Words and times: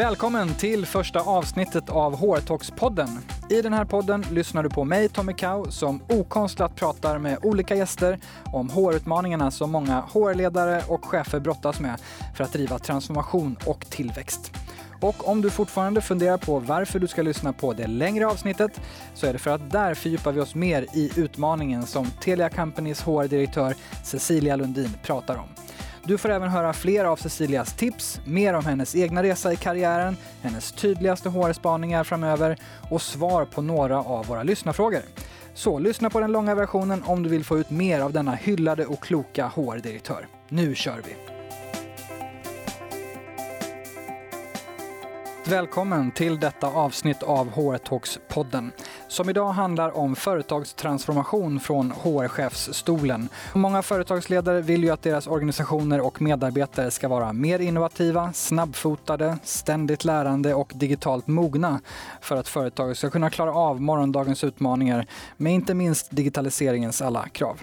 Välkommen 0.00 0.54
till 0.54 0.86
första 0.86 1.20
avsnittet 1.20 1.90
av 1.90 2.16
HR-talks-podden. 2.16 3.18
I 3.50 3.62
den 3.62 3.72
här 3.72 3.84
podden 3.84 4.24
lyssnar 4.30 4.62
du 4.62 4.70
på 4.70 4.84
mig, 4.84 5.08
Tommy 5.08 5.32
Kau, 5.32 5.70
som 5.70 6.02
okonstlat 6.08 6.76
pratar 6.76 7.18
med 7.18 7.38
olika 7.42 7.74
gäster 7.74 8.18
om 8.44 8.70
HR-utmaningarna 8.70 9.50
som 9.50 9.72
många 9.72 10.00
HR-ledare 10.00 10.82
och 10.88 11.04
chefer 11.04 11.40
brottas 11.40 11.80
med 11.80 12.00
för 12.36 12.44
att 12.44 12.52
driva 12.52 12.78
transformation 12.78 13.56
och 13.66 13.86
tillväxt. 13.90 14.52
Och 15.00 15.28
om 15.28 15.42
du 15.42 15.50
fortfarande 15.50 16.00
funderar 16.00 16.38
på 16.38 16.58
varför 16.58 16.98
du 16.98 17.08
ska 17.08 17.22
lyssna 17.22 17.52
på 17.52 17.72
det 17.72 17.86
längre 17.86 18.26
avsnittet 18.26 18.80
så 19.14 19.26
är 19.26 19.32
det 19.32 19.38
för 19.38 19.50
att 19.50 19.70
där 19.70 19.94
fördjupar 19.94 20.32
vi 20.32 20.40
oss 20.40 20.54
mer 20.54 20.86
i 20.94 21.10
utmaningen 21.16 21.86
som 21.86 22.06
Telia 22.10 22.48
Companys 22.48 23.02
HR-direktör 23.02 23.74
Cecilia 24.04 24.56
Lundin 24.56 24.96
pratar 25.02 25.36
om. 25.36 25.59
Du 26.04 26.18
får 26.18 26.28
även 26.28 26.48
höra 26.48 26.72
fler 26.72 27.04
av 27.04 27.16
Cecilias 27.16 27.72
tips, 27.72 28.20
mer 28.24 28.54
om 28.54 28.64
hennes 28.64 28.96
egna 28.96 29.22
resa 29.22 29.52
i 29.52 29.56
karriären, 29.56 30.16
hennes 30.42 30.72
tydligaste 30.72 31.28
HR-spaningar 31.28 32.04
framöver 32.04 32.56
och 32.90 33.02
svar 33.02 33.44
på 33.44 33.62
några 33.62 33.98
av 33.98 34.26
våra 34.26 34.42
lyssnarfrågor. 34.42 35.02
Så 35.54 35.78
lyssna 35.78 36.10
på 36.10 36.20
den 36.20 36.32
långa 36.32 36.54
versionen 36.54 37.02
om 37.06 37.22
du 37.22 37.28
vill 37.28 37.44
få 37.44 37.58
ut 37.58 37.70
mer 37.70 38.00
av 38.00 38.12
denna 38.12 38.34
hyllade 38.34 38.86
och 38.86 39.02
kloka 39.02 39.46
HR-direktör. 39.46 40.26
Nu 40.48 40.74
kör 40.74 41.02
vi! 41.06 41.16
Välkommen 45.50 46.10
till 46.10 46.40
detta 46.40 46.66
avsnitt 46.66 47.22
av 47.22 47.50
HR 47.50 47.78
Talks-podden 47.78 48.70
som 49.10 49.30
idag 49.30 49.52
handlar 49.52 49.96
om 49.96 50.16
företagstransformation 50.16 51.60
från 51.60 51.90
HR-chefsstolen. 51.90 53.28
Många 53.54 53.82
företagsledare 53.82 54.60
vill 54.60 54.84
ju 54.84 54.90
att 54.90 55.02
deras 55.02 55.26
organisationer 55.26 56.00
och 56.00 56.22
medarbetare 56.22 56.90
ska 56.90 57.08
vara 57.08 57.32
mer 57.32 57.58
innovativa, 57.58 58.32
snabbfotade, 58.32 59.38
ständigt 59.44 60.04
lärande 60.04 60.54
och 60.54 60.72
digitalt 60.74 61.26
mogna 61.26 61.80
för 62.20 62.36
att 62.36 62.48
företaget 62.48 62.98
ska 62.98 63.10
kunna 63.10 63.30
klara 63.30 63.54
av 63.54 63.80
morgondagens 63.80 64.44
utmaningar 64.44 65.06
med 65.36 65.52
inte 65.52 65.74
minst 65.74 66.10
digitaliseringens 66.10 67.02
alla 67.02 67.28
krav. 67.28 67.60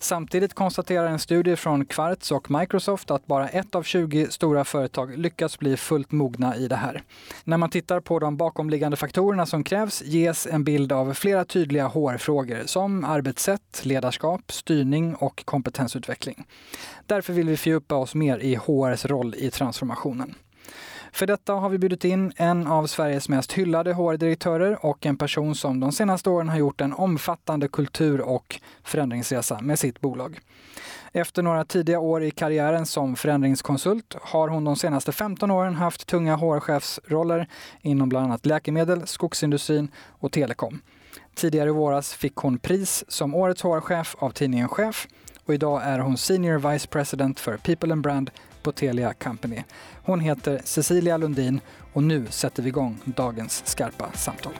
Samtidigt 0.00 0.54
konstaterar 0.54 1.06
en 1.06 1.18
studie 1.18 1.56
från 1.56 1.84
Quartz 1.84 2.32
och 2.32 2.50
Microsoft 2.50 3.10
att 3.10 3.26
bara 3.26 3.48
ett 3.48 3.74
av 3.74 3.82
20 3.82 4.26
stora 4.30 4.64
företag 4.64 5.18
lyckas 5.18 5.58
bli 5.58 5.76
fullt 5.76 6.12
mogna 6.12 6.56
i 6.56 6.68
det 6.68 6.76
här. 6.76 7.02
När 7.44 7.56
man 7.56 7.70
tittar 7.70 8.00
på 8.00 8.18
de 8.18 8.36
bakomliggande 8.36 8.96
faktorerna 8.96 9.46
som 9.46 9.64
krävs 9.64 10.02
ges 10.02 10.46
en 10.46 10.64
bild 10.64 10.92
av 10.92 11.14
flera 11.14 11.44
tydliga 11.44 11.86
HR-frågor 11.86 12.62
som 12.66 13.04
arbetssätt, 13.04 13.80
ledarskap, 13.82 14.52
styrning 14.52 15.14
och 15.14 15.44
kompetensutveckling. 15.44 16.46
Därför 17.06 17.32
vill 17.32 17.48
vi 17.48 17.56
fördjupa 17.56 17.94
oss 17.94 18.14
mer 18.14 18.38
i 18.38 18.54
HRs 18.54 19.04
roll 19.04 19.34
i 19.38 19.50
transformationen. 19.50 20.34
För 21.12 21.26
detta 21.26 21.52
har 21.54 21.68
vi 21.68 21.78
bjudit 21.78 22.04
in 22.04 22.32
en 22.36 22.66
av 22.66 22.86
Sveriges 22.86 23.28
mest 23.28 23.52
hyllade 23.52 23.92
HR-direktörer 23.92 24.86
och 24.86 25.06
en 25.06 25.16
person 25.16 25.54
som 25.54 25.80
de 25.80 25.92
senaste 25.92 26.30
åren 26.30 26.48
har 26.48 26.58
gjort 26.58 26.80
en 26.80 26.92
omfattande 26.92 27.68
kultur 27.68 28.20
och 28.20 28.60
förändringsresa 28.84 29.60
med 29.60 29.78
sitt 29.78 30.00
bolag. 30.00 30.40
Efter 31.12 31.42
några 31.42 31.64
tidiga 31.64 31.98
år 32.00 32.22
i 32.22 32.30
karriären 32.30 32.86
som 32.86 33.16
förändringskonsult 33.16 34.16
har 34.22 34.48
hon 34.48 34.64
de 34.64 34.76
senaste 34.76 35.12
15 35.12 35.50
åren 35.50 35.74
haft 35.74 36.06
tunga 36.06 36.36
HR-chefsroller 36.36 37.46
inom 37.80 38.08
bland 38.08 38.26
annat 38.26 38.46
läkemedel, 38.46 39.06
skogsindustrin 39.06 39.88
och 40.08 40.32
telekom. 40.32 40.80
Tidigare 41.34 41.68
i 41.68 41.72
våras 41.72 42.14
fick 42.14 42.36
hon 42.36 42.58
pris 42.58 43.04
som 43.08 43.34
Årets 43.34 43.62
HR-chef 43.62 44.16
av 44.18 44.30
tidningen 44.30 44.68
Chef 44.68 45.08
och 45.44 45.54
idag 45.54 45.82
är 45.84 45.98
hon 45.98 46.16
Senior 46.16 46.72
Vice 46.72 46.88
President 46.88 47.40
för 47.40 47.56
People 47.56 47.92
and 47.92 48.02
Brand 48.02 48.30
på 48.62 48.72
Telia 48.72 49.14
Company. 49.14 49.64
Hon 50.02 50.20
heter 50.20 50.60
Cecilia 50.64 51.16
Lundin 51.16 51.60
och 51.92 52.02
nu 52.02 52.26
sätter 52.30 52.62
vi 52.62 52.68
igång 52.68 52.98
dagens 53.04 53.62
skarpa 53.66 54.12
samtal. 54.12 54.52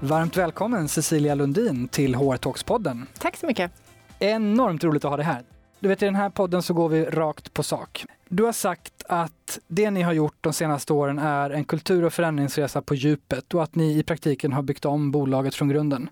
Varmt 0.00 0.36
välkommen 0.36 0.88
Cecilia 0.88 1.34
Lundin 1.34 1.88
till 1.88 2.14
HR 2.14 2.36
Talks-podden. 2.36 3.06
Tack 3.18 3.36
så 3.36 3.46
mycket. 3.46 3.72
Enormt 4.18 4.84
roligt 4.84 5.04
att 5.04 5.10
ha 5.10 5.16
dig 5.16 5.26
här. 5.26 5.44
Du 5.80 5.88
vet, 5.88 6.02
i 6.02 6.04
den 6.04 6.14
här 6.14 6.30
podden 6.30 6.62
så 6.62 6.74
går 6.74 6.88
vi 6.88 7.04
rakt 7.04 7.54
på 7.54 7.62
sak. 7.62 8.06
Du 8.28 8.42
har 8.42 8.52
sagt 8.52 8.92
att 9.08 9.58
det 9.66 9.90
ni 9.90 10.02
har 10.02 10.12
gjort 10.12 10.36
de 10.40 10.52
senaste 10.52 10.92
åren 10.92 11.18
är 11.18 11.50
en 11.50 11.64
kultur 11.64 12.04
och 12.04 12.12
förändringsresa 12.12 12.82
på 12.82 12.94
djupet 12.94 13.54
och 13.54 13.62
att 13.62 13.74
ni 13.74 13.98
i 13.98 14.02
praktiken 14.02 14.52
har 14.52 14.62
byggt 14.62 14.84
om 14.84 15.10
bolaget 15.10 15.54
från 15.54 15.68
grunden. 15.68 16.10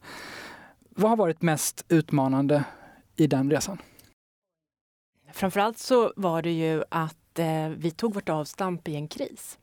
Vad 0.91 1.11
har 1.11 1.17
varit 1.17 1.43
mest 1.43 1.85
utmanande 1.89 2.65
i 3.17 3.27
den 3.27 3.51
resan? 3.51 3.79
Framförallt 5.33 5.79
så 5.79 6.13
var 6.17 6.43
det 6.43 6.53
ju 6.53 6.85
att 6.89 7.39
eh, 7.39 7.69
vi 7.69 7.91
tog 7.91 8.15
vårt 8.15 8.29
avstamp 8.29 8.89
i 8.89 8.95
en 8.95 9.09
kris. 9.09 9.59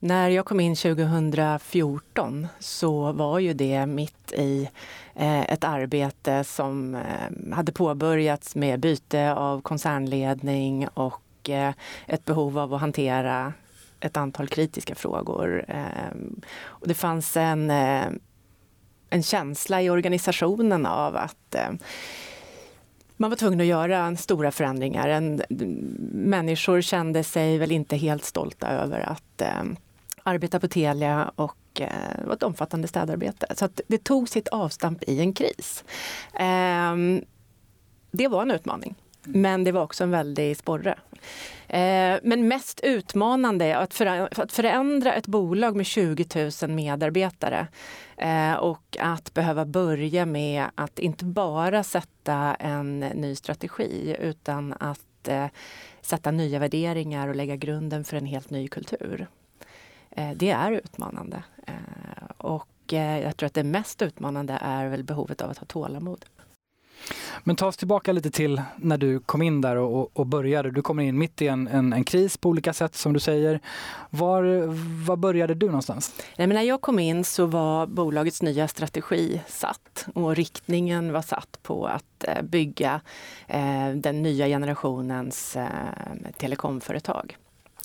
När 0.00 0.28
jag 0.28 0.46
kom 0.46 0.60
in 0.60 0.76
2014 0.76 2.46
så 2.58 3.12
var 3.12 3.38
ju 3.38 3.52
det 3.54 3.86
mitt 3.86 4.32
i 4.32 4.68
eh, 5.14 5.40
ett 5.40 5.64
arbete 5.64 6.44
som 6.44 6.94
eh, 6.94 7.54
hade 7.54 7.72
påbörjats 7.72 8.56
med 8.56 8.80
byte 8.80 9.32
av 9.34 9.60
koncernledning 9.60 10.88
och 10.88 11.50
eh, 11.50 11.74
ett 12.06 12.24
behov 12.24 12.58
av 12.58 12.74
att 12.74 12.80
hantera 12.80 13.52
ett 14.00 14.16
antal 14.16 14.48
kritiska 14.48 14.94
frågor. 14.94 15.64
Eh, 15.68 16.16
och 16.60 16.88
det 16.88 16.94
fanns 16.94 17.36
en, 17.36 17.70
eh, 17.70 18.06
en 19.10 19.22
känsla 19.22 19.82
i 19.82 19.90
organisationen 19.90 20.86
av 20.86 21.16
att 21.16 21.54
eh, 21.54 21.70
man 23.20 23.30
var 23.30 23.36
tvungen 23.36 23.60
att 23.60 23.66
göra 23.66 24.16
stora 24.16 24.50
förändringar. 24.50 25.08
En, 25.08 25.42
människor 26.12 26.80
kände 26.80 27.24
sig 27.24 27.58
väl 27.58 27.72
inte 27.72 27.96
helt 27.96 28.24
stolta 28.24 28.68
över 28.68 29.00
att 29.00 29.40
eh, 29.40 29.62
arbeta 30.22 30.60
på 30.60 30.68
Telia 30.68 31.32
och 31.34 31.80
eh, 31.80 31.88
det 32.18 32.26
var 32.26 32.34
ett 32.34 32.42
omfattande 32.42 32.88
städarbete. 32.88 33.46
Så 33.54 33.64
att 33.64 33.80
det 33.86 34.04
tog 34.04 34.28
sitt 34.28 34.48
avstamp 34.48 35.02
i 35.06 35.20
en 35.20 35.32
kris. 35.32 35.84
Eh, 36.34 36.96
det 38.10 38.28
var 38.28 38.42
en 38.42 38.50
utmaning. 38.50 38.94
Men 39.34 39.64
det 39.64 39.72
var 39.72 39.82
också 39.82 40.04
en 40.04 40.10
väldig 40.10 40.56
sporre. 40.56 40.98
Eh, 41.68 42.18
men 42.22 42.48
mest 42.48 42.80
utmanande 42.80 43.64
är 43.64 43.76
att 43.76 44.52
förändra 44.52 45.14
ett 45.14 45.26
bolag 45.26 45.76
med 45.76 45.86
20 45.86 46.50
000 46.62 46.70
medarbetare 46.70 47.66
eh, 48.16 48.54
och 48.54 48.96
att 49.00 49.34
behöva 49.34 49.64
börja 49.64 50.26
med 50.26 50.64
att 50.74 50.98
inte 50.98 51.24
bara 51.24 51.82
sätta 51.82 52.54
en 52.54 53.00
ny 53.00 53.34
strategi 53.34 54.16
utan 54.20 54.74
att 54.80 55.28
eh, 55.28 55.46
sätta 56.00 56.30
nya 56.30 56.58
värderingar 56.58 57.28
och 57.28 57.36
lägga 57.36 57.56
grunden 57.56 58.04
för 58.04 58.16
en 58.16 58.26
helt 58.26 58.50
ny 58.50 58.68
kultur. 58.68 59.26
Det 60.36 60.50
är 60.50 60.72
utmanande. 60.72 61.42
Och 62.36 62.68
jag 63.22 63.36
tror 63.36 63.46
att 63.46 63.54
det 63.54 63.64
mest 63.64 64.02
utmanande 64.02 64.58
är 64.62 64.88
väl 64.88 65.04
behovet 65.04 65.40
av 65.40 65.50
att 65.50 65.58
ha 65.58 65.66
tålamod. 65.66 66.24
Men 67.44 67.56
ta 67.56 67.66
oss 67.66 67.76
tillbaka 67.76 68.12
lite 68.12 68.30
till 68.30 68.62
när 68.76 68.98
du 68.98 69.20
kom 69.20 69.42
in 69.42 69.60
där 69.60 69.76
och, 69.76 70.16
och 70.16 70.26
började. 70.26 70.70
Du 70.70 70.82
kommer 70.82 71.02
in 71.02 71.18
mitt 71.18 71.42
i 71.42 71.48
en, 71.48 71.68
en, 71.68 71.92
en, 71.92 72.04
kris 72.04 72.36
på 72.36 72.48
olika 72.48 72.72
sätt 72.72 72.94
som 72.94 73.12
du 73.12 73.20
säger. 73.20 73.60
Var, 74.10 74.42
var 75.06 75.16
började 75.16 75.54
du 75.54 75.66
någonstans? 75.66 76.14
Nej, 76.36 76.46
men 76.46 76.54
när 76.54 76.62
jag 76.62 76.80
kom 76.80 76.98
in 76.98 77.24
så 77.24 77.46
var 77.46 77.86
bolagets 77.86 78.42
nya 78.42 78.68
strategi 78.68 79.40
satt 79.46 80.06
och 80.14 80.36
riktningen 80.36 81.12
var 81.12 81.22
satt 81.22 81.58
på 81.62 81.86
att 81.86 82.24
eh, 82.24 82.42
bygga 82.42 83.00
eh, 83.46 83.88
den 83.94 84.22
nya 84.22 84.46
generationens 84.46 85.56
eh, 85.56 85.66
telekomföretag 86.36 87.36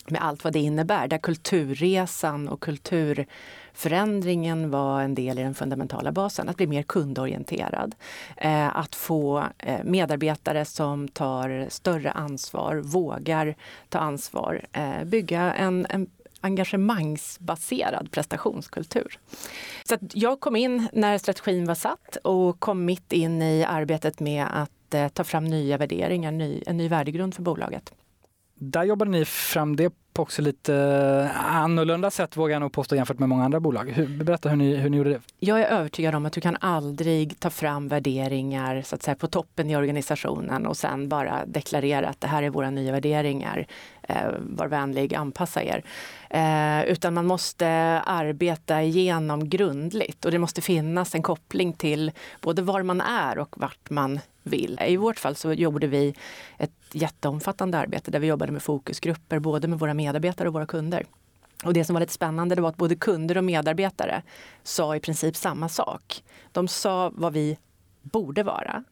med 0.06 0.22
allt 0.22 0.44
vad 0.44 0.52
det 0.52 0.58
innebär, 0.58 1.08
där 1.08 1.18
kulturresan 1.18 2.48
och 2.48 2.60
kultur 2.60 3.26
förändringen 3.74 4.70
var 4.70 5.02
en 5.02 5.14
del 5.14 5.38
i 5.38 5.42
den 5.42 5.54
fundamentala 5.54 6.12
basen. 6.12 6.48
Att 6.48 6.56
bli 6.56 6.66
mer 6.66 6.82
kundorienterad. 6.82 7.94
Eh, 8.36 8.76
att 8.76 8.94
få 8.94 9.44
eh, 9.58 9.84
medarbetare 9.84 10.64
som 10.64 11.08
tar 11.08 11.66
större 11.70 12.10
ansvar, 12.10 12.76
vågar 12.76 13.54
ta 13.88 13.98
ansvar. 13.98 14.66
Eh, 14.72 15.04
bygga 15.04 15.54
en, 15.54 15.86
en 15.90 16.06
engagemangsbaserad 16.40 18.10
prestationskultur. 18.10 19.18
Så 19.84 19.96
jag 20.12 20.40
kom 20.40 20.56
in 20.56 20.88
när 20.92 21.18
strategin 21.18 21.64
var 21.64 21.74
satt 21.74 22.16
och 22.16 22.60
kom 22.60 22.84
mitt 22.84 23.12
in 23.12 23.42
i 23.42 23.64
arbetet 23.64 24.20
med 24.20 24.46
att 24.50 25.14
ta 25.14 25.24
fram 25.24 25.44
nya 25.44 25.78
värderingar, 25.78 26.32
ny, 26.32 26.62
en 26.66 26.76
ny 26.76 26.88
värdegrund 26.88 27.34
för 27.34 27.42
bolaget. 27.42 27.92
Där 28.54 28.84
jobbade 28.84 29.10
ni 29.10 29.24
fram 29.24 29.76
det 29.76 29.92
på 30.14 30.22
också 30.22 30.42
lite 30.42 30.74
eh, 30.74 31.56
annorlunda 31.56 32.10
sätt 32.10 32.36
vågar 32.36 32.52
jag 32.52 32.60
nog 32.60 32.72
påstå 32.72 32.96
jämfört 32.96 33.18
med 33.18 33.28
många 33.28 33.44
andra 33.44 33.60
bolag. 33.60 33.90
Hur, 33.90 34.24
berätta 34.24 34.48
hur 34.48 34.56
ni, 34.56 34.76
hur 34.76 34.90
ni 34.90 34.96
gjorde 34.96 35.10
det. 35.10 35.20
Jag 35.38 35.60
är 35.60 35.66
övertygad 35.66 36.14
om 36.14 36.26
att 36.26 36.32
du 36.32 36.40
kan 36.40 36.56
aldrig 36.60 37.40
ta 37.40 37.50
fram 37.50 37.88
värderingar 37.88 38.82
så 38.82 38.94
att 38.94 39.02
säga, 39.02 39.14
på 39.14 39.26
toppen 39.26 39.70
i 39.70 39.76
organisationen 39.76 40.66
och 40.66 40.76
sen 40.76 41.08
bara 41.08 41.46
deklarera 41.46 42.08
att 42.08 42.20
det 42.20 42.26
här 42.26 42.42
är 42.42 42.50
våra 42.50 42.70
nya 42.70 42.92
värderingar. 42.92 43.66
Eh, 44.02 44.26
var 44.38 44.66
vänlig, 44.66 45.14
anpassa 45.14 45.62
er. 45.62 45.84
Eh, 46.30 46.84
utan 46.84 47.14
man 47.14 47.26
måste 47.26 47.68
arbeta 48.06 48.82
igenom 48.82 49.48
grundligt 49.48 50.24
och 50.24 50.30
det 50.30 50.38
måste 50.38 50.62
finnas 50.62 51.14
en 51.14 51.22
koppling 51.22 51.72
till 51.72 52.12
både 52.40 52.62
var 52.62 52.82
man 52.82 53.00
är 53.00 53.38
och 53.38 53.54
vart 53.58 53.90
man 53.90 54.20
vill. 54.42 54.80
I 54.86 54.96
vårt 54.96 55.18
fall 55.18 55.34
så 55.34 55.52
gjorde 55.52 55.86
vi 55.86 56.14
ett 56.58 56.83
jätteomfattande 56.94 57.78
arbete 57.78 58.10
där 58.10 58.18
vi 58.18 58.26
jobbade 58.26 58.52
med 58.52 58.62
fokusgrupper 58.62 59.38
både 59.38 59.68
med 59.68 59.78
våra 59.78 59.94
medarbetare 59.94 60.48
och 60.48 60.54
våra 60.54 60.66
kunder. 60.66 61.06
Och 61.64 61.74
det 61.74 61.84
som 61.84 61.94
var 61.94 62.00
lite 62.00 62.12
spännande 62.12 62.54
det 62.54 62.62
var 62.62 62.68
att 62.68 62.76
både 62.76 62.96
kunder 62.96 63.36
och 63.36 63.44
medarbetare 63.44 64.22
sa 64.62 64.96
i 64.96 65.00
princip 65.00 65.36
samma 65.36 65.68
sak. 65.68 66.24
De 66.52 66.68
sa 66.68 67.12
vad 67.14 67.32
vi 67.32 67.58
borde 68.02 68.42
vara. 68.42 68.84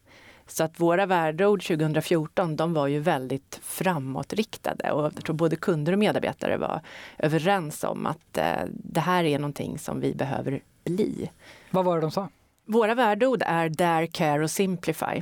Så 0.47 0.63
att 0.63 0.79
våra 0.79 1.05
värdeord 1.05 1.63
2014 1.63 2.55
de 2.55 2.73
var 2.73 2.87
ju 2.87 2.99
väldigt 2.99 3.59
framåtriktade 3.63 4.91
och 4.91 5.05
jag 5.05 5.23
tror 5.23 5.35
både 5.35 5.55
kunder 5.55 5.93
och 5.93 5.99
medarbetare 5.99 6.57
var 6.57 6.81
överens 7.17 7.83
om 7.83 8.05
att 8.05 8.37
eh, 8.37 8.65
det 8.69 8.99
här 8.99 9.23
är 9.23 9.39
någonting 9.39 9.79
som 9.79 9.99
vi 9.99 10.15
behöver 10.15 10.61
bli. 10.83 11.31
Vad 11.71 11.85
var 11.85 11.95
det 11.95 12.01
de 12.01 12.11
sa? 12.11 12.29
Våra 12.65 12.95
värdeord 12.95 13.43
är 13.45 13.69
Dare, 13.69 14.07
Care 14.07 14.43
och 14.43 14.51
Simplify. 14.51 15.21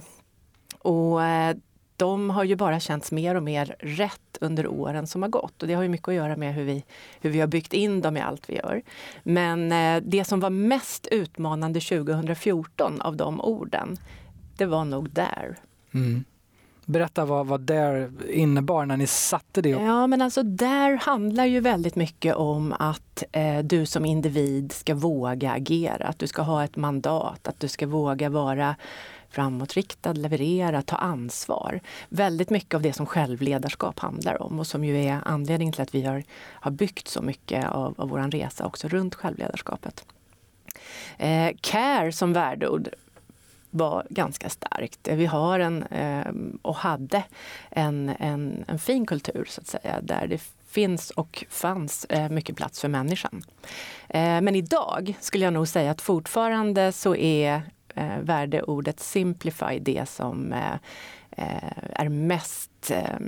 Och 0.80 1.24
eh, 1.24 1.56
de 2.02 2.30
har 2.30 2.44
ju 2.44 2.56
bara 2.56 2.80
känts 2.80 3.12
mer 3.12 3.36
och 3.36 3.44
mer 3.44 3.76
rätt 3.80 4.38
under 4.42 4.68
åren 4.68 5.08
som 5.08 5.22
har 5.22 5.30
gått. 5.30 5.62
Och 5.62 5.68
det 5.68 5.74
har 5.74 5.84
ju 5.84 5.90
mycket 5.90 6.08
att 6.08 6.14
göra 6.14 6.36
med 6.36 6.54
hur 6.54 6.64
vi, 6.64 6.84
hur 7.22 7.30
vi 7.30 7.40
har 7.40 7.48
byggt 7.48 7.74
in 7.74 8.02
dem 8.02 8.18
i 8.18 8.22
allt 8.22 8.50
vi 8.50 8.56
gör. 8.56 8.82
Men 9.24 9.72
eh, 9.72 10.04
det 10.06 10.26
som 10.26 10.40
var 10.40 10.50
mest 10.50 11.08
utmanande 11.08 11.80
2014 11.80 13.02
av 13.02 13.16
de 13.16 13.42
orden, 13.42 13.98
det 14.58 14.66
var 14.66 14.86
nog 14.86 15.10
där. 15.10 15.58
Mm. 15.94 16.24
Berätta 16.86 17.26
vad, 17.26 17.48
vad 17.48 17.62
där 17.62 18.12
innebar 18.30 18.86
när 18.86 18.98
ni 18.98 19.08
satte 19.08 19.62
det. 19.62 19.70
Ja, 19.70 20.08
men 20.08 20.22
alltså 20.22 20.44
där 20.44 20.96
handlar 20.96 21.46
ju 21.46 21.60
väldigt 21.60 21.96
mycket 21.96 22.36
om 22.36 22.74
att 22.80 23.24
eh, 23.32 23.60
du 23.60 23.86
som 23.86 24.06
individ 24.06 24.72
ska 24.72 24.96
våga 24.96 25.52
agera, 25.52 26.06
att 26.06 26.20
du 26.20 26.28
ska 26.28 26.42
ha 26.42 26.64
ett 26.64 26.76
mandat, 26.76 27.48
att 27.48 27.60
du 27.60 27.68
ska 27.68 27.88
våga 27.88 28.30
vara 28.30 28.76
framåtriktad, 29.32 30.14
leverera, 30.14 30.82
ta 30.82 30.96
ansvar. 30.96 31.80
Väldigt 32.10 32.50
mycket 32.50 32.74
av 32.74 32.82
det 32.82 32.94
som 32.94 33.06
självledarskap 33.06 34.00
handlar 34.00 34.42
om 34.42 34.60
och 34.60 34.68
som 34.68 34.84
ju 34.84 35.04
är 35.04 35.22
anledningen 35.26 35.74
till 35.74 35.82
att 35.82 35.96
vi 35.96 36.02
har, 36.02 36.24
har 36.54 36.72
byggt 36.72 37.08
så 37.08 37.22
mycket 37.22 37.70
av, 37.70 37.96
av 37.98 38.10
vår 38.10 38.32
resa 38.32 38.66
också 38.66 38.88
runt 38.88 39.16
självledarskapet. 39.16 40.06
Eh, 41.18 41.52
care 41.62 42.12
som 42.12 42.34
värdeord 42.34 42.90
var 43.70 44.08
ganska 44.10 44.50
starkt. 44.50 45.08
Vi 45.08 45.26
har 45.26 45.60
en, 45.60 45.84
eh, 45.84 46.32
och 46.62 46.76
hade 46.76 47.24
en, 47.70 48.10
en, 48.20 48.66
en 48.68 48.80
fin 48.80 49.06
kultur 49.06 49.46
så 49.50 49.62
att 49.62 49.68
säga, 49.68 50.02
där 50.02 50.28
det 50.28 50.42
finns 50.68 51.10
och 51.10 51.46
fanns 51.50 52.06
eh, 52.06 52.30
mycket 52.30 52.56
plats 52.56 52.82
för 52.82 52.88
människan. 52.88 53.44
Eh, 54.10 54.42
men 54.42 54.56
idag 54.56 55.14
skulle 55.20 55.46
jag 55.46 55.54
nog 55.54 55.68
säga 55.68 55.92
att 55.92 56.02
fortfarande 56.02 56.92
så 56.92 57.16
är 57.16 57.62
eh, 57.96 58.20
värdeordet 58.20 59.00
simplify 59.00 59.80
det 59.80 60.10
som 60.10 60.54
eh, 60.54 60.74
eh, 61.32 61.74
är 61.96 62.10
mest 62.10 62.92
eh, 62.92 63.20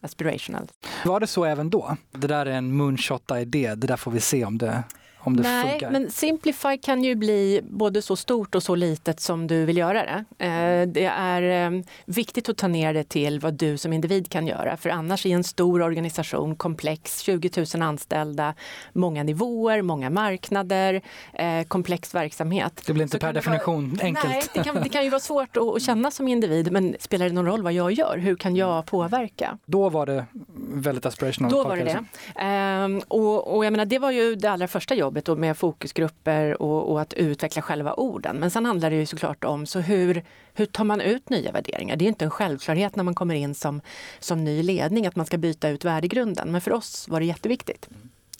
aspirational. 0.00 0.68
Var 1.04 1.20
det 1.20 1.26
så 1.26 1.44
även 1.44 1.70
då? 1.70 1.96
Det 2.10 2.26
där 2.26 2.46
är 2.46 2.50
en 2.50 2.72
moonshot-idé, 2.76 3.74
det 3.74 3.86
där 3.86 3.96
får 3.96 4.10
vi 4.10 4.20
se 4.20 4.44
om 4.44 4.58
det 4.58 4.82
om 5.24 5.36
det 5.36 5.42
Nej, 5.42 5.70
funkar? 5.70 5.90
men 5.90 6.10
Simplify 6.10 6.78
kan 6.78 7.04
ju 7.04 7.14
bli 7.14 7.60
både 7.64 8.02
så 8.02 8.16
stort 8.16 8.54
och 8.54 8.62
så 8.62 8.74
litet 8.74 9.20
som 9.20 9.46
du 9.46 9.64
vill 9.64 9.76
göra 9.76 10.02
det. 10.02 10.44
Eh, 10.46 10.88
det 10.88 11.04
är 11.04 11.72
eh, 11.72 11.82
viktigt 12.04 12.48
att 12.48 12.56
ta 12.56 12.68
ner 12.68 12.94
det 12.94 13.04
till 13.04 13.40
vad 13.40 13.54
du 13.54 13.78
som 13.78 13.92
individ 13.92 14.28
kan 14.28 14.46
göra. 14.46 14.76
För 14.76 14.90
annars 14.90 15.26
i 15.26 15.32
en 15.32 15.44
stor 15.44 15.82
organisation, 15.82 16.56
komplex, 16.56 17.20
20 17.20 17.50
000 17.74 17.82
anställda, 17.82 18.54
många 18.92 19.22
nivåer, 19.22 19.82
många 19.82 20.10
marknader, 20.10 21.02
eh, 21.32 21.62
komplex 21.68 22.14
verksamhet. 22.14 22.82
Det 22.86 22.92
blir 22.92 23.02
inte 23.02 23.18
per 23.18 23.32
definition 23.32 23.90
vara, 23.90 24.06
enkelt. 24.06 24.28
Nej, 24.28 24.42
det 24.54 24.62
kan, 24.62 24.82
det 24.82 24.88
kan 24.88 25.04
ju 25.04 25.10
vara 25.10 25.20
svårt 25.20 25.56
att 25.56 25.82
känna 25.82 26.10
som 26.10 26.28
individ, 26.28 26.72
men 26.72 26.96
spelar 27.00 27.28
det 27.28 27.34
någon 27.34 27.46
roll 27.46 27.62
vad 27.62 27.72
jag 27.72 27.92
gör? 27.92 28.18
Hur 28.18 28.36
kan 28.36 28.56
jag 28.56 28.86
påverka? 28.86 29.58
Då 29.66 29.88
var 29.88 30.06
det 30.06 30.26
väldigt 30.72 31.06
aspirational. 31.06 31.50
Då 31.52 31.64
var 31.64 31.76
det 31.76 31.84
det. 31.84 32.04
Ehm, 32.36 33.00
och, 33.08 33.56
och 33.56 33.64
jag 33.64 33.72
menar, 33.72 33.84
det 33.84 33.98
var 33.98 34.10
ju 34.10 34.34
det 34.34 34.50
allra 34.50 34.68
första 34.68 34.94
jobbet 34.94 35.28
och 35.28 35.38
med 35.38 35.56
fokusgrupper 35.56 36.62
och, 36.62 36.90
och, 36.92 37.00
att 37.00 37.12
utveckla 37.12 37.62
själva 37.62 37.94
orden. 37.94 38.36
Men 38.36 38.50
sen 38.50 38.66
handlar 38.66 38.90
det 38.90 38.96
ju 38.96 39.06
såklart 39.06 39.44
om 39.44 39.66
så 39.66 39.80
hur, 39.80 40.24
hur 40.54 40.66
tar 40.66 40.84
man 40.84 41.00
ut 41.00 41.28
nya 41.28 41.52
värderingar? 41.52 41.96
Det 41.96 42.04
är 42.04 42.08
inte 42.08 42.24
en 42.24 42.30
självklarhet 42.30 42.96
när 42.96 43.04
man 43.04 43.14
kommer 43.14 43.34
in 43.34 43.54
som, 43.54 43.80
som 44.18 44.44
ny 44.44 44.62
ledning 44.62 45.06
att 45.06 45.16
man 45.16 45.26
ska 45.26 45.38
byta 45.38 45.68
ut 45.68 45.84
värdegrunden. 45.84 46.52
Men 46.52 46.60
för 46.60 46.72
oss 46.72 47.08
var 47.08 47.20
det 47.20 47.26
jätteviktigt. 47.26 47.88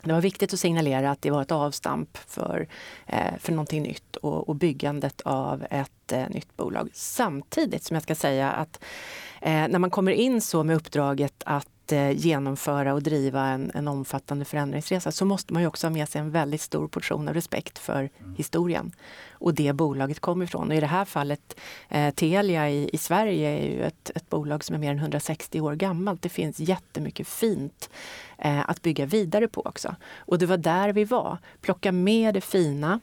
Det 0.05 0.13
var 0.13 0.21
viktigt 0.21 0.53
att 0.53 0.61
signalera 0.61 1.11
att 1.11 1.23
det 1.23 1.31
var 1.31 1.43
ett 1.43 1.53
avstamp 1.53 2.19
för, 2.27 2.69
eh, 3.07 3.39
för 3.39 3.53
någonting 3.53 3.83
nytt 3.83 4.17
och, 4.17 4.49
och 4.49 4.57
byggandet 4.57 5.21
av 5.21 5.67
ett 5.71 6.13
eh, 6.13 6.29
nytt 6.29 6.57
bolag. 6.57 6.91
Samtidigt 6.93 7.85
som 7.85 7.95
jag 7.95 8.03
ska 8.03 8.15
säga 8.15 8.51
att 8.51 8.85
eh, 9.41 9.69
när 9.69 9.79
man 9.79 9.91
kommer 9.91 10.13
in 10.13 10.41
så 10.41 10.65
med 10.65 10.77
uppdraget 10.77 11.43
att 11.47 11.69
Eh, 11.93 12.11
genomföra 12.11 12.95
och 12.95 13.03
driva 13.03 13.47
en, 13.47 13.71
en 13.75 13.89
omfattande 13.89 14.45
förändringsresa 14.45 15.13
så 15.13 15.25
måste 15.25 15.53
man 15.53 15.63
ju 15.63 15.69
också 15.69 15.87
ha 15.87 15.93
med 15.93 16.09
sig 16.09 16.21
en 16.21 16.31
väldigt 16.31 16.61
stor 16.61 16.89
portion 16.89 17.29
av 17.29 17.35
respekt 17.35 17.79
för 17.79 18.11
mm. 18.19 18.35
historien 18.37 18.93
och 19.33 19.55
det 19.55 19.73
bolaget 19.73 20.21
kommer 20.21 20.45
ifrån. 20.45 20.69
Och 20.69 20.75
I 20.75 20.81
det 20.81 20.87
här 20.87 21.05
fallet 21.05 21.61
eh, 21.89 22.15
Telia 22.15 22.71
i, 22.71 22.91
i, 22.93 22.99
Sverige 22.99 23.49
är 23.49 23.67
ju 23.67 23.83
ett, 23.83 24.11
ett, 24.15 24.31
bolag 24.31 24.65
som 24.65 24.75
är 24.75 24.79
mer 24.81 24.91
än 24.91 24.99
160 24.99 25.61
år 25.61 25.75
gammalt. 25.75 26.23
Det 26.23 26.29
finns 26.29 26.61
jättemycket 26.61 27.29
fint 27.29 27.91
eh, 28.39 28.71
att 28.71 28.83
bygga 28.83 29.07
vidare 29.07 29.49
på 29.49 29.61
också. 29.61 29.95
Och 30.17 30.39
det 30.39 30.47
var 30.47 30.57
där 30.57 30.93
vi 30.93 31.05
var. 31.05 31.39
Plocka 31.61 31.93
med 31.93 32.35
det 32.35 32.41
fina, 32.41 33.01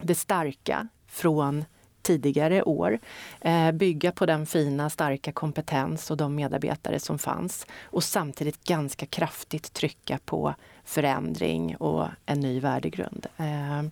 det 0.00 0.14
starka 0.14 0.88
från 1.06 1.64
tidigare 2.08 2.62
år. 2.62 2.98
Eh, 3.40 3.72
bygga 3.72 4.12
på 4.12 4.26
den 4.26 4.46
fina, 4.46 4.90
starka 4.90 5.32
kompetens 5.32 6.10
och 6.10 6.16
de 6.16 6.34
medarbetare 6.34 7.00
som 7.00 7.18
fanns 7.18 7.66
och 7.82 8.04
samtidigt 8.04 8.64
ganska 8.64 9.06
kraftigt 9.06 9.72
trycka 9.72 10.18
på 10.24 10.54
förändring 10.84 11.76
och 11.76 12.06
en 12.26 12.40
ny 12.40 12.60
värdegrund. 12.60 13.26
Eh, 13.36 13.82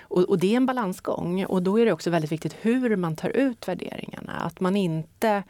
och, 0.00 0.22
och, 0.22 0.38
det 0.38 0.52
är 0.52 0.56
en 0.56 0.66
balansgång 0.66 1.44
och 1.44 1.62
då 1.62 1.78
är 1.78 1.86
det 1.86 1.92
också 1.92 2.10
väldigt 2.10 2.32
viktigt 2.32 2.56
hur 2.60 2.96
man 2.96 3.16
tar 3.16 3.28
ut 3.28 3.68
värderingarna. 3.68 4.32
Att 4.32 4.60
man 4.60 4.76
inte 4.76 5.42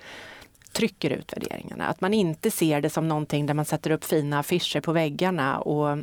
trycker 0.73 1.11
ut 1.11 1.33
värderingarna. 1.33 1.87
Att 1.87 2.01
man 2.01 2.15
inte 2.15 2.51
ser 2.51 2.81
det 2.81 2.91
som 2.91 3.09
någonting 3.09 3.47
där 3.47 3.55
man 3.55 3.65
sätter 3.65 3.91
upp 3.91 4.05
fina 4.05 4.39
affischer 4.39 4.81
på 4.81 4.93
väggarna 4.93 5.59
och 5.59 5.99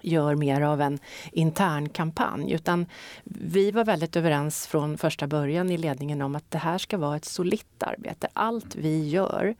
gör 0.00 0.34
mer 0.34 0.60
av 0.60 0.80
en 0.80 0.98
intern 1.32 1.88
kampanj. 1.88 2.52
Utan 2.52 2.86
vi 3.24 3.70
var 3.70 3.84
väldigt 3.84 4.16
överens 4.16 4.66
från 4.66 4.98
första 4.98 5.26
början 5.26 5.70
i 5.70 5.78
ledningen 5.78 6.22
om 6.22 6.34
att 6.34 6.50
det 6.50 6.58
här 6.58 6.78
ska 6.78 6.98
vara 6.98 7.16
ett 7.16 7.24
solitt 7.24 7.82
arbete. 7.82 8.28
Allt 8.32 8.76
vi 8.76 9.08
gör 9.08 9.54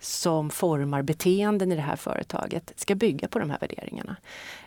som 0.00 0.50
formar 0.50 1.02
beteenden 1.02 1.72
i 1.72 1.76
det 1.76 1.82
här 1.82 1.96
företaget 1.96 2.72
ska 2.76 2.94
bygga 2.94 3.28
på 3.28 3.38
de 3.38 3.50
här 3.50 3.58
värderingarna. 3.60 4.16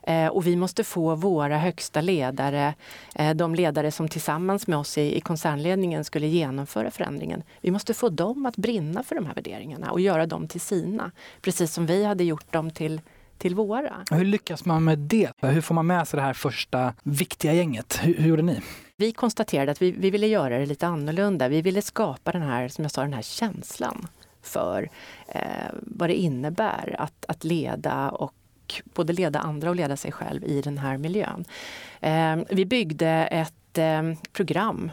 Eh, 0.03 0.27
och 0.27 0.47
vi 0.47 0.55
måste 0.55 0.83
få 0.83 1.15
våra 1.15 1.57
högsta 1.57 2.01
ledare, 2.01 2.73
eh, 3.15 3.33
de 3.33 3.55
ledare 3.55 3.91
som 3.91 4.09
tillsammans 4.09 4.67
med 4.67 4.77
oss 4.77 4.97
i, 4.97 5.17
i 5.17 5.21
koncernledningen 5.21 6.03
skulle 6.03 6.27
genomföra 6.27 6.91
förändringen. 6.91 7.43
Vi 7.61 7.71
måste 7.71 7.93
få 7.93 8.09
dem 8.09 8.45
att 8.45 8.57
brinna 8.57 9.03
för 9.03 9.15
de 9.15 9.25
här 9.25 9.33
värderingarna 9.33 9.91
och 9.91 10.01
göra 10.01 10.25
dem 10.25 10.47
till 10.47 10.61
sina. 10.61 11.11
Precis 11.41 11.73
som 11.73 11.85
vi 11.85 12.03
hade 12.03 12.23
gjort 12.23 12.51
dem 12.51 12.71
till 12.71 13.01
till 13.43 13.55
våra. 13.55 14.05
Hur 14.11 14.25
lyckas 14.25 14.65
man 14.65 14.83
med 14.83 14.99
det? 14.99 15.31
Hur 15.41 15.61
får 15.61 15.75
man 15.75 15.87
med 15.87 16.07
sig 16.07 16.17
det 16.17 16.23
här 16.23 16.33
första 16.33 16.93
viktiga 17.03 17.53
gänget? 17.53 17.99
Hur, 18.03 18.13
hur 18.13 18.29
gjorde 18.29 18.41
ni? 18.41 18.61
Vi 18.97 19.11
konstaterade 19.11 19.71
att 19.71 19.81
vi, 19.81 19.91
vi 19.91 20.09
ville 20.09 20.27
göra 20.27 20.59
det 20.59 20.65
lite 20.65 20.87
annorlunda. 20.87 21.47
Vi 21.47 21.61
ville 21.61 21.81
skapa 21.81 22.31
den 22.31 22.41
här, 22.41 22.67
som 22.67 22.83
jag 22.83 22.91
sa, 22.91 23.01
den 23.01 23.13
här 23.13 23.21
känslan 23.21 24.07
för 24.41 24.89
eh, 25.27 25.41
vad 25.81 26.09
det 26.09 26.15
innebär 26.15 26.95
att, 26.99 27.25
att 27.27 27.43
leda 27.43 28.09
och 28.09 28.33
både 28.93 29.13
leda 29.13 29.39
andra 29.39 29.69
och 29.69 29.75
leda 29.75 29.97
sig 29.97 30.11
själv 30.11 30.43
i 30.43 30.61
den 30.61 30.77
här 30.77 30.97
miljön. 30.97 31.45
Eh, 32.01 32.35
vi 32.49 32.65
byggde 32.65 33.09
ett 33.31 33.77
eh, 33.77 34.13
program 34.31 34.91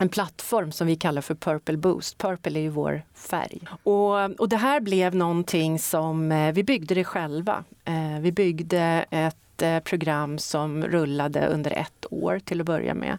en 0.00 0.08
plattform 0.08 0.72
som 0.72 0.86
vi 0.86 0.96
kallar 0.96 1.22
för 1.22 1.34
Purple 1.34 1.76
Boost. 1.76 2.18
Purple 2.18 2.58
är 2.58 2.62
ju 2.62 2.68
vår 2.68 3.02
färg. 3.14 3.60
Och, 3.82 4.40
och 4.40 4.48
det 4.48 4.56
här 4.56 4.80
blev 4.80 5.14
någonting 5.14 5.78
som, 5.78 6.32
eh, 6.32 6.52
vi 6.52 6.64
byggde 6.64 6.94
det 6.94 7.04
själva. 7.04 7.64
Eh, 7.84 8.20
vi 8.20 8.32
byggde 8.32 9.04
ett 9.10 9.62
eh, 9.62 9.80
program 9.80 10.38
som 10.38 10.84
rullade 10.84 11.46
under 11.46 11.70
ett 11.70 12.06
år 12.10 12.38
till 12.38 12.60
att 12.60 12.66
börja 12.66 12.94
med. 12.94 13.18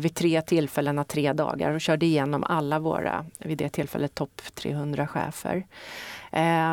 vid 0.00 0.14
tre 0.14 0.42
tillfällen, 0.42 0.98
av 0.98 1.04
tre 1.04 1.32
dagar 1.32 1.70
och 1.70 1.80
körde 1.80 2.06
igenom 2.06 2.44
alla 2.44 2.78
våra, 2.78 3.26
vid 3.38 3.58
det 3.58 3.68
tillfället, 3.68 4.14
topp 4.14 4.42
300 4.54 5.06
chefer. 5.06 5.66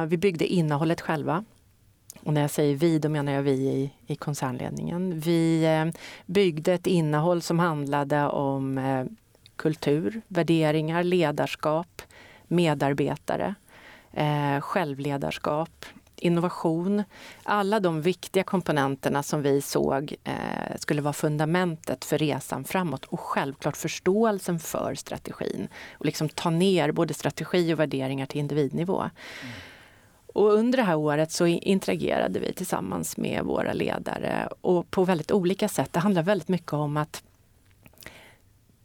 vi 0.06 0.18
byggde 0.18 0.46
innehållet 0.46 1.02
själva. 1.02 1.46
Och 2.20 2.34
när 2.34 2.42
jag 2.42 2.52
säger 2.52 2.76
vi, 2.76 3.00
då 3.00 3.10
menar 3.10 3.32
jag 3.32 3.42
vi 3.42 3.52
i, 3.52 3.92
i 4.08 4.16
koncernledningen. 4.16 5.20
Vi 5.20 5.66
eh, 5.66 6.02
byggde 6.26 6.74
ett 6.74 6.88
innehåll 6.88 7.42
som 7.42 7.60
handlade 7.60 8.28
om 8.28 8.78
eh, 8.78 9.06
kultur, 9.56 10.22
värderingar, 10.28 11.04
ledarskap, 11.04 12.02
medarbetare, 12.48 13.56
eh, 14.12 14.62
självledarskap, 14.62 15.86
innovation. 16.16 17.04
Alla 17.44 17.80
de 17.80 18.02
viktiga 18.02 18.44
komponenterna 18.44 19.24
som 19.24 19.42
vi 19.42 19.62
såg 19.62 20.16
eh, 20.24 20.78
skulle 20.80 21.02
vara 21.02 21.14
fundamentet 21.14 22.06
för 22.06 22.18
resan 22.18 22.64
framåt 22.64 23.06
och 23.06 23.20
självklart 23.20 23.78
förståelsen 23.78 24.60
för 24.60 24.96
strategin. 24.96 25.68
Och 25.94 26.06
liksom 26.06 26.30
ta 26.30 26.50
ner 26.50 26.92
både 26.92 27.14
strategi 27.14 27.74
och 27.74 27.80
värderingar 27.80 28.26
till 28.26 28.40
individnivå. 28.40 29.02
Mm. 29.02 29.12
Och 30.34 30.54
under 30.54 30.78
det 30.78 30.84
här 30.84 30.96
året 30.96 31.32
så 31.32 31.46
interagerade 31.48 32.40
vi 32.40 32.54
tillsammans 32.54 33.18
med 33.18 33.44
våra 33.44 33.74
ledare 33.74 34.50
och 34.62 34.92
på 34.92 35.04
väldigt 35.04 35.32
olika 35.32 35.68
sätt. 35.68 35.94
Det 35.94 36.00
handlar 36.00 36.24
väldigt 36.24 36.48
mycket 36.48 36.74
om 36.74 36.98
att 36.98 37.24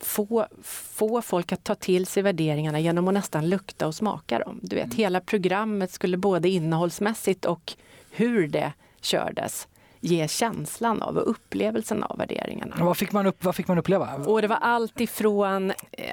få, 0.00 0.46
få 0.62 1.22
folk 1.22 1.52
att 1.52 1.64
ta 1.64 1.74
till 1.74 2.06
sig 2.06 2.22
värderingarna 2.22 2.80
genom 2.80 3.08
att 3.08 3.14
nästan 3.14 3.48
lukta 3.48 3.86
och 3.86 3.94
smaka 3.94 4.38
dem. 4.38 4.60
Du 4.62 4.76
vet, 4.76 4.84
mm. 4.84 4.96
hela 4.96 5.20
programmet 5.20 5.90
skulle 5.92 6.16
både 6.16 6.48
innehållsmässigt 6.48 7.44
och 7.44 7.72
hur 8.10 8.48
det 8.48 8.72
kördes 9.00 9.68
ge 10.00 10.28
känslan 10.28 11.02
av 11.02 11.16
och 11.16 11.30
upplevelsen 11.30 12.02
av 12.02 12.18
värderingarna. 12.18 12.76
vad, 12.78 12.96
fick 12.96 13.12
man 13.12 13.26
upp, 13.26 13.44
vad 13.44 13.54
fick 13.54 13.68
man 13.68 13.78
uppleva? 13.78 14.14
Och 14.14 14.42
det 14.42 14.48
var 14.48 14.56
allt 14.56 15.00
ifrån 15.00 15.70
eh, 15.92 16.06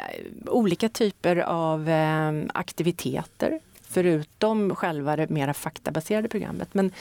olika 0.48 0.90
typer 0.90 1.38
av 1.38 1.90
eh, 1.90 2.34
aktiviteter, 2.54 3.60
förutom 3.96 4.76
själva 4.76 5.16
det 5.16 5.30
mera 5.30 5.54
faktabaserade 5.54 6.30
programmet. 6.30 6.74
Men 6.74 6.92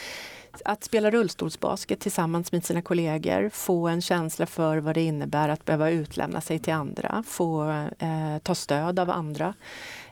att 0.64 0.84
spela 0.84 1.10
rullstolsbasket 1.10 2.00
tillsammans 2.00 2.52
med 2.52 2.64
sina 2.64 2.82
kollegor, 2.82 3.48
få 3.48 3.88
en 3.88 4.00
känsla 4.00 4.46
för 4.46 4.78
vad 4.78 4.94
det 4.94 5.02
innebär 5.02 5.48
att 5.48 5.64
behöva 5.64 5.90
utlämna 5.90 6.40
sig 6.40 6.58
till 6.58 6.72
andra, 6.72 7.24
få 7.26 7.70
eh, 7.98 8.38
ta 8.42 8.54
stöd 8.54 8.98
av 8.98 9.10
andra. 9.10 9.54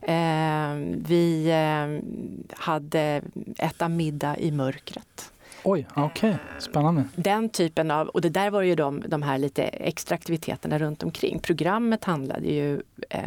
Eh, 0.01 0.75
vi 1.07 1.51
eh, 1.51 2.59
hade 2.59 3.23
äta 3.59 3.89
middag 3.89 4.39
i 4.39 4.51
mörkret. 4.51 5.33
Oj, 5.65 5.87
okej. 5.95 6.31
Okay. 6.31 6.35
Spännande. 6.59 7.05
Den 7.15 7.49
typen 7.49 7.91
av, 7.91 8.09
och 8.09 8.21
det 8.21 8.31
där 8.31 8.51
var 8.51 8.63
ju 8.63 8.75
de, 8.75 9.03
de 9.07 9.23
här 9.23 9.39
lite 9.39 9.63
extra 9.63 10.15
aktiviteterna 10.15 10.79
runt 10.79 11.03
omkring. 11.03 11.39
Programmet 11.39 12.05
handlade 12.05 12.47
ju 12.47 12.83
eh, 13.11 13.23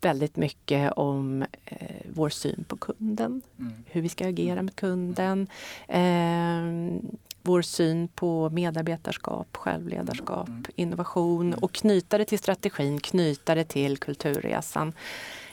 väldigt 0.00 0.36
mycket 0.36 0.92
om 0.92 1.42
eh, 1.64 2.06
vår 2.14 2.28
syn 2.28 2.64
på 2.68 2.76
kunden, 2.76 3.42
mm. 3.58 3.72
hur 3.86 4.02
vi 4.02 4.08
ska 4.08 4.28
agera 4.28 4.62
med 4.62 4.76
kunden. 4.76 5.46
Eh, 5.88 7.00
vår 7.42 7.62
syn 7.62 8.08
på 8.08 8.50
medarbetarskap, 8.50 9.56
självledarskap, 9.56 10.48
mm. 10.48 10.64
innovation 10.74 11.54
och 11.54 11.72
knyta 11.72 12.18
det 12.18 12.24
till 12.24 12.38
strategin, 12.38 13.00
knyta 13.00 13.54
det 13.54 13.64
till 13.64 13.98
kulturresan. 13.98 14.92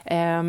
Eh, 0.06 0.44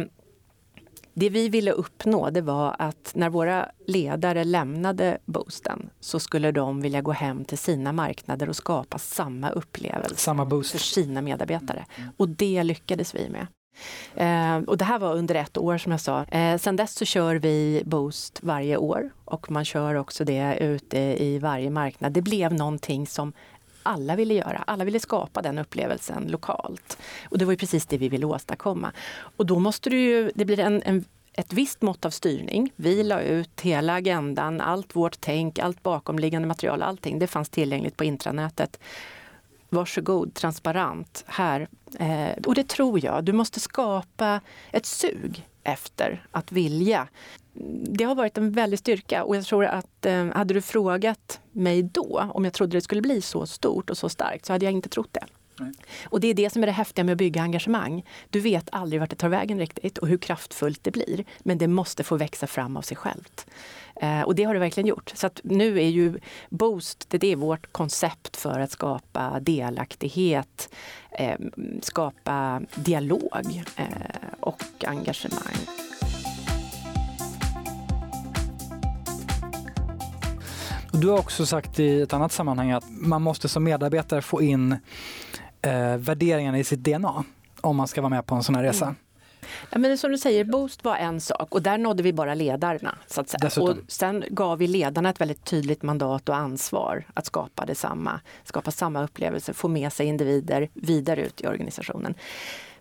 det 1.19 1.31
vi 1.31 1.49
ville 1.49 1.71
uppnå 1.71 2.31
det 2.31 2.41
var 2.41 2.77
att 2.79 3.13
när 3.15 3.31
våra 3.31 3.69
ledare 3.87 4.45
lämnade 4.45 5.19
Boosten 5.25 5.91
så 6.01 6.21
skulle 6.21 6.53
de 6.53 6.81
vilja 6.81 7.03
gå 7.03 7.13
hem 7.13 7.45
till 7.45 7.59
sina 7.59 7.93
marknader 7.93 8.49
och 8.49 8.57
skapa 8.57 8.99
samma 8.99 9.51
upplevelse 9.51 10.17
samma 10.17 10.45
boost. 10.45 10.71
för 10.71 10.79
sina 10.79 11.23
medarbetare. 11.23 11.87
Mm. 11.97 12.11
Och 12.17 12.29
det 12.29 12.63
lyckades 12.63 13.15
vi 13.15 13.29
med. 13.29 13.47
Eh, 14.17 14.57
och 14.57 14.79
det 14.79 14.85
här 14.85 14.99
var 14.99 15.15
under 15.15 15.35
ett 15.35 15.59
år 15.59 15.79
som 15.79 15.93
jag 15.93 16.01
sa. 16.01 16.25
Eh, 16.25 16.59
sen 16.59 16.77
dess 16.77 16.95
så 16.95 17.05
kör 17.05 17.35
vi 17.35 17.83
Boost 17.87 18.39
varje 18.43 18.77
år 18.77 19.11
och 19.25 19.51
man 19.51 19.65
kör 19.65 19.95
också 19.95 20.25
det 20.25 20.59
ute 20.61 20.99
i 20.99 21.39
varje 21.39 21.71
marknad. 21.71 22.13
Det 22.13 22.23
blev 22.23 22.55
någonting 22.55 23.07
som 23.07 23.33
alla 23.83 24.17
ville 24.17 24.35
göra. 24.35 24.65
Alla 24.67 24.85
ville 24.85 25.01
skapa 25.01 25.43
den 25.43 25.59
upplevelsen 25.59 26.25
lokalt. 26.29 26.99
Och 27.29 27.39
det 27.39 27.45
var 27.45 27.53
ju 27.53 27.59
precis 27.59 27.87
det 27.87 27.99
vi 27.99 28.09
ville 28.09 28.27
åstadkomma. 28.27 28.93
Och 29.37 29.47
då 29.47 29.59
måste 29.59 29.91
det 29.91 29.97
ju, 29.97 30.31
det 30.35 30.45
blir 30.45 30.61
en, 30.61 30.83
en 30.83 31.05
ett 31.39 31.53
visst 31.53 31.83
mått 31.83 32.05
av 32.05 32.11
styrning. 32.11 32.73
Vi 32.77 33.03
la 33.03 33.21
ut 33.21 33.61
hela 33.61 33.95
agendan, 33.95 34.61
allt 34.61 34.97
vårt 34.97 35.21
tänk, 35.21 35.59
allt 35.59 35.83
bakomliggande 35.83 36.49
material, 36.49 36.83
allting. 36.83 37.19
Det 37.19 37.27
fanns 37.27 37.49
tillgängligt 37.49 37.97
på 37.97 38.05
intranätet 38.05 38.81
varsågod, 39.69 40.35
transparent, 40.35 41.25
här. 41.27 41.69
Eh, 41.99 42.43
och 42.47 42.55
det 42.55 42.69
tror 42.69 43.05
jag, 43.05 43.25
du 43.25 43.33
måste 43.33 43.61
skapa 43.61 44.41
ett 44.73 44.87
sug 44.87 45.47
efter 45.63 46.27
att 46.31 46.53
vilja. 46.53 47.09
Det 47.83 48.05
har 48.05 48.15
varit 48.15 48.39
en 48.39 48.53
väldig 48.53 48.79
styrka 48.79 49.25
och 49.25 49.37
jag 49.37 49.45
tror 49.45 49.65
att 49.65 50.07
eh, 50.07 50.27
hade 50.27 50.55
du 50.55 50.61
frågat 50.61 51.41
mig 51.53 51.83
då 51.83 52.31
om 52.35 52.45
jag 52.45 52.53
trodde 52.53 52.77
det 52.77 52.81
skulle 52.81 53.03
bli 53.03 53.23
så 53.23 53.47
stort 53.47 53.91
och 53.91 53.99
så 53.99 54.09
starkt 54.09 54.47
så 54.47 54.53
hade 54.53 54.65
jag 54.65 54.73
inte 54.73 54.89
trott 54.89 55.09
det. 55.13 55.27
Nej. 55.61 55.73
Och 56.05 56.21
det 56.21 56.29
är 56.29 56.35
det 56.35 56.51
som 56.51 56.63
är 56.63 56.67
det 56.67 56.73
häftiga 56.73 57.05
med 57.05 57.13
att 57.13 57.19
bygga 57.19 57.43
engagemang. 57.43 58.05
Du 58.31 58.41
vet 58.41 58.69
aldrig 58.73 59.01
vart 59.01 59.11
det 59.11 59.17
tar 59.17 59.29
vägen 59.29 59.59
riktigt 59.59 59.99
och 59.99 60.09
hur 60.09 60.19
kraftfullt 60.19 60.85
det 60.85 60.91
blir. 60.91 61.25
Men 61.39 61.59
det 61.59 61.69
måste 61.69 62.05
få 62.05 62.17
växa 62.17 62.47
fram 62.47 62.77
av 62.77 62.83
sig 62.83 62.97
självt. 62.97 63.47
Eh, 64.01 64.23
och 64.23 64.35
det 64.35 64.45
har 64.45 64.55
det 64.55 64.61
verkligen 64.61 64.87
gjort. 64.87 65.13
Så 65.15 65.27
att 65.27 65.41
nu 65.45 65.79
är 65.79 65.89
ju 65.89 66.19
Boost, 66.49 67.07
det 67.09 67.33
är 67.33 67.37
vårt 67.37 67.73
koncept 67.73 68.37
för 68.37 68.61
att 68.61 68.71
skapa 68.71 69.41
delaktighet, 69.41 70.75
eh, 71.11 71.39
skapa 71.83 72.63
dialog 72.75 73.65
eh, 73.77 73.87
och 74.41 74.85
engagemang. 74.87 75.57
Du 80.93 81.09
har 81.09 81.19
också 81.19 81.47
sagt 81.47 81.81
i 81.81 82.01
ett 82.01 82.13
annat 82.13 82.33
sammanhang 82.33 82.71
att 82.71 82.85
man 82.89 83.23
måste 83.23 83.49
som 83.49 83.65
medarbetare 83.65 84.23
få 84.23 84.43
in 84.43 84.77
eh, 85.63 85.97
värderingarna 85.97 86.59
i 86.59 86.65
sitt 86.65 86.85
DNA 86.85 87.25
om 87.61 87.77
man 87.77 87.89
ska 87.89 88.01
vara 88.01 88.11
med 88.11 88.27
på 88.27 88.35
en 88.35 88.43
sån 88.43 88.55
här 88.55 88.63
resa. 88.63 88.85
Mm. 88.85 88.97
Ja, 89.71 89.79
men 89.79 89.99
som 89.99 90.11
du 90.11 90.19
säger, 90.19 90.45
Boost 90.45 90.85
var 90.85 90.97
en 90.97 91.21
sak 91.21 91.55
och 91.55 91.63
där 91.63 91.79
nådde 91.79 92.03
vi 92.03 92.13
bara 92.13 92.35
ledarna. 92.35 92.99
Så 93.07 93.21
att 93.21 93.29
säga. 93.29 93.63
Och 93.63 93.77
sen 93.89 94.25
gav 94.31 94.59
vi 94.59 94.67
ledarna 94.67 95.11
ett 95.11 95.21
väldigt 95.21 95.45
tydligt 95.45 95.83
mandat 95.83 96.29
och 96.29 96.37
ansvar 96.37 97.05
att 97.15 97.27
skapa 97.27 97.67
detsamma, 97.67 98.21
skapa 98.45 98.71
samma 98.71 99.05
upplevelse, 99.05 99.53
få 99.53 99.69
med 99.69 99.93
sig 99.93 100.07
individer 100.07 100.69
vidare 100.75 101.27
ut 101.27 101.41
i 101.41 101.47
organisationen. 101.47 102.15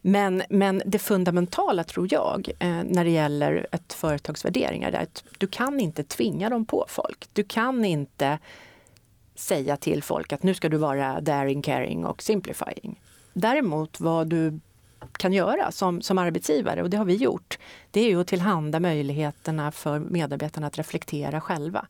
Men, 0.02 0.44
men 0.50 0.82
det 0.86 1.00
fundamentala 1.00 1.84
tror 1.84 2.08
jag 2.12 2.50
eh, 2.60 2.70
när 2.70 3.04
det 3.04 3.10
gäller 3.10 3.68
ett 3.72 3.94
företags 3.94 4.46
värderingar 4.46 4.92
är 4.92 5.04
att 5.04 5.24
du 5.38 5.48
kan 5.48 5.80
inte 5.80 6.04
tvinga 6.04 6.50
dem 6.50 6.66
på 6.66 6.86
folk. 6.90 7.30
Du 7.34 7.44
kan 7.44 7.86
inte 7.86 8.40
säga 9.39 9.77
till 9.77 10.03
folk 10.03 10.34
att 10.34 10.44
nu 10.44 10.53
ska 10.53 10.70
du 10.70 10.77
vara 10.77 11.22
daring, 11.22 11.62
caring 11.62 12.06
och 12.06 12.22
simplifying. 12.24 13.01
Däremot 13.34 14.00
vad 14.00 14.27
du 14.27 14.60
kan 15.17 15.34
göra 15.34 15.72
som, 15.72 16.01
som 16.01 16.17
arbetsgivare, 16.17 16.84
och 16.84 16.89
det 16.89 16.98
har 16.98 17.06
vi 17.06 17.15
gjort, 17.15 17.58
det 17.91 18.01
är 18.01 18.10
ju 18.10 18.22
att 18.22 18.27
tillhanda 18.27 18.79
möjligheterna 18.79 19.72
för 19.72 20.00
medarbetarna 20.00 20.67
att 20.67 20.77
reflektera 20.77 21.41
själva. 21.41 21.86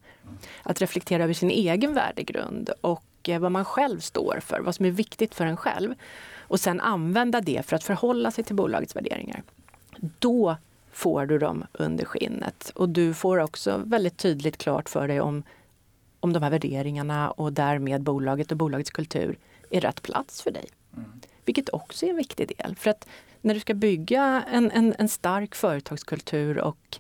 Att 0.64 0.82
reflektera 0.82 1.24
över 1.24 1.34
sin 1.34 1.50
egen 1.50 1.94
värdegrund 1.94 2.70
och 2.82 3.04
eh, 3.24 3.40
vad 3.40 3.52
man 3.52 3.66
själv 3.66 4.00
står 4.00 4.40
för, 4.42 4.60
vad 4.60 4.76
som 4.76 4.86
är 4.86 4.92
viktigt 4.92 5.36
för 5.36 5.46
en 5.46 5.58
själv. 5.58 5.94
Och 6.40 6.60
sen 6.60 6.82
använda 6.82 7.42
det 7.42 7.66
för 7.66 7.76
att 7.76 7.84
förhålla 7.84 8.32
sig 8.32 8.44
till 8.44 8.56
bolagets 8.56 8.96
värderingar. 8.96 9.44
Då 10.20 10.56
får 10.92 11.26
du 11.26 11.40
dem 11.40 11.66
under 11.74 12.06
skinnet 12.06 12.72
och 12.76 12.90
du 12.90 13.14
får 13.14 13.38
också 13.38 13.82
väldigt 13.86 14.18
tydligt 14.18 14.58
klart 14.58 14.90
för 14.90 15.08
dig 15.08 15.22
om, 15.22 15.44
om 16.20 16.34
de 16.34 16.44
här 16.44 16.50
värderingarna 16.50 17.32
och 17.32 17.54
därmed 17.54 18.02
bolaget 18.02 18.52
och 18.52 18.58
bolagets 18.58 18.92
kultur 18.92 19.38
är 19.70 19.82
rätt 19.82 20.02
plats 20.02 20.42
för 20.42 20.52
dig. 20.52 20.66
Mm. 20.98 21.12
Vilket 21.46 21.70
också 21.70 22.06
är 22.06 22.10
en 22.10 22.16
viktig 22.16 22.52
del. 22.58 22.76
För 22.76 22.90
att 22.90 23.08
när 23.42 23.54
du 23.54 23.60
ska 23.60 23.74
bygga 23.74 24.44
en, 24.52 24.72
en, 24.72 24.96
en 25.00 25.10
stark 25.10 25.56
företagskultur 25.56 26.58
och 26.58 26.98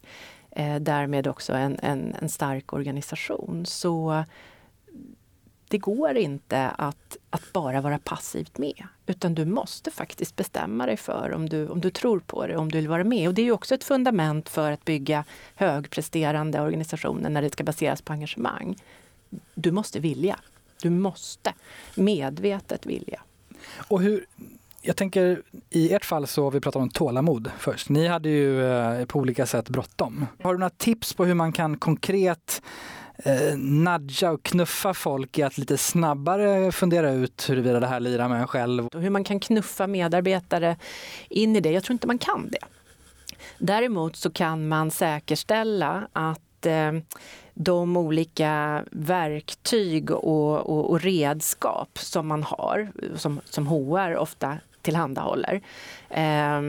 eh, 0.52 0.76
därmed 0.76 1.28
också 1.28 1.54
en, 1.54 1.80
en, 1.82 2.16
en 2.22 2.30
stark 2.30 2.74
organisation 2.74 3.66
så 3.66 4.24
det 5.70 5.78
går 5.78 6.18
inte 6.18 6.70
att, 6.70 7.18
att 7.30 7.54
bara 7.54 7.82
vara 7.82 8.00
passivt 8.00 8.58
med. 8.58 8.84
Utan 9.06 9.36
du 9.36 9.46
måste 9.46 9.92
faktiskt 9.92 10.36
bestämma 10.36 10.86
dig 10.86 10.98
för 10.98 11.34
om 11.34 11.50
du, 11.50 11.68
om 11.68 11.82
du 11.82 11.90
tror 11.90 12.20
på 12.20 12.48
det, 12.48 12.58
om 12.58 12.72
du 12.72 12.78
vill 12.78 12.88
vara 12.88 13.04
med. 13.04 13.28
Och 13.28 13.34
det 13.34 13.42
är 13.42 13.52
också 13.52 13.76
ett 13.76 13.84
fundament 13.84 14.50
för 14.50 14.72
att 14.72 14.86
bygga 14.86 15.24
högpresterande 15.56 16.62
organisationer 16.62 17.30
när 17.30 17.42
det 17.42 17.54
ska 17.54 17.64
baseras 17.64 18.02
på 18.02 18.14
engagemang. 18.14 18.76
Du 19.56 19.72
måste 19.72 20.00
vilja. 20.00 20.40
Du 20.82 20.90
måste 20.90 21.54
medvetet 21.96 22.86
vilja. 22.86 23.22
Och 23.88 24.02
hur, 24.02 24.26
jag 24.82 24.96
tänker 24.96 25.42
i 25.70 25.94
ert 25.94 26.06
fall 26.06 26.28
så 26.28 26.44
har 26.44 26.52
vi 26.52 26.60
pratat 26.60 26.82
om 26.82 26.90
tålamod 26.90 27.52
först. 27.60 27.90
Ni 27.90 28.08
hade 28.08 28.30
ju 28.30 28.72
eh, 28.72 29.06
på 29.06 29.20
olika 29.20 29.46
sätt 29.46 29.70
bråttom. 29.70 30.26
Har 30.44 30.54
du 30.54 30.60
några 30.60 30.70
tips 30.70 31.14
på 31.14 31.26
hur 31.26 31.34
man 31.34 31.54
kan 31.54 31.78
konkret 31.78 32.62
eh, 33.18 33.58
nudga 33.58 34.32
och 34.32 34.44
knuffa 34.44 34.94
folk 34.94 35.38
i 35.38 35.44
att 35.44 35.58
lite 35.58 35.78
snabbare 35.78 36.72
fundera 36.72 37.12
ut 37.12 37.50
huruvida 37.50 37.80
det 37.80 37.88
här 37.88 38.00
lirar 38.00 38.30
med 38.30 38.42
en 38.42 38.48
själv? 38.48 38.88
Och 38.88 39.02
hur 39.02 39.10
man 39.10 39.24
kan 39.24 39.40
knuffa 39.40 39.88
medarbetare 39.88 40.78
in 41.30 41.56
i 41.56 41.60
det. 41.60 41.72
Jag 41.72 41.84
tror 41.84 41.94
inte 41.94 42.08
man 42.08 42.18
kan 42.18 42.50
det. 42.50 42.66
Däremot 43.58 44.16
så 44.16 44.32
kan 44.32 44.68
man 44.68 44.92
säkerställa 44.92 46.08
att 46.14 46.66
eh, 46.66 46.92
de 47.60 47.98
olika 47.98 48.84
verktyg 48.92 50.12
och, 50.12 50.58
och, 50.58 50.90
och, 50.90 51.02
redskap 51.02 52.00
som 52.00 52.28
man 52.28 52.44
har, 52.44 52.92
som, 53.16 53.42
som 53.46 53.68
HR 53.68 54.16
ofta 54.16 54.58
tillhandahåller, 54.82 55.62
eh, 56.10 56.62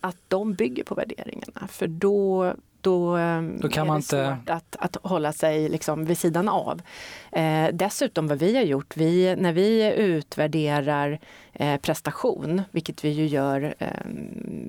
att 0.00 0.16
de 0.28 0.54
bygger 0.54 0.84
på 0.84 0.94
värderingarna. 0.94 1.68
För 1.68 1.86
då 1.86 2.54
då, 2.82 3.16
ehm, 3.16 3.58
då 3.60 3.68
kan 3.68 3.82
är 3.82 3.86
man 3.86 3.96
det 3.96 3.98
inte... 3.98 4.36
svårt 4.36 4.50
att, 4.50 4.76
att 4.78 4.96
hålla 5.02 5.32
sig 5.32 5.68
liksom 5.68 6.04
vid 6.04 6.18
sidan 6.18 6.48
av. 6.48 6.82
Eh, 7.32 7.68
dessutom 7.72 8.28
vad 8.28 8.38
vi 8.38 8.56
har 8.56 8.62
gjort, 8.62 8.96
vi, 8.96 9.36
när 9.36 9.52
vi 9.52 9.94
utvärderar 9.96 11.18
eh, 11.52 11.80
prestation, 11.80 12.62
vilket 12.70 13.04
vi 13.04 13.08
ju 13.08 13.26
gör, 13.26 13.74
eh, 13.78 13.88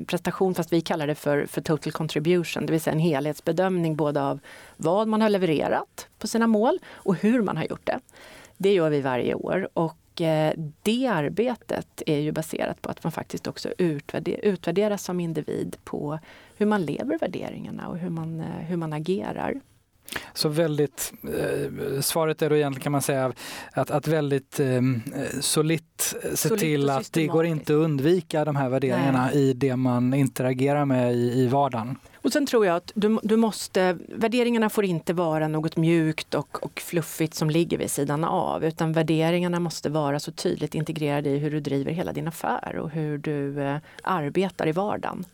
prestation 0.08 0.56
fast 0.56 0.74
vi 0.74 0.82
kallar 0.82 1.08
det 1.08 1.16
för, 1.16 1.46
för 1.46 1.62
total 1.62 1.94
contribution, 1.94 2.66
det 2.66 2.72
vill 2.72 2.82
säga 2.82 2.94
en 2.94 3.00
helhetsbedömning 3.00 3.96
både 3.96 4.22
av 4.22 4.40
vad 4.78 5.08
man 5.08 5.22
har 5.22 5.30
levererat 5.30 6.08
på 6.20 6.28
sina 6.28 6.48
mål 6.48 6.80
och 6.94 7.16
hur 7.16 7.42
man 7.42 7.58
har 7.58 7.64
gjort 7.64 7.86
det. 7.86 8.00
Det 8.58 8.74
gör 8.74 8.90
vi 8.90 9.02
varje 9.02 9.34
år 9.34 9.70
och 9.74 9.98
det 10.82 11.08
arbetet 11.08 12.04
är 12.06 12.20
ju 12.20 12.32
baserat 12.32 12.82
på 12.82 12.90
att 12.90 13.04
man 13.04 13.12
faktiskt 13.12 13.48
också 13.48 13.70
utvärder, 13.78 14.40
utvärderas 14.44 15.04
som 15.04 15.20
individ 15.20 15.78
på 15.84 16.20
hur 16.58 16.66
man 16.66 16.86
lever 16.86 17.20
värderingarna 17.20 17.88
och 17.88 17.98
hur 17.98 18.10
man, 18.10 18.40
eh, 18.40 18.46
hur 18.46 18.78
man 18.78 18.94
agerar. 18.94 19.60
Så 20.34 20.50
väldigt, 20.50 21.14
eh, 21.24 22.02
svaret 22.02 22.42
är 22.42 22.50
då 22.50 22.56
egentligen 22.56 22.84
kan 22.84 22.92
man 22.92 23.02
säga 23.02 23.34
att, 23.72 23.92
att 23.92 24.08
väldigt 24.08 24.60
eh, 24.60 24.82
solitt 25.42 26.16
se 26.22 26.38
solitt 26.38 26.60
till 26.60 26.90
att 26.90 27.14
det 27.14 27.28
går 27.28 27.46
inte 27.46 27.74
att 27.74 27.78
undvika 27.78 28.46
de 28.46 28.56
här 28.56 28.70
värderingarna 28.70 29.26
Nej. 29.26 29.50
i 29.50 29.54
det 29.54 29.76
man 29.76 30.14
interagerar 30.14 30.86
med 30.86 31.14
i, 31.14 31.44
i 31.44 31.48
vardagen. 31.48 31.98
Och 32.24 32.34
sen 32.34 32.46
tror 32.46 32.66
jag 32.66 32.76
att 32.76 32.92
du, 32.96 33.20
du 33.24 33.38
måste, 33.38 33.98
värderingarna 34.08 34.70
får 34.70 34.86
inte 34.86 35.14
vara 35.14 35.48
något 35.48 35.78
mjukt 35.78 36.34
och, 36.34 36.64
och 36.64 36.80
fluffigt 36.80 37.34
som 37.34 37.50
ligger 37.50 37.78
vid 37.78 37.92
sidan 37.92 38.24
av, 38.24 38.66
utan 38.66 38.94
värderingarna 38.94 39.60
måste 39.60 39.90
vara 39.90 40.20
så 40.20 40.32
tydligt 40.32 40.76
integrerade 40.76 41.30
i 41.30 41.38
hur 41.38 41.52
du 41.52 41.60
driver 41.60 41.92
hela 41.92 42.14
din 42.14 42.28
affär 42.28 42.76
och 42.76 42.90
hur 42.90 43.18
du 43.18 43.62
eh, 43.62 43.78
arbetar 44.04 44.68
i 44.68 44.72
vardagen. 44.72 45.26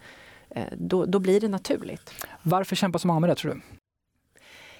Eh, 0.50 0.64
då, 0.78 1.06
då 1.06 1.20
blir 1.20 1.42
det 1.42 1.48
naturligt. 1.48 2.14
Varför 2.42 2.76
kämpar 2.76 3.00
så 3.00 3.08
många 3.08 3.20
med 3.20 3.30
det 3.30 3.36
tror 3.36 3.54
du? 3.54 3.62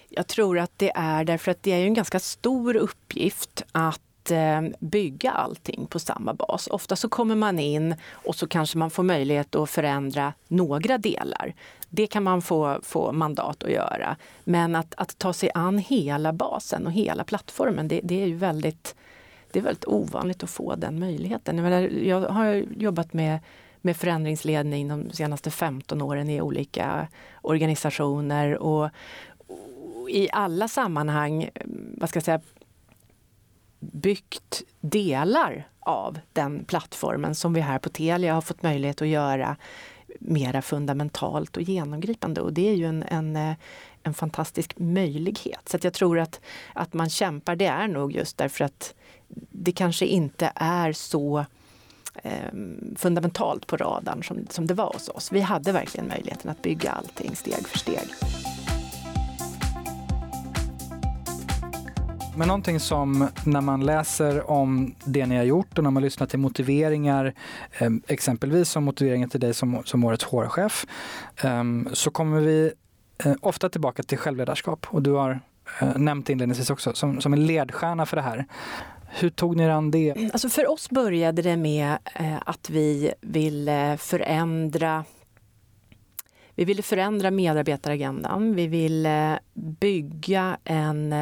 Jag 0.08 0.26
tror 0.26 0.58
att 0.58 0.72
det 0.76 0.92
är 0.94 1.24
därför 1.24 1.50
att 1.50 1.62
det 1.62 1.72
är 1.72 1.84
en 1.84 1.94
ganska 1.94 2.20
stor 2.20 2.76
uppgift 2.76 3.62
att 3.72 4.30
eh, 4.30 4.62
bygga 4.80 5.30
allting 5.30 5.86
på 5.86 5.98
samma 5.98 6.34
bas. 6.34 6.66
Ofta 6.66 6.96
så 6.96 7.08
kommer 7.08 7.34
man 7.34 7.58
in 7.58 7.94
och 8.12 8.34
så 8.34 8.46
kanske 8.46 8.78
man 8.78 8.90
får 8.90 9.02
möjlighet 9.02 9.54
att 9.54 9.70
förändra 9.70 10.32
några 10.48 10.98
delar. 10.98 11.54
Det 11.90 12.06
kan 12.06 12.22
man 12.22 12.42
få, 12.42 12.78
få 12.82 13.12
mandat 13.12 13.64
att 13.64 13.70
göra. 13.70 14.16
Men 14.44 14.76
att, 14.76 14.94
att 14.96 15.18
ta 15.18 15.32
sig 15.32 15.50
an 15.54 15.78
hela 15.78 16.32
basen 16.32 16.86
och 16.86 16.92
hela 16.92 17.24
plattformen, 17.24 17.88
det, 17.88 18.00
det 18.04 18.22
är 18.22 18.26
ju 18.26 18.36
väldigt, 18.36 18.94
det 19.52 19.58
är 19.58 19.62
väldigt 19.62 19.88
ovanligt 19.88 20.42
att 20.42 20.50
få 20.50 20.74
den 20.74 20.98
möjligheten. 20.98 21.56
Jag, 21.56 21.62
menar, 21.62 21.80
jag 21.88 22.20
har 22.20 22.64
jobbat 22.76 23.12
med 23.12 23.38
med 23.82 23.96
förändringsledning 23.96 24.88
de 24.88 25.10
senaste 25.10 25.50
15 25.50 26.02
åren 26.02 26.30
i 26.30 26.40
olika 26.40 27.08
organisationer 27.42 28.58
och, 28.58 28.90
och 29.46 30.10
i 30.10 30.28
alla 30.32 30.68
sammanhang, 30.68 31.50
vad 31.96 32.08
ska 32.08 32.16
jag 32.16 32.24
säga, 32.24 32.40
byggt 33.80 34.62
delar 34.80 35.68
av 35.80 36.18
den 36.32 36.64
plattformen 36.64 37.34
som 37.34 37.54
vi 37.54 37.60
här 37.60 37.78
på 37.78 37.88
Telia 37.88 38.34
har 38.34 38.40
fått 38.40 38.62
möjlighet 38.62 39.02
att 39.02 39.08
göra 39.08 39.56
mera 40.20 40.62
fundamentalt 40.62 41.56
och 41.56 41.62
genomgripande. 41.62 42.40
Och 42.40 42.52
det 42.52 42.68
är 42.68 42.74
ju 42.74 42.86
en, 42.86 43.02
en, 43.02 43.36
eh, 43.36 43.54
en 44.02 44.14
fantastisk 44.14 44.78
möjlighet. 44.78 45.68
Så 45.68 45.78
jag 45.82 45.92
tror 45.92 46.18
att, 46.18 46.40
att 46.72 46.92
man 46.92 47.10
kämpar, 47.10 47.56
det 47.56 47.66
är 47.66 47.88
nog 47.88 48.12
just 48.12 48.38
därför 48.38 48.64
att 48.64 48.94
det 49.50 49.72
kanske 49.72 50.06
inte 50.06 50.52
är 50.54 50.92
så 50.92 51.44
eh, 52.14 52.52
fundamentalt 52.96 53.66
på 53.66 53.76
radarn 53.76 54.24
som, 54.24 54.46
som 54.50 54.66
det 54.66 54.74
var 54.74 54.92
hos 54.92 55.08
oss. 55.08 55.32
Vi 55.32 55.40
hade 55.40 55.72
verkligen 55.72 56.08
möjligheten 56.08 56.50
att 56.50 56.62
bygga 56.62 56.90
allting 56.90 57.36
steg 57.36 57.68
för 57.68 57.78
steg. 57.78 58.08
Men 62.36 62.48
någonting 62.48 62.80
som 62.80 63.28
när 63.44 63.60
man 63.60 63.86
läser 63.86 64.50
om 64.50 64.94
det 65.04 65.26
ni 65.26 65.36
har 65.36 65.44
gjort 65.44 65.78
och 65.78 65.84
när 65.84 65.90
man 65.90 66.02
lyssnar 66.02 66.26
till 66.26 66.38
motiveringar, 66.38 67.34
ehm, 67.78 68.02
exempelvis 68.06 68.68
som 68.70 68.84
motiveringen 68.84 69.28
till 69.28 69.40
dig 69.40 69.54
som, 69.54 69.82
som 69.84 70.04
årets 70.04 70.24
HR-chef, 70.24 70.86
ehm, 71.42 71.88
så 71.92 72.10
kommer 72.10 72.40
vi 72.40 72.72
eh, 73.24 73.32
ofta 73.40 73.68
tillbaka 73.68 74.02
till 74.02 74.18
självledarskap 74.18 74.86
och 74.90 75.02
du 75.02 75.12
har 75.12 75.40
eh, 75.80 75.96
nämnt 75.96 76.30
inledningsvis 76.30 76.70
också 76.70 76.92
som, 76.94 77.20
som 77.20 77.32
en 77.32 77.46
ledstjärna 77.46 78.06
för 78.06 78.16
det 78.16 78.22
här. 78.22 78.46
Hur 79.08 79.30
tog 79.30 79.56
ni 79.56 79.62
er 79.62 79.70
an 79.70 79.90
det? 79.90 80.10
Mm, 80.10 80.30
alltså 80.32 80.48
för 80.48 80.70
oss 80.70 80.90
började 80.90 81.42
det 81.42 81.56
med 81.56 81.98
eh, 82.14 82.38
att 82.46 82.70
vi 82.70 83.12
ville 83.20 83.96
förändra 84.00 85.04
vi 86.54 86.64
ville 86.64 86.82
förändra 86.82 87.30
medarbetaragendan. 87.30 88.54
Vi 88.54 88.66
ville 88.66 89.38
bygga 89.54 90.56
en, 90.64 91.14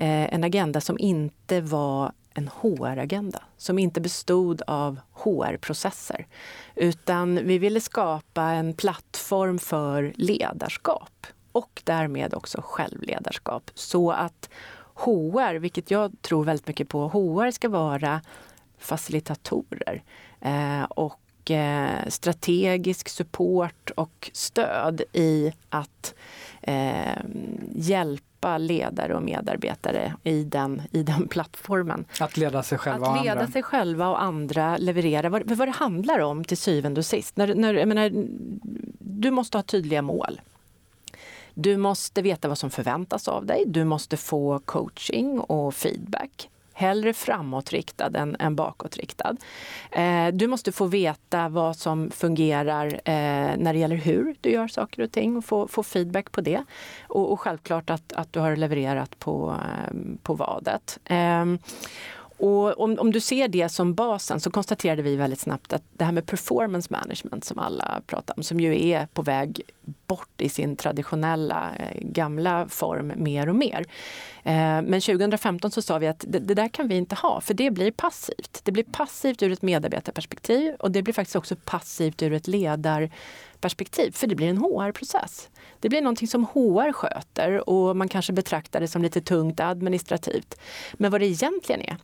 Eh, 0.00 0.34
en 0.34 0.44
agenda 0.44 0.80
som 0.80 0.98
inte 0.98 1.60
var 1.60 2.12
en 2.34 2.48
HR-agenda, 2.48 3.42
som 3.56 3.78
inte 3.78 4.00
bestod 4.00 4.62
av 4.66 5.00
HR-processer. 5.12 6.26
Utan 6.74 7.34
vi 7.34 7.58
ville 7.58 7.80
skapa 7.80 8.42
en 8.42 8.74
plattform 8.74 9.58
för 9.58 10.12
ledarskap 10.16 11.26
och 11.52 11.82
därmed 11.84 12.34
också 12.34 12.60
självledarskap. 12.64 13.70
Så 13.74 14.10
att 14.10 14.48
HR, 14.94 15.54
vilket 15.54 15.90
jag 15.90 16.22
tror 16.22 16.44
väldigt 16.44 16.66
mycket 16.66 16.88
på, 16.88 17.08
HR 17.08 17.50
ska 17.50 17.68
vara 17.68 18.20
facilitatorer 18.78 20.02
eh, 20.40 20.82
och 21.48 21.50
eh, 21.50 22.08
strategisk 22.08 23.08
support 23.08 23.90
och 23.90 24.30
stöd 24.32 25.02
i 25.12 25.52
att 25.68 26.14
eh, 26.62 27.22
hjälpa 27.74 28.58
ledare 28.58 29.14
och 29.14 29.22
medarbetare 29.22 30.14
i 30.24 30.44
den, 30.44 30.82
i 30.92 31.02
den 31.02 31.28
plattformen. 31.30 32.04
Att 32.20 32.36
leda 32.36 32.62
sig 32.62 32.78
själva 32.78 33.06
att 33.06 33.18
och 33.18 33.24
leda 33.24 33.40
andra. 33.40 33.52
sig 33.52 33.62
själva 33.62 34.08
och 34.08 34.22
andra 34.22 34.76
leverera. 34.76 35.28
Vad, 35.28 35.50
vad 35.50 35.68
det 35.68 35.72
handlar 35.72 36.18
om 36.18 36.44
till 36.44 36.58
syvende 36.58 37.00
och 37.00 37.06
sist. 37.06 37.36
När, 37.36 37.54
när, 37.54 37.86
menar, 37.86 38.10
du 38.98 39.30
måste 39.30 39.58
ha 39.58 39.62
tydliga 39.62 40.02
mål. 40.02 40.40
Du 41.54 41.76
måste 41.76 42.22
veta 42.22 42.48
vad 42.48 42.58
som 42.58 42.70
förväntas 42.70 43.28
av 43.28 43.46
dig. 43.46 43.64
Du 43.66 43.84
måste 43.84 44.16
få 44.16 44.58
coaching 44.58 45.40
och 45.40 45.74
feedback. 45.74 46.50
Hellre 46.78 47.12
framåtriktad 47.12 48.10
än, 48.14 48.36
än 48.38 48.56
bakåtriktad. 48.56 49.36
Eh, 49.92 50.28
du 50.32 50.46
måste 50.46 50.72
få 50.72 50.86
veta 50.86 51.48
vad 51.48 51.76
som 51.76 52.10
fungerar 52.10 52.86
eh, 53.04 53.56
när 53.56 53.72
det 53.72 53.78
gäller 53.78 53.96
hur 53.96 54.36
du 54.40 54.50
gör 54.50 54.68
saker 54.68 55.02
och 55.02 55.12
ting 55.12 55.36
och 55.36 55.44
få, 55.44 55.68
få 55.68 55.82
feedback 55.82 56.32
på 56.32 56.40
det. 56.40 56.64
Och, 57.08 57.32
och 57.32 57.40
självklart 57.40 57.90
att, 57.90 58.12
att 58.12 58.32
du 58.32 58.40
har 58.40 58.56
levererat 58.56 59.18
på, 59.18 59.56
eh, 59.62 59.96
på 60.22 60.34
vadet. 60.34 60.98
Eh, 61.04 61.44
och 62.38 62.80
om, 62.80 62.98
om, 62.98 63.12
du 63.12 63.20
ser 63.20 63.48
det 63.48 63.68
som 63.68 63.94
basen 63.94 64.40
så 64.40 64.50
konstaterade 64.50 65.02
vi 65.02 65.16
väldigt 65.16 65.40
snabbt 65.40 65.72
att 65.72 65.82
det 65.92 66.04
här 66.04 66.12
med 66.12 66.26
performance 66.26 66.88
management 66.90 67.44
som 67.44 67.58
alla 67.58 68.02
pratar 68.06 68.34
om, 68.36 68.42
som 68.42 68.60
ju 68.60 68.88
är 68.88 69.06
på 69.06 69.22
väg 69.22 69.62
bort 70.06 70.40
i 70.42 70.48
sin 70.48 70.76
traditionella 70.76 71.70
eh, 71.78 72.00
gamla 72.00 72.68
form 72.68 73.12
mer 73.16 73.48
och 73.48 73.54
mer. 73.54 73.86
Eh, 74.42 74.82
men 74.82 75.00
2015 75.00 75.70
så 75.70 75.82
sa 75.82 75.98
vi 75.98 76.06
att 76.06 76.24
det, 76.28 76.38
det, 76.38 76.54
där 76.54 76.68
kan 76.68 76.88
vi 76.88 76.96
inte 76.96 77.14
ha 77.14 77.40
för 77.40 77.54
det 77.54 77.70
blir 77.70 77.90
passivt. 77.90 78.60
Det 78.64 78.72
blir 78.72 78.84
passivt 78.84 79.42
ur 79.42 79.52
ett 79.52 79.62
medarbetarperspektiv 79.62 80.74
och 80.74 80.90
det 80.90 81.02
blir 81.02 81.14
faktiskt 81.14 81.36
också 81.36 81.56
passivt 81.64 82.22
ur 82.22 82.32
ett 82.32 82.46
ledarperspektiv 82.46 84.10
för 84.10 84.26
det 84.26 84.34
blir 84.34 84.48
en 84.48 84.58
HR-process. 84.58 85.48
Det 85.80 85.88
blir 85.88 86.02
någonting 86.02 86.28
som 86.28 86.44
HR 86.44 86.92
sköter 86.92 87.68
och 87.68 87.96
man 87.96 88.08
kanske 88.08 88.32
betraktar 88.32 88.80
det 88.80 88.88
som 88.88 89.02
lite 89.02 89.20
tungt 89.20 89.60
administrativt. 89.60 90.60
Men 90.94 91.10
vad 91.10 91.20
det 91.20 91.26
egentligen 91.26 91.80
är, 91.80 91.96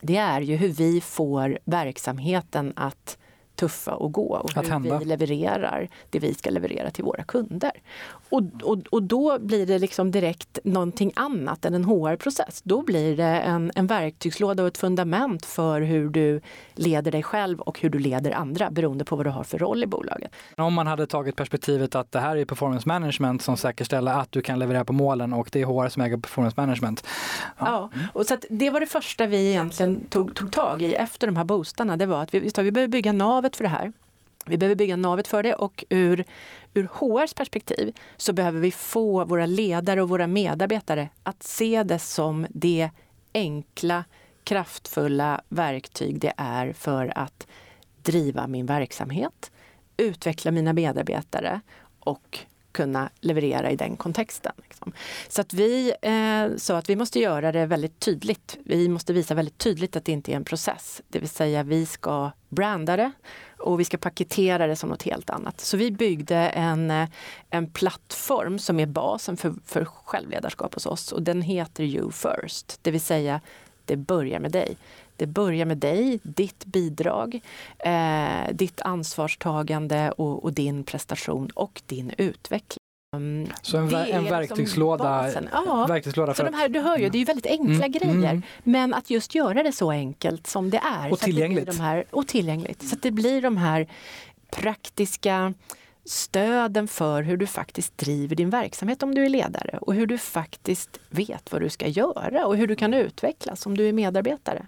det 0.00 0.16
är 0.16 0.40
ju 0.40 0.56
hur 0.56 0.68
vi 0.68 1.00
får 1.00 1.58
verksamheten 1.64 2.72
att 2.76 3.18
tuffa 3.56 3.94
och 3.94 4.12
gå 4.12 4.36
och 4.36 4.54
hur 4.54 4.98
vi 4.98 5.04
levererar 5.04 5.88
det 6.10 6.18
vi 6.18 6.34
ska 6.34 6.50
leverera 6.50 6.90
till 6.90 7.04
våra 7.04 7.22
kunder. 7.22 7.72
Och, 8.28 8.42
och, 8.62 8.78
och 8.90 9.02
då 9.02 9.38
blir 9.38 9.66
det 9.66 9.78
liksom 9.78 10.10
direkt 10.10 10.58
någonting 10.64 11.12
annat 11.16 11.64
än 11.64 11.74
en 11.74 11.84
HR-process. 11.84 12.60
Då 12.62 12.82
blir 12.82 13.16
det 13.16 13.24
en, 13.24 13.72
en 13.74 13.86
verktygslåda 13.86 14.62
och 14.62 14.66
ett 14.66 14.78
fundament 14.78 15.46
för 15.46 15.80
hur 15.80 16.08
du 16.08 16.40
leder 16.74 17.12
dig 17.12 17.22
själv 17.22 17.60
och 17.60 17.80
hur 17.80 17.90
du 17.90 17.98
leder 17.98 18.30
andra 18.30 18.70
beroende 18.70 19.04
på 19.04 19.16
vad 19.16 19.26
du 19.26 19.30
har 19.30 19.44
för 19.44 19.58
roll 19.58 19.82
i 19.82 19.86
bolaget. 19.86 20.30
Om 20.56 20.74
man 20.74 20.86
hade 20.86 21.06
tagit 21.06 21.36
perspektivet 21.36 21.94
att 21.94 22.12
det 22.12 22.20
här 22.20 22.36
är 22.36 22.44
performance 22.44 22.88
management 22.88 23.42
som 23.42 23.56
säkerställer 23.56 24.12
att 24.12 24.32
du 24.32 24.42
kan 24.42 24.58
leverera 24.58 24.84
på 24.84 24.92
målen 24.92 25.32
och 25.32 25.48
det 25.52 25.62
är 25.62 25.66
HR 25.66 25.88
som 25.88 26.02
äger 26.02 26.16
performance 26.16 26.60
management. 26.60 27.06
Ja, 27.58 27.66
ja 27.66 27.90
och 28.12 28.26
så 28.26 28.36
det 28.50 28.70
var 28.70 28.80
det 28.80 28.86
första 28.86 29.26
vi 29.26 29.50
egentligen 29.50 30.06
tog, 30.06 30.34
tog 30.34 30.52
tag 30.52 30.82
i 30.82 30.94
efter 30.94 31.26
de 31.26 31.36
här 31.36 31.44
boostarna. 31.44 31.96
Det 31.96 32.06
var 32.06 32.22
att 32.22 32.34
vi, 32.34 32.38
vi 32.38 32.72
behöver 32.72 32.88
bygga 32.88 33.12
navet 33.46 33.56
för 33.56 33.64
det 33.64 33.70
här. 33.70 33.92
Vi 34.46 34.58
behöver 34.58 34.76
bygga 34.76 34.96
navet 34.96 35.28
för 35.28 35.42
det 35.42 35.54
och 35.54 35.84
ur, 35.88 36.24
ur 36.74 36.88
HRs 36.92 37.34
perspektiv 37.34 37.94
så 38.16 38.32
behöver 38.32 38.60
vi 38.60 38.70
få 38.70 39.24
våra 39.24 39.46
ledare 39.46 40.02
och 40.02 40.08
våra 40.08 40.26
medarbetare 40.26 41.08
att 41.22 41.42
se 41.42 41.82
det 41.82 41.98
som 41.98 42.46
det 42.50 42.90
enkla, 43.34 44.04
kraftfulla 44.44 45.40
verktyg 45.48 46.20
det 46.20 46.32
är 46.36 46.72
för 46.72 47.12
att 47.18 47.46
driva 48.02 48.46
min 48.46 48.66
verksamhet, 48.66 49.50
utveckla 49.96 50.50
mina 50.50 50.72
medarbetare 50.72 51.60
och 52.00 52.38
kunna 52.76 53.10
leverera 53.20 53.70
i 53.70 53.76
den 53.76 53.96
kontexten. 53.96 54.52
Liksom. 54.56 54.92
Så 55.28 55.40
att 55.40 55.54
vi 55.54 55.92
eh, 56.02 56.56
sa 56.56 56.78
att 56.78 56.90
vi 56.90 56.96
måste 56.96 57.18
göra 57.18 57.52
det 57.52 57.66
väldigt 57.66 58.00
tydligt. 58.00 58.58
Vi 58.64 58.88
måste 58.88 59.12
visa 59.12 59.34
väldigt 59.34 59.58
tydligt 59.58 59.96
att 59.96 60.04
det 60.04 60.12
inte 60.12 60.32
är 60.32 60.36
en 60.36 60.44
process. 60.44 61.02
Det 61.08 61.18
vill 61.18 61.28
säga 61.28 61.62
vi 61.62 61.86
ska 61.86 62.30
branda 62.48 62.96
det 62.96 63.12
och 63.58 63.80
vi 63.80 63.84
ska 63.84 63.96
paketera 63.96 64.66
det 64.66 64.76
som 64.76 64.88
något 64.88 65.02
helt 65.02 65.30
annat. 65.30 65.60
Så 65.60 65.76
vi 65.76 65.90
byggde 65.90 66.36
en, 66.36 66.90
eh, 66.90 67.08
en 67.50 67.70
plattform 67.70 68.58
som 68.58 68.80
är 68.80 68.86
basen 68.86 69.36
för, 69.36 69.54
för 69.64 69.84
självledarskap 69.84 70.74
hos 70.74 70.86
oss 70.86 71.12
och 71.12 71.22
den 71.22 71.42
heter 71.42 71.84
You 71.84 72.10
First. 72.12 72.78
Det 72.82 72.90
vill 72.90 73.00
säga, 73.00 73.40
det 73.84 73.96
börjar 73.96 74.40
med 74.40 74.52
dig. 74.52 74.76
Det 75.16 75.26
börjar 75.26 75.66
med 75.66 75.78
dig, 75.78 76.20
ditt 76.22 76.64
bidrag, 76.64 77.40
eh, 77.78 78.52
ditt 78.52 78.80
ansvarstagande 78.80 80.10
och, 80.10 80.44
och, 80.44 80.52
din 80.52 80.84
prestation 80.84 81.50
och 81.54 81.82
din 81.86 82.12
utveckling. 82.18 82.78
Mm, 83.16 83.48
så 83.62 83.76
en, 83.76 83.94
en 83.94 84.04
liksom 84.04 84.24
verktygslåda? 84.24 85.22
Liksom 85.22 85.48
ja, 85.52 85.86
verktygslåda 85.88 86.34
för, 86.34 86.44
för 86.44 86.50
de 86.50 86.56
här, 86.56 86.68
du 86.68 86.80
hör 86.80 86.98
ju, 86.98 87.08
det 87.08 87.16
är 87.16 87.20
ju 87.20 87.24
väldigt 87.24 87.46
enkla 87.46 87.86
mm, 87.86 87.92
grejer. 87.92 88.30
Mm. 88.30 88.42
Men 88.62 88.94
att 88.94 89.10
just 89.10 89.34
göra 89.34 89.62
det 89.62 89.72
så 89.72 89.90
enkelt 89.90 90.46
som 90.46 90.70
det 90.70 90.80
är. 91.02 91.12
Och 91.12 91.18
tillgängligt. 91.18 91.66
De 91.66 91.80
här, 91.80 92.04
och 92.10 92.26
tillgängligt. 92.26 92.88
Så 92.88 92.96
att 92.96 93.02
det 93.02 93.10
blir 93.10 93.42
de 93.42 93.56
här 93.56 93.88
praktiska 94.50 95.54
stöden 96.04 96.88
för 96.88 97.22
hur 97.22 97.36
du 97.36 97.46
faktiskt 97.46 97.98
driver 97.98 98.36
din 98.36 98.50
verksamhet 98.50 99.02
om 99.02 99.14
du 99.14 99.24
är 99.24 99.28
ledare 99.28 99.78
och 99.80 99.94
hur 99.94 100.06
du 100.06 100.18
faktiskt 100.18 101.00
vet 101.10 101.52
vad 101.52 101.62
du 101.62 101.68
ska 101.68 101.88
göra 101.88 102.46
och 102.46 102.56
hur 102.56 102.66
du 102.66 102.76
kan 102.76 102.94
utvecklas 102.94 103.66
om 103.66 103.76
du 103.76 103.88
är 103.88 103.92
medarbetare. 103.92 104.66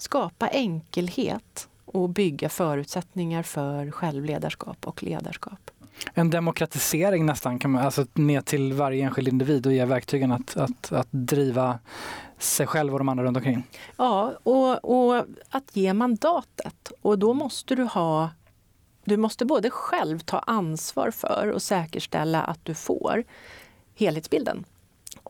Skapa 0.00 0.48
enkelhet 0.48 1.68
och 1.84 2.08
bygga 2.08 2.48
förutsättningar 2.48 3.42
för 3.42 3.90
självledarskap 3.90 4.86
och 4.86 5.02
ledarskap. 5.02 5.70
En 6.14 6.30
demokratisering 6.30 7.26
nästan, 7.26 7.58
kan 7.58 7.70
man, 7.70 7.84
alltså 7.84 8.06
ner 8.14 8.40
till 8.40 8.72
varje 8.72 9.04
enskild 9.04 9.28
individ 9.28 9.66
och 9.66 9.72
ge 9.72 9.84
verktygen 9.84 10.32
att, 10.32 10.56
att, 10.56 10.92
att 10.92 11.08
driva 11.10 11.78
sig 12.38 12.66
själv 12.66 12.92
och 12.92 12.98
de 12.98 13.08
andra 13.08 13.24
runt 13.24 13.36
omkring. 13.36 13.62
Ja, 13.96 14.32
och, 14.42 14.84
och 14.84 15.24
att 15.48 15.76
ge 15.76 15.94
mandatet. 15.94 16.92
Och 17.02 17.18
då 17.18 17.34
måste 17.34 17.74
du 17.74 17.84
ha 17.84 18.30
du 19.04 19.16
måste 19.16 19.44
både 19.44 19.70
själv 19.70 20.18
ta 20.18 20.38
ansvar 20.38 21.10
för 21.10 21.50
och 21.54 21.62
säkerställa 21.62 22.42
att 22.42 22.64
du 22.64 22.74
får 22.74 23.24
helhetsbilden 23.94 24.64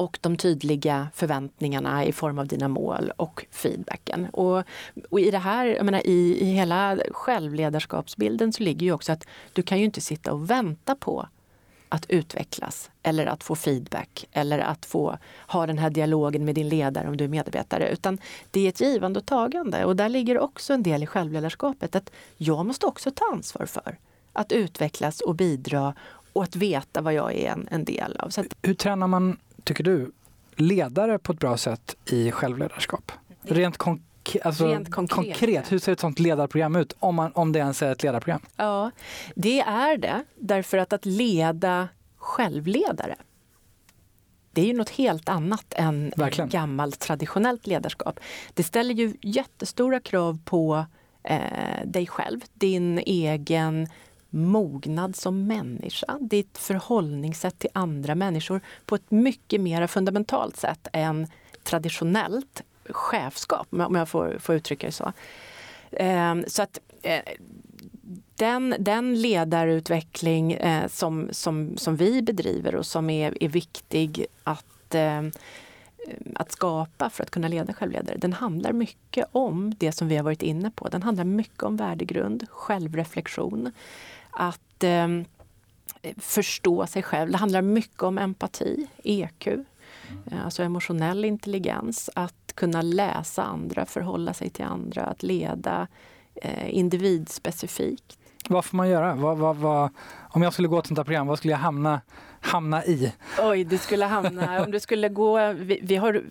och 0.00 0.18
de 0.20 0.36
tydliga 0.36 1.08
förväntningarna 1.14 2.04
i 2.04 2.12
form 2.12 2.38
av 2.38 2.46
dina 2.46 2.68
mål 2.68 3.12
och 3.16 3.46
feedbacken. 3.50 4.26
Och, 4.32 4.64
och 5.10 5.20
i 5.20 5.30
det 5.30 5.38
här, 5.38 5.66
jag 5.66 5.84
menar, 5.84 6.06
i, 6.06 6.38
i 6.40 6.44
hela 6.44 6.98
självledarskapsbilden 7.10 8.52
så 8.52 8.62
ligger 8.62 8.86
ju 8.86 8.92
också 8.92 9.12
att 9.12 9.26
du 9.52 9.62
kan 9.62 9.78
ju 9.78 9.84
inte 9.84 10.00
sitta 10.00 10.32
och 10.32 10.50
vänta 10.50 10.94
på 10.94 11.28
att 11.88 12.10
utvecklas 12.10 12.90
eller 13.02 13.26
att 13.26 13.44
få 13.44 13.56
feedback 13.56 14.28
eller 14.32 14.58
att 14.58 14.86
få 14.86 15.18
ha 15.46 15.66
den 15.66 15.78
här 15.78 15.90
dialogen 15.90 16.44
med 16.44 16.54
din 16.54 16.68
ledare 16.68 17.08
om 17.08 17.16
du 17.16 17.24
är 17.24 17.28
medarbetare. 17.28 17.88
Utan 17.88 18.18
det 18.50 18.60
är 18.60 18.68
ett 18.68 18.80
givande 18.80 19.18
och 19.18 19.26
tagande 19.26 19.84
och 19.84 19.96
där 19.96 20.08
ligger 20.08 20.38
också 20.38 20.72
en 20.72 20.82
del 20.82 21.02
i 21.02 21.06
självledarskapet 21.06 21.96
att 21.96 22.10
jag 22.36 22.66
måste 22.66 22.86
också 22.86 23.10
ta 23.10 23.24
ansvar 23.32 23.66
för 23.66 23.98
att 24.32 24.52
utvecklas 24.52 25.20
och 25.20 25.34
bidra 25.34 25.94
och 26.32 26.42
att 26.42 26.56
veta 26.56 27.00
vad 27.00 27.14
jag 27.14 27.34
är 27.34 27.52
en, 27.52 27.68
en 27.70 27.84
del 27.84 28.16
av. 28.16 28.26
Att, 28.26 28.54
Hur 28.62 28.74
tränar 28.74 29.06
man 29.06 29.36
tycker 29.64 29.84
du, 29.84 30.12
ledare 30.56 31.18
på 31.18 31.32
ett 31.32 31.38
bra 31.38 31.56
sätt 31.56 31.96
i 32.06 32.30
självledarskap? 32.30 33.12
Rent, 33.42 33.78
konk 33.78 34.02
alltså, 34.44 34.66
Rent 34.66 34.90
konkret. 34.90 35.18
konkret. 35.38 35.72
hur 35.72 35.78
ser 35.78 35.92
ett 35.92 36.00
sånt 36.00 36.18
ledarprogram 36.18 36.76
ut? 36.76 36.96
Om, 36.98 37.14
man, 37.14 37.32
om 37.32 37.52
det 37.52 37.58
ens 37.58 37.82
är 37.82 37.92
ett 37.92 38.02
ledarprogram? 38.02 38.40
Ja, 38.56 38.90
det 39.34 39.60
är 39.60 39.96
det. 39.96 40.24
Därför 40.36 40.78
att 40.78 40.92
att 40.92 41.06
leda 41.06 41.88
självledare 42.16 43.16
det 44.52 44.60
är 44.60 44.66
ju 44.66 44.72
något 44.72 44.90
helt 44.90 45.28
annat 45.28 45.74
än 45.76 46.12
Verkligen. 46.16 46.48
gammalt 46.50 46.98
traditionellt 46.98 47.66
ledarskap. 47.66 48.20
Det 48.54 48.62
ställer 48.62 48.94
ju 48.94 49.14
jättestora 49.22 50.00
krav 50.00 50.38
på 50.44 50.84
eh, 51.22 51.40
dig 51.84 52.06
själv, 52.06 52.40
din 52.54 52.98
egen 52.98 53.88
mognad 54.30 55.16
som 55.16 55.46
människa, 55.46 56.18
ditt 56.20 56.58
förhållningssätt 56.58 57.58
till 57.58 57.70
andra 57.72 58.14
människor 58.14 58.60
på 58.86 58.94
ett 58.94 59.10
mycket 59.10 59.60
mer 59.60 59.86
fundamentalt 59.86 60.56
sätt 60.56 60.88
än 60.92 61.26
traditionellt 61.62 62.62
chefskap, 62.84 63.66
om 63.70 63.94
jag 63.94 64.08
får, 64.08 64.36
får 64.38 64.54
uttrycka 64.54 64.86
det 64.86 64.92
så. 64.92 65.12
Ehm, 65.92 66.44
så 66.46 66.62
att 66.62 66.78
eh, 67.02 67.22
den, 68.36 68.74
den 68.78 69.22
ledarutveckling 69.22 70.52
eh, 70.52 70.88
som, 70.88 71.28
som, 71.32 71.76
som 71.76 71.96
vi 71.96 72.22
bedriver 72.22 72.74
och 72.74 72.86
som 72.86 73.10
är, 73.10 73.42
är 73.42 73.48
viktig 73.48 74.26
att 74.44 74.94
eh, 74.94 75.22
att 76.34 76.52
skapa 76.52 77.10
för 77.10 77.22
att 77.22 77.30
kunna 77.30 77.48
leda 77.48 77.72
självledare, 77.72 78.16
den 78.18 78.32
handlar 78.32 78.72
mycket 78.72 79.26
om 79.32 79.74
det 79.78 79.92
som 79.92 80.08
vi 80.08 80.16
har 80.16 80.24
varit 80.24 80.42
inne 80.42 80.70
på. 80.70 80.88
Den 80.88 81.02
handlar 81.02 81.24
mycket 81.24 81.62
om 81.62 81.76
värdegrund, 81.76 82.46
självreflektion, 82.50 83.72
att 84.30 84.84
eh, 84.84 85.08
förstå 86.16 86.86
sig 86.86 87.02
själv. 87.02 87.30
Det 87.30 87.38
handlar 87.38 87.62
mycket 87.62 88.02
om 88.02 88.18
empati, 88.18 88.86
EQ, 89.04 89.46
mm. 89.46 89.64
Eh, 90.30 90.44
alltså 90.44 90.62
emotionell 90.62 91.24
intelligens. 91.24 92.10
Att 92.14 92.52
kunna 92.54 92.82
läsa 92.82 93.42
andra, 93.42 93.86
förhålla 93.86 94.34
sig 94.34 94.50
till 94.50 94.64
andra, 94.64 95.04
att 95.04 95.22
leda 95.22 95.88
eh, 96.34 96.74
individspecifikt. 96.74 98.18
Vad 98.50 98.64
får 98.64 98.76
man 98.76 98.88
göra? 98.88 99.14
Vad, 99.14 99.38
vad, 99.38 99.56
vad, 99.56 99.90
om 100.30 100.42
jag 100.42 100.52
skulle 100.52 100.68
gå 100.68 100.78
ett 100.78 100.86
sånt 100.86 100.98
här 100.98 101.04
program, 101.04 101.26
vad 101.26 101.38
skulle 101.38 101.52
jag 101.52 101.58
hamna, 101.58 102.00
hamna 102.40 102.84
i? 102.84 103.12
Oj, 103.42 103.64
du 103.64 103.78
skulle 103.78 104.04
hamna... 104.04 104.64
om 104.64 104.70
du 104.70 104.80
skulle 104.80 105.08
gå... 105.08 105.52
Vi, 105.52 105.80
vi 105.82 105.96
har 105.96 106.22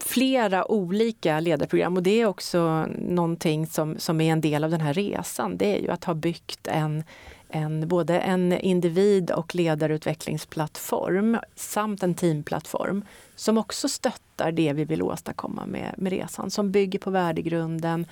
flera 0.00 0.70
olika 0.70 1.40
ledarprogram 1.40 1.96
och 1.96 2.02
det 2.02 2.20
är 2.20 2.26
också 2.26 2.86
någonting 2.98 3.66
som, 3.66 3.98
som 3.98 4.20
är 4.20 4.32
en 4.32 4.40
del 4.40 4.64
av 4.64 4.70
den 4.70 4.80
här 4.80 4.94
resan. 4.94 5.56
Det 5.56 5.76
är 5.76 5.82
ju 5.82 5.90
att 5.90 6.04
ha 6.04 6.14
byggt 6.14 6.66
en, 6.66 7.04
en, 7.48 7.88
både 7.88 8.18
en 8.18 8.52
individ 8.52 9.30
och 9.30 9.54
ledarutvecklingsplattform 9.54 11.38
samt 11.54 12.02
en 12.02 12.14
teamplattform 12.14 13.04
som 13.34 13.58
också 13.58 13.88
stöttar 13.88 14.52
det 14.52 14.72
vi 14.72 14.84
vill 14.84 15.02
åstadkomma 15.02 15.66
med, 15.66 15.94
med 15.96 16.12
resan. 16.12 16.50
Som 16.50 16.70
bygger 16.70 16.98
på 16.98 17.10
värdegrunden, 17.10 18.06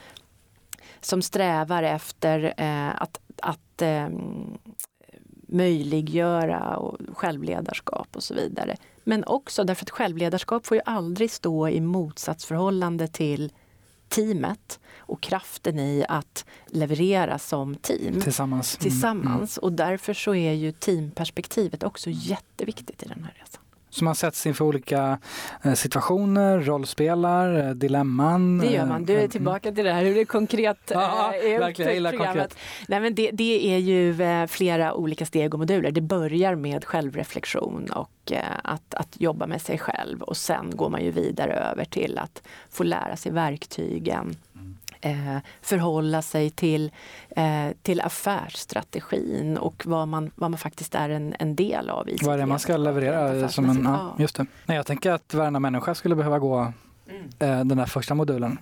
som 1.04 1.22
strävar 1.22 1.82
efter 1.82 2.54
eh, 2.56 3.02
att, 3.02 3.20
att 3.42 3.82
eh, 3.82 4.08
möjliggöra 5.48 6.76
och 6.76 6.98
självledarskap 7.16 8.08
och 8.12 8.22
så 8.22 8.34
vidare. 8.34 8.76
Men 9.04 9.24
också 9.24 9.64
därför 9.64 9.84
att 9.84 9.90
självledarskap 9.90 10.66
får 10.66 10.76
ju 10.76 10.82
aldrig 10.86 11.30
stå 11.30 11.68
i 11.68 11.80
motsatsförhållande 11.80 13.08
till 13.08 13.52
teamet 14.08 14.80
och 14.96 15.20
kraften 15.20 15.78
i 15.78 16.04
att 16.08 16.44
leverera 16.66 17.38
som 17.38 17.74
team. 17.74 18.20
Tillsammans. 18.20 18.76
Mm. 18.76 18.82
Tillsammans. 18.82 19.58
Mm. 19.58 19.64
Och 19.64 19.72
därför 19.72 20.14
så 20.14 20.34
är 20.34 20.52
ju 20.52 20.72
teamperspektivet 20.72 21.82
också 21.82 22.10
jätteviktigt 22.10 23.02
i 23.02 23.06
den 23.08 23.24
här 23.24 23.34
resan. 23.40 23.61
Så 23.92 24.04
man 24.04 24.14
sätts 24.14 24.46
inför 24.46 24.64
olika 24.64 25.18
eh, 25.62 25.72
situationer, 25.72 26.60
rollspelar, 26.60 27.68
eh, 27.68 27.70
dilemman. 27.70 28.58
Det 28.58 28.66
gör 28.66 28.86
man. 28.86 29.04
Du 29.04 29.12
är 29.12 29.22
eh, 29.22 29.28
tillbaka 29.28 29.72
till 29.72 29.84
det 29.84 29.92
här 29.92 30.04
hur 30.04 30.14
det 30.14 30.24
konkret 30.24 30.78
ja, 30.86 31.34
är 31.34 31.58
verkligen, 31.58 32.04
jag 32.04 32.18
konkret. 32.18 32.56
Nej, 32.88 33.00
men 33.00 33.14
det, 33.14 33.30
det, 33.32 33.74
är 33.74 33.78
ju 33.78 34.16
flera 34.48 34.94
olika 34.94 35.26
steg 35.26 35.54
och 35.54 35.60
moduler. 35.60 35.90
Det 35.90 36.00
börjar 36.00 36.54
med 36.54 36.84
självreflektion 36.84 37.90
och 37.90 38.32
att, 38.64 38.94
att 38.94 39.20
jobba 39.20 39.46
med 39.46 39.62
sig 39.62 39.78
själv 39.78 40.22
och 40.22 40.36
sen 40.36 40.70
går 40.74 40.88
man 40.90 41.04
ju 41.04 41.10
vidare 41.10 41.52
över 41.52 41.84
till 41.84 42.18
att 42.18 42.42
få 42.70 42.82
lära 42.82 43.16
sig 43.16 43.32
verktygen 43.32 44.36
eh, 45.02 45.38
förhålla 45.60 46.22
sig 46.22 46.50
till, 46.50 46.90
eh, 47.36 47.68
till 47.82 48.00
affärsstrategin 48.00 49.58
och 49.58 49.82
vad 49.86 50.08
man, 50.08 50.30
vad 50.34 50.50
man 50.50 50.58
faktiskt 50.58 50.94
är 50.94 51.08
en, 51.08 51.34
en 51.38 51.56
del 51.56 51.90
av. 51.90 52.08
I 52.08 52.18
vad 52.22 52.34
är 52.34 52.38
det 52.38 52.46
man 52.46 52.58
ska 52.58 52.76
leverera? 52.76 53.48
Som 53.48 53.70
en, 53.70 53.84
ja, 53.84 54.14
just 54.18 54.36
det. 54.36 54.46
Nej, 54.66 54.76
jag 54.76 54.86
tänker 54.86 55.10
att 55.10 55.34
varenda 55.34 55.60
människa 55.60 55.94
skulle 55.94 56.14
behöva 56.14 56.38
gå 56.38 56.72
Mm. 57.12 57.58
Eh, 57.60 57.64
den 57.64 57.78
här 57.78 57.86
första 57.86 58.14
modulen. 58.14 58.58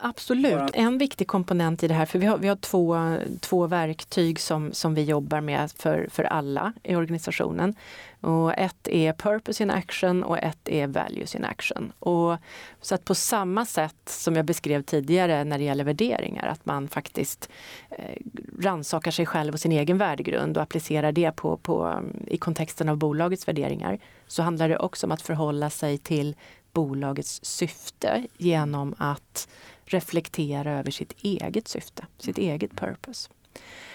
Absolut. 0.00 0.70
En 0.74 0.98
viktig 0.98 1.26
komponent 1.26 1.82
i 1.82 1.88
det 1.88 1.94
här, 1.94 2.06
för 2.06 2.18
vi 2.18 2.26
har, 2.26 2.38
vi 2.38 2.48
har 2.48 2.56
två, 2.56 3.16
två 3.40 3.66
verktyg 3.66 4.40
som, 4.40 4.72
som 4.72 4.94
vi 4.94 5.04
jobbar 5.04 5.40
med 5.40 5.70
för, 5.76 6.08
för 6.10 6.24
alla 6.24 6.72
i 6.82 6.96
organisationen. 6.96 7.74
Och 8.20 8.58
ett 8.58 8.88
är 8.88 9.12
Purpose 9.12 9.62
in 9.62 9.70
Action 9.70 10.22
och 10.22 10.38
ett 10.38 10.68
är 10.68 10.86
Values 10.86 11.34
in 11.34 11.44
Action. 11.44 11.92
Och 11.98 12.36
så 12.80 12.94
att 12.94 13.04
på 13.04 13.14
samma 13.14 13.66
sätt 13.66 13.96
som 14.04 14.36
jag 14.36 14.44
beskrev 14.44 14.82
tidigare 14.82 15.44
när 15.44 15.58
det 15.58 15.64
gäller 15.64 15.84
värderingar, 15.84 16.46
att 16.46 16.66
man 16.66 16.88
faktiskt 16.88 17.50
eh, 17.90 18.16
rannsakar 18.58 19.10
sig 19.10 19.26
själv 19.26 19.54
och 19.54 19.60
sin 19.60 19.72
egen 19.72 19.98
värdegrund 19.98 20.56
och 20.56 20.62
applicerar 20.62 21.12
det 21.12 21.32
på, 21.32 21.56
på, 21.56 22.02
i 22.26 22.38
kontexten 22.38 22.88
av 22.88 22.96
bolagets 22.96 23.48
värderingar, 23.48 23.98
så 24.26 24.42
handlar 24.42 24.68
det 24.68 24.78
också 24.78 25.06
om 25.06 25.12
att 25.12 25.22
förhålla 25.22 25.70
sig 25.70 25.98
till 25.98 26.36
bolagets 26.72 27.44
syfte 27.44 28.26
genom 28.36 28.94
att 28.98 29.48
reflektera 29.84 30.78
över 30.78 30.90
sitt 30.90 31.12
eget 31.22 31.68
syfte, 31.68 32.06
sitt 32.18 32.38
eget 32.38 32.76
purpose. 32.76 33.30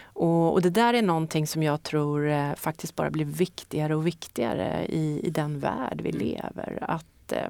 Och, 0.04 0.54
och, 0.54 0.62
det 0.62 0.70
där 0.70 0.94
är 0.94 1.02
någonting 1.02 1.48
som 1.48 1.64
jag 1.64 1.84
tror 1.84 2.30
eh, 2.30 2.56
faktiskt 2.56 2.96
bara 2.96 3.10
blir 3.10 3.26
viktigare 3.26 3.96
och 3.96 4.08
viktigare 4.08 4.86
i, 4.90 5.22
i 5.24 5.30
den 5.30 5.60
värld 5.60 6.02
vi 6.04 6.12
lever. 6.12 6.80
Att 6.82 7.06
eh, 7.32 7.50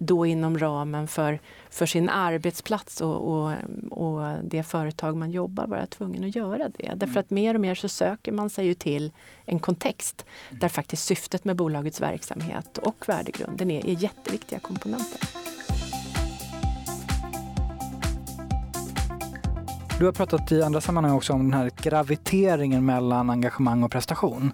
då 0.00 0.26
inom 0.26 0.58
ramen 0.58 1.08
för, 1.08 1.38
för 1.70 1.86
sin 1.86 2.08
arbetsplats 2.08 3.00
och, 3.00 3.32
och, 3.32 3.52
och, 3.90 4.36
det 4.44 4.62
företag 4.62 5.16
man 5.16 5.30
jobbar 5.30 5.66
vara 5.66 5.86
tvungen 5.86 6.24
att 6.24 6.36
göra 6.36 6.68
det. 6.68 6.86
Mm. 6.86 6.98
Därför 6.98 7.20
att 7.20 7.30
mer 7.30 7.54
och 7.54 7.60
mer 7.60 7.74
så 7.74 7.88
söker 7.88 8.32
man 8.32 8.50
sig 8.50 8.66
ju 8.66 8.74
till 8.74 9.12
en 9.44 9.58
kontext 9.58 10.24
där 10.50 10.68
faktiskt 10.68 11.04
syftet 11.04 11.44
med 11.44 11.56
bolagets 11.56 12.00
verksamhet 12.00 12.78
och 12.78 13.08
värdegrunden 13.08 13.70
är, 13.70 13.86
är 13.86 14.02
jätteviktiga 14.02 14.58
komponenter. 14.58 15.20
Du 20.02 20.06
har 20.06 20.12
pratat 20.12 20.52
i 20.52 20.62
andra 20.62 20.80
sammanhang 20.80 21.12
också 21.12 21.32
om 21.32 21.50
den 21.50 21.60
här 21.60 21.70
graviteringen 21.82 22.84
mellan 22.84 23.30
engagemang 23.30 23.82
och 23.82 23.90
prestation. 23.90 24.52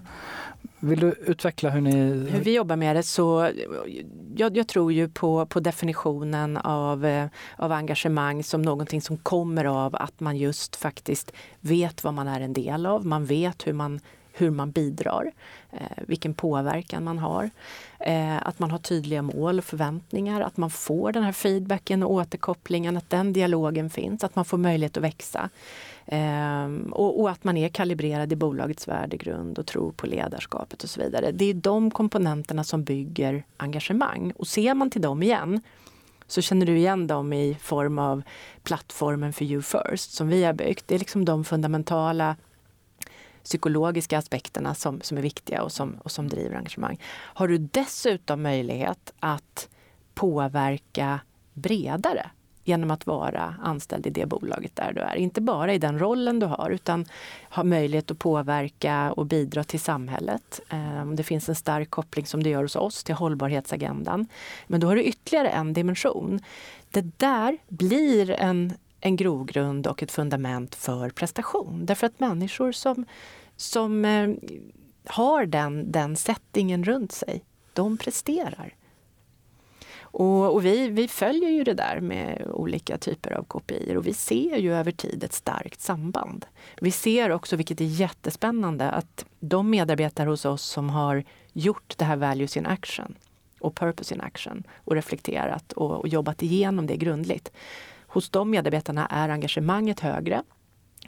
Vill 0.79 0.99
du 0.99 1.13
utveckla 1.25 1.69
hur 1.69 1.81
ni... 1.81 1.91
Hur 2.29 2.39
vi 2.39 2.55
jobbar 2.55 2.75
med 2.75 2.95
det 2.95 3.03
så 3.03 3.51
jag, 4.35 4.57
jag 4.57 4.67
tror 4.67 4.93
ju 4.93 5.09
på, 5.09 5.45
på 5.45 5.59
definitionen 5.59 6.57
av, 6.57 7.05
eh, 7.05 7.27
av 7.57 7.71
engagemang 7.71 8.43
som 8.43 8.61
någonting 8.61 9.01
som 9.01 9.17
kommer 9.17 9.65
av 9.65 9.95
att 9.95 10.19
man 10.19 10.37
just 10.37 10.75
faktiskt 10.75 11.31
vet 11.59 12.03
vad 12.03 12.13
man 12.13 12.27
är 12.27 12.41
en 12.41 12.53
del 12.53 12.85
av. 12.85 13.05
Man 13.05 13.25
vet 13.25 13.67
hur 13.67 13.73
man 13.73 13.99
hur 14.33 14.49
man 14.49 14.71
bidrar, 14.71 15.31
eh, 15.71 16.03
vilken 16.07 16.33
påverkan 16.33 17.03
man 17.03 17.19
har. 17.19 17.49
Eh, 17.99 18.37
att 18.47 18.59
man 18.59 18.71
har 18.71 18.77
tydliga 18.77 19.21
mål 19.21 19.57
och 19.57 19.65
förväntningar, 19.65 20.41
att 20.41 20.57
man 20.57 20.69
får 20.69 21.11
den 21.11 21.23
här 21.23 21.31
feedbacken 21.31 22.03
och 22.03 22.11
återkopplingen, 22.11 22.97
att 22.97 23.09
den 23.09 23.33
dialogen 23.33 23.89
finns, 23.89 24.23
att 24.23 24.35
man 24.35 24.45
får 24.45 24.57
möjlighet 24.57 24.97
att 24.97 25.03
växa. 25.03 25.49
Eh, 26.05 26.67
och, 26.91 27.19
och, 27.21 27.29
att 27.29 27.43
man 27.43 27.57
är 27.57 27.69
kalibrerad 27.69 28.33
i 28.33 28.35
bolagets 28.35 28.87
värdegrund 28.87 29.59
och 29.59 29.65
tror 29.65 29.91
på 29.91 30.07
ledarskapet 30.07 30.83
och 30.83 30.89
så 30.89 31.01
vidare. 31.01 31.31
Det 31.31 31.45
är 31.45 31.53
de 31.53 31.91
komponenterna 31.91 32.63
som 32.63 32.83
bygger 32.83 33.43
engagemang. 33.57 34.33
Och 34.35 34.47
ser 34.47 34.73
man 34.73 34.89
till 34.89 35.01
dem 35.01 35.23
igen 35.23 35.61
så 36.27 36.41
känner 36.41 36.65
du 36.65 36.77
igen 36.77 37.07
dem 37.07 37.33
i 37.33 37.57
form 37.61 37.99
av 37.99 38.21
plattformen 38.63 39.33
för 39.33 39.45
You 39.45 39.61
First 39.61 40.11
som 40.11 40.27
vi 40.27 40.43
har 40.43 40.53
byggt. 40.53 40.87
Det 40.87 40.95
är 40.95 40.99
liksom 40.99 41.25
de 41.25 41.43
fundamentala 41.43 42.35
psykologiska 43.49 44.17
aspekterna 44.17 44.75
som, 44.75 45.01
som 45.01 45.17
är 45.17 45.21
viktiga 45.21 45.63
och 45.63 45.71
som, 45.71 45.97
och 46.03 46.11
som 46.11 46.27
driver 46.27 46.55
engagemang. 46.55 46.99
Har 47.11 47.47
du 47.47 47.57
dessutom 47.57 48.41
möjlighet 48.41 49.13
att 49.19 49.69
påverka 50.13 51.19
bredare 51.53 52.29
genom 52.63 52.91
att 52.91 53.07
vara 53.07 53.55
anställd 53.63 54.07
i 54.07 54.09
det 54.09 54.25
bolaget 54.25 54.75
där 54.75 54.93
du 54.93 55.01
är. 55.01 55.15
Inte 55.15 55.41
bara 55.41 55.73
i 55.73 55.77
den 55.77 55.99
rollen 55.99 56.39
du 56.39 56.45
har 56.45 56.69
utan 56.69 57.05
ha 57.49 57.63
möjlighet 57.63 58.11
att 58.11 58.19
påverka 58.19 59.11
och 59.11 59.25
bidra 59.25 59.63
till 59.63 59.79
samhället. 59.79 60.59
Eh, 60.69 61.01
om 61.01 61.15
det 61.15 61.23
finns 61.23 61.49
en 61.49 61.55
stark 61.55 61.89
koppling 61.89 62.25
som 62.25 62.43
det 62.43 62.49
gör 62.49 62.61
hos 62.61 62.75
oss 62.75 63.03
till 63.03 63.15
hållbarhetsagendan. 63.15 64.27
Men 64.67 64.79
då 64.79 64.87
har 64.87 64.95
du 64.95 65.03
ytterligare 65.03 65.49
en 65.49 65.73
dimension. 65.73 66.39
Det 66.91 67.19
där 67.19 67.57
blir 67.67 68.31
en 68.31 68.73
en 69.01 69.15
grogrund 69.15 69.87
och 69.87 70.03
ett 70.03 70.11
fundament 70.11 70.75
för 70.75 71.09
prestation. 71.09 71.85
Därför 71.85 72.07
att 72.07 72.19
människor 72.19 72.71
som, 72.71 73.05
som 73.61 74.05
eh, 74.05 74.29
har 75.05 75.45
den, 75.45 75.91
den 75.91 76.15
settingen 76.15 76.83
runt 76.83 77.11
sig, 77.11 77.43
de 77.73 77.97
presterar. 77.97 78.75
Och, 80.11 80.53
och, 80.53 80.65
vi, 80.65 80.89
vi 80.89 81.07
följer 81.07 81.49
ju 81.49 81.63
det 81.63 81.73
där 81.73 81.99
med 81.99 82.47
olika 82.47 82.97
typer 82.97 83.31
av 83.31 83.43
KPI 83.43 83.95
och 83.95 84.07
vi 84.07 84.13
ser 84.13 84.57
ju 84.57 84.73
över 84.73 84.91
tid 84.91 85.23
ett 85.23 85.33
starkt 85.33 85.81
samband. 85.81 86.45
Vi 86.81 86.91
ser 86.91 87.31
också, 87.31 87.55
vilket 87.55 87.81
är 87.81 87.85
jättespännande, 87.85 88.89
att 88.91 89.25
de 89.39 89.69
medarbetare 89.69 90.29
hos 90.29 90.45
oss 90.45 90.63
som 90.63 90.89
har 90.89 91.23
gjort 91.53 91.97
det 91.97 92.05
här 92.05 92.15
values 92.15 92.57
in 92.57 92.65
action 92.65 93.15
och 93.59 93.75
purpose 93.75 94.15
in 94.15 94.21
action 94.21 94.63
och 94.75 94.95
reflekterat 94.95 95.73
och, 95.73 95.91
och 95.91 96.07
jobbat 96.07 96.43
igenom 96.43 96.87
det 96.87 96.97
grundligt 96.97 97.51
hos 98.07 98.29
de 98.29 98.49
medarbetarna 98.49 99.07
är 99.07 99.29
engagemanget 99.29 99.99
högre. 99.99 100.43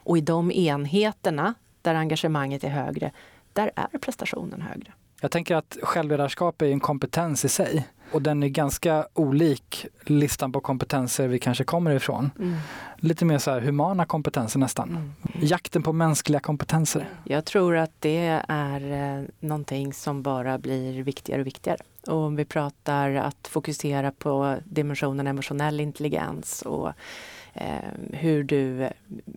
Och 0.03 0.17
i 0.17 0.21
de 0.21 0.51
enheterna 0.51 1.53
där 1.81 1.95
engagemanget 1.95 2.63
är 2.63 2.69
högre, 2.69 3.11
där 3.53 3.71
är 3.75 3.97
prestationen 3.97 4.61
högre. 4.61 4.91
Jag 5.21 5.31
tänker 5.31 5.55
att 5.55 5.77
självledarskap 5.81 6.61
är 6.61 6.65
en 6.65 6.79
kompetens 6.79 7.45
i 7.45 7.49
sig 7.49 7.87
och 8.11 8.21
den 8.21 8.43
är 8.43 8.47
ganska 8.47 9.07
olik 9.13 9.85
listan 10.01 10.51
på 10.51 10.59
kompetenser 10.59 11.27
vi 11.27 11.39
kanske 11.39 11.63
kommer 11.63 11.91
ifrån. 11.91 12.31
Mm. 12.39 12.57
Lite 12.97 13.25
mer 13.25 13.37
så 13.37 13.59
humana 13.59 14.05
kompetenser 14.05 14.59
nästan. 14.59 14.89
Mm. 14.89 15.11
Jakten 15.41 15.83
på 15.83 15.93
mänskliga 15.93 16.39
kompetenser. 16.39 17.09
Jag 17.23 17.45
tror 17.45 17.77
att 17.77 17.91
det 17.99 18.41
är 18.47 19.17
eh, 19.19 19.25
någonting 19.39 19.93
som 19.93 20.21
bara 20.21 20.57
blir 20.57 21.03
viktigare 21.03 21.41
och 21.41 21.47
viktigare. 21.47 21.79
Och 22.07 22.17
om 22.17 22.35
vi 22.35 22.45
pratar 22.45 23.15
att 23.15 23.47
fokusera 23.47 24.11
på 24.11 24.57
dimensionen 24.65 25.27
emotionell 25.27 25.79
intelligens 25.79 26.61
och 26.61 26.91
eh, 27.53 27.91
hur, 28.13 28.43
du, 28.43 28.89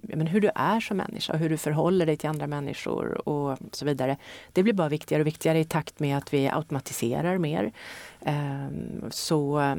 men 0.02 0.26
hur 0.26 0.40
du 0.40 0.50
är 0.54 0.80
som 0.80 0.96
människa, 0.96 1.36
hur 1.36 1.50
du 1.50 1.56
förhåller 1.56 2.06
dig 2.06 2.16
till 2.16 2.28
andra 2.28 2.46
människor 2.46 3.28
och 3.28 3.58
så 3.72 3.84
vidare. 3.84 4.16
Det 4.52 4.62
blir 4.62 4.72
bara 4.72 4.88
viktigare 4.88 5.20
och 5.20 5.26
viktigare 5.26 5.58
i 5.58 5.64
takt 5.64 6.00
med 6.00 6.16
att 6.18 6.34
vi 6.34 6.48
automatiserar 6.48 7.38
mer. 7.38 7.72
Eh, 8.20 8.66
så, 9.10 9.74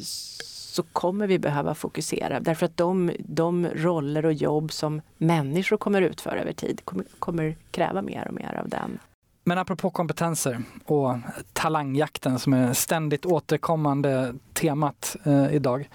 så 0.00 0.82
kommer 0.82 1.26
vi 1.26 1.38
behöva 1.38 1.74
fokusera 1.74 2.40
därför 2.40 2.66
att 2.66 2.76
de, 2.76 3.12
de 3.18 3.66
roller 3.66 4.26
och 4.26 4.32
jobb 4.32 4.72
som 4.72 5.02
människor 5.18 5.76
kommer 5.76 6.02
utföra 6.02 6.40
över 6.40 6.52
tid 6.52 6.80
kommer, 6.84 7.04
kommer 7.18 7.56
kräva 7.70 8.02
mer 8.02 8.28
och 8.28 8.34
mer 8.34 8.60
av 8.62 8.68
den 8.68 8.98
men 9.44 9.58
apropå 9.58 9.90
kompetenser 9.90 10.62
och 10.84 11.16
talangjakten 11.52 12.38
som 12.38 12.52
är 12.52 12.72
ständigt 12.72 13.26
återkommande 13.26 14.34
temat 14.52 15.16
eh, 15.24 15.54
idag. 15.54 15.88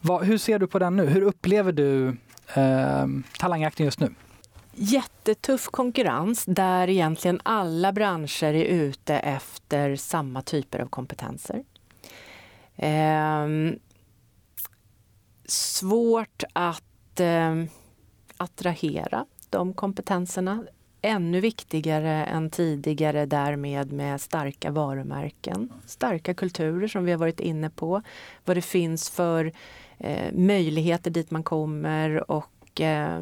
Vad, 0.00 0.24
hur 0.24 0.38
ser 0.38 0.58
du 0.58 0.66
på 0.66 0.78
den 0.78 0.96
nu? 0.96 1.06
Hur 1.06 1.22
upplever 1.22 1.72
du 1.72 2.16
eh, 2.54 3.06
talangjakten 3.38 3.86
just 3.86 4.00
nu? 4.00 4.14
Jättetuff 4.74 5.66
konkurrens 5.66 6.44
där 6.44 6.88
egentligen 6.88 7.40
alla 7.42 7.92
branscher 7.92 8.54
är 8.54 8.64
ute 8.64 9.14
efter 9.14 9.96
samma 9.96 10.42
typer 10.42 10.78
av 10.78 10.86
kompetenser. 10.86 11.64
Eh, 12.76 13.46
svårt 15.46 16.42
att 16.52 17.20
eh, 17.20 17.54
attrahera 18.36 19.26
de 19.50 19.74
kompetenserna 19.74 20.64
ännu 21.02 21.40
viktigare 21.40 22.24
än 22.24 22.50
tidigare 22.50 23.26
därmed 23.26 23.92
med 23.92 24.20
starka 24.20 24.70
varumärken, 24.70 25.72
starka 25.86 26.34
kulturer 26.34 26.88
som 26.88 27.04
vi 27.04 27.10
har 27.10 27.18
varit 27.18 27.40
inne 27.40 27.70
på, 27.70 28.02
vad 28.44 28.56
det 28.56 28.62
finns 28.62 29.10
för 29.10 29.52
eh, 29.98 30.32
möjligheter 30.32 31.10
dit 31.10 31.30
man 31.30 31.42
kommer 31.42 32.30
och 32.30 32.80
eh, 32.80 33.20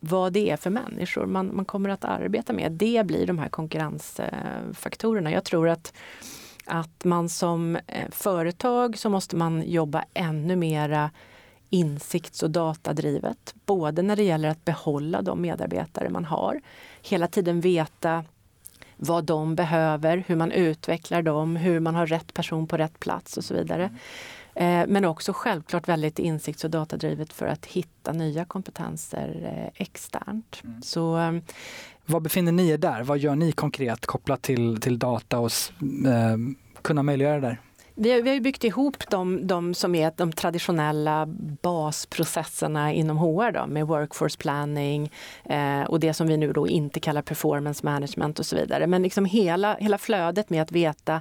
vad 0.00 0.32
det 0.32 0.50
är 0.50 0.56
för 0.56 0.70
människor 0.70 1.26
man, 1.26 1.56
man 1.56 1.64
kommer 1.64 1.88
att 1.88 2.04
arbeta 2.04 2.52
med. 2.52 2.72
Det 2.72 3.06
blir 3.06 3.26
de 3.26 3.38
här 3.38 3.48
konkurrensfaktorerna. 3.48 5.32
Jag 5.32 5.44
tror 5.44 5.68
att 5.68 5.92
att 6.66 7.04
man 7.04 7.28
som 7.28 7.76
eh, 7.76 8.10
företag 8.10 8.98
så 8.98 9.10
måste 9.10 9.36
man 9.36 9.62
jobba 9.62 10.04
ännu 10.14 10.56
mera 10.56 11.10
insikts 11.74 12.42
och 12.42 12.50
datadrivet. 12.50 13.54
Både 13.66 14.02
när 14.02 14.16
det 14.16 14.22
gäller 14.22 14.48
att 14.48 14.64
behålla 14.64 15.22
de 15.22 15.40
medarbetare 15.40 16.10
man 16.10 16.24
har, 16.24 16.60
hela 17.02 17.26
tiden 17.26 17.60
veta 17.60 18.24
vad 18.96 19.24
de 19.24 19.54
behöver, 19.54 20.24
hur 20.26 20.36
man 20.36 20.52
utvecklar 20.52 21.22
dem, 21.22 21.56
hur 21.56 21.80
man 21.80 21.94
har 21.94 22.06
rätt 22.06 22.34
person 22.34 22.66
på 22.66 22.76
rätt 22.76 23.00
plats 23.00 23.36
och 23.36 23.44
så 23.44 23.54
vidare. 23.54 23.90
Eh, 24.54 24.84
men 24.88 25.04
också 25.04 25.32
självklart 25.32 25.88
väldigt 25.88 26.18
insikts 26.18 26.64
och 26.64 26.70
datadrivet 26.70 27.32
för 27.32 27.46
att 27.46 27.66
hitta 27.66 28.12
nya 28.12 28.44
kompetenser 28.44 29.56
eh, 29.56 29.82
externt. 29.82 30.60
Mm. 30.64 30.82
Så, 30.82 31.18
eh, 31.18 31.32
Var 32.06 32.20
befinner 32.20 32.52
ni 32.52 32.68
er 32.68 32.78
där? 32.78 33.02
Vad 33.02 33.18
gör 33.18 33.34
ni 33.34 33.52
konkret 33.52 34.06
kopplat 34.06 34.42
till, 34.42 34.80
till 34.80 34.98
data 34.98 35.38
och 35.38 35.50
eh, 36.06 36.36
kunna 36.82 37.02
möjliggöra 37.02 37.34
det 37.34 37.46
där? 37.46 37.60
Vi 37.96 38.12
har, 38.12 38.20
vi 38.22 38.30
har 38.30 38.40
byggt 38.40 38.64
ihop 38.64 39.10
de, 39.10 39.46
de, 39.46 39.74
som 39.74 39.94
är 39.94 40.12
de 40.16 40.32
traditionella 40.32 41.26
basprocesserna 41.62 42.92
inom 42.92 43.18
HR 43.18 43.52
då, 43.52 43.66
med 43.66 43.86
workforce 43.86 44.38
planning 44.38 45.12
eh, 45.44 45.82
och 45.82 46.00
det 46.00 46.14
som 46.14 46.26
vi 46.26 46.36
nu 46.36 46.52
då 46.52 46.68
inte 46.68 47.00
kallar 47.00 47.22
performance 47.22 47.86
management 47.86 48.38
och 48.38 48.46
så 48.46 48.56
vidare. 48.56 48.86
Men 48.86 49.02
liksom 49.02 49.24
hela, 49.24 49.74
hela 49.74 49.98
flödet 49.98 50.50
med 50.50 50.62
att 50.62 50.72
veta 50.72 51.20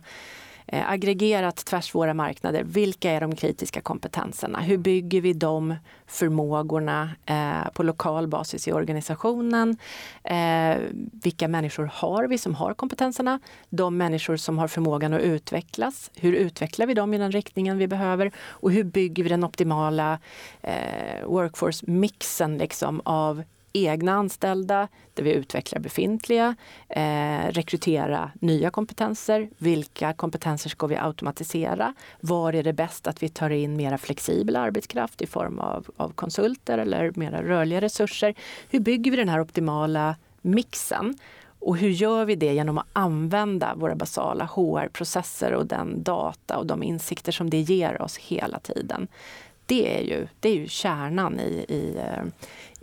eh, 0.67 0.91
aggregerat 0.91 1.65
tvärs 1.65 1.95
våra 1.95 2.13
marknader. 2.13 2.63
Vilka 2.63 3.11
är 3.11 3.21
de 3.21 3.35
kritiska 3.35 3.81
kompetenserna? 3.81 4.61
Hur 4.61 4.77
bygger 4.77 5.21
vi 5.21 5.33
de 5.33 5.75
förmågorna 6.07 7.09
eh, 7.25 7.71
på 7.73 7.83
lokal 7.83 8.27
basis 8.27 8.67
i 8.67 8.71
organisationen? 8.71 9.77
Eh, 10.23 10.77
vilka 11.23 11.47
människor 11.47 11.89
har 11.93 12.27
vi 12.27 12.37
som 12.37 12.55
har 12.55 12.73
kompetenserna? 12.73 13.39
De 13.69 13.97
människor 13.97 14.37
som 14.37 14.57
har 14.57 14.67
förmågan 14.67 15.13
att 15.13 15.21
utvecklas. 15.21 16.11
Hur 16.15 16.33
utvecklar 16.33 16.85
vi 16.85 16.93
dem 16.93 17.13
i 17.13 17.17
den 17.17 17.31
riktningen 17.31 17.77
vi 17.77 17.87
behöver? 17.87 18.31
Och 18.37 18.71
hur 18.71 18.83
bygger 18.83 19.23
vi 19.23 19.29
den 19.29 19.43
optimala 19.43 20.19
eh, 20.61 21.25
workforce-mixen 21.25 22.57
liksom 22.57 23.01
av 23.05 23.43
egna 23.73 24.13
anställda, 24.13 24.87
där 25.13 25.23
vi 25.23 25.33
utvecklar 25.33 25.79
befintliga, 25.79 26.55
eh, 26.89 27.47
rekrytera 27.49 28.31
nya 28.33 28.69
kompetenser. 28.69 29.49
Vilka 29.57 30.13
kompetenser 30.13 30.69
ska 30.69 30.87
vi 30.87 30.95
automatisera? 30.95 31.93
Var 32.19 32.53
är 32.53 32.63
det 32.63 32.73
bäst 32.73 33.07
att 33.07 33.23
vi 33.23 33.29
tar 33.29 33.49
in 33.49 33.77
mera 33.77 33.97
flexibel 33.97 34.55
arbetskraft 34.55 35.21
i 35.21 35.27
form 35.27 35.59
av, 35.59 35.87
av 35.97 36.09
konsulter 36.09 36.77
eller 36.77 37.11
mera 37.15 37.43
rörliga 37.43 37.81
resurser? 37.81 38.35
Hur 38.69 38.79
bygger 38.79 39.11
vi 39.11 39.17
den 39.17 39.29
här 39.29 39.41
optimala 39.41 40.15
mixen? 40.41 41.17
Och 41.59 41.77
hur 41.77 41.89
gör 41.89 42.25
vi 42.25 42.35
det 42.35 42.53
genom 42.53 42.77
att 42.77 42.87
använda 42.93 43.75
våra 43.75 43.95
basala 43.95 44.45
HR-processer 44.45 45.53
och 45.53 45.65
den 45.65 46.03
data 46.03 46.57
och 46.57 46.65
de 46.65 46.83
insikter 46.83 47.31
som 47.31 47.49
det 47.49 47.59
ger 47.59 48.01
oss 48.01 48.17
hela 48.17 48.59
tiden? 48.59 49.07
Det 49.65 49.97
är 49.97 50.01
ju, 50.01 50.27
det 50.39 50.49
är 50.49 50.55
ju 50.55 50.67
kärnan 50.67 51.39
i, 51.39 51.65
i, 51.67 51.97
eh, 51.97 52.23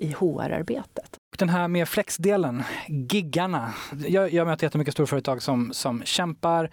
i 0.01 0.13
HR-arbetet. 0.13 1.17
Den 1.39 1.49
här 1.49 1.69
med 1.69 1.89
flexdelen, 1.89 2.63
giggarna. 2.89 3.75
Jag, 4.09 4.33
jag 4.33 4.47
möter 4.47 4.67
jättemycket 4.67 4.95
storföretag 4.95 5.43
som, 5.43 5.71
som 5.73 6.03
kämpar, 6.05 6.71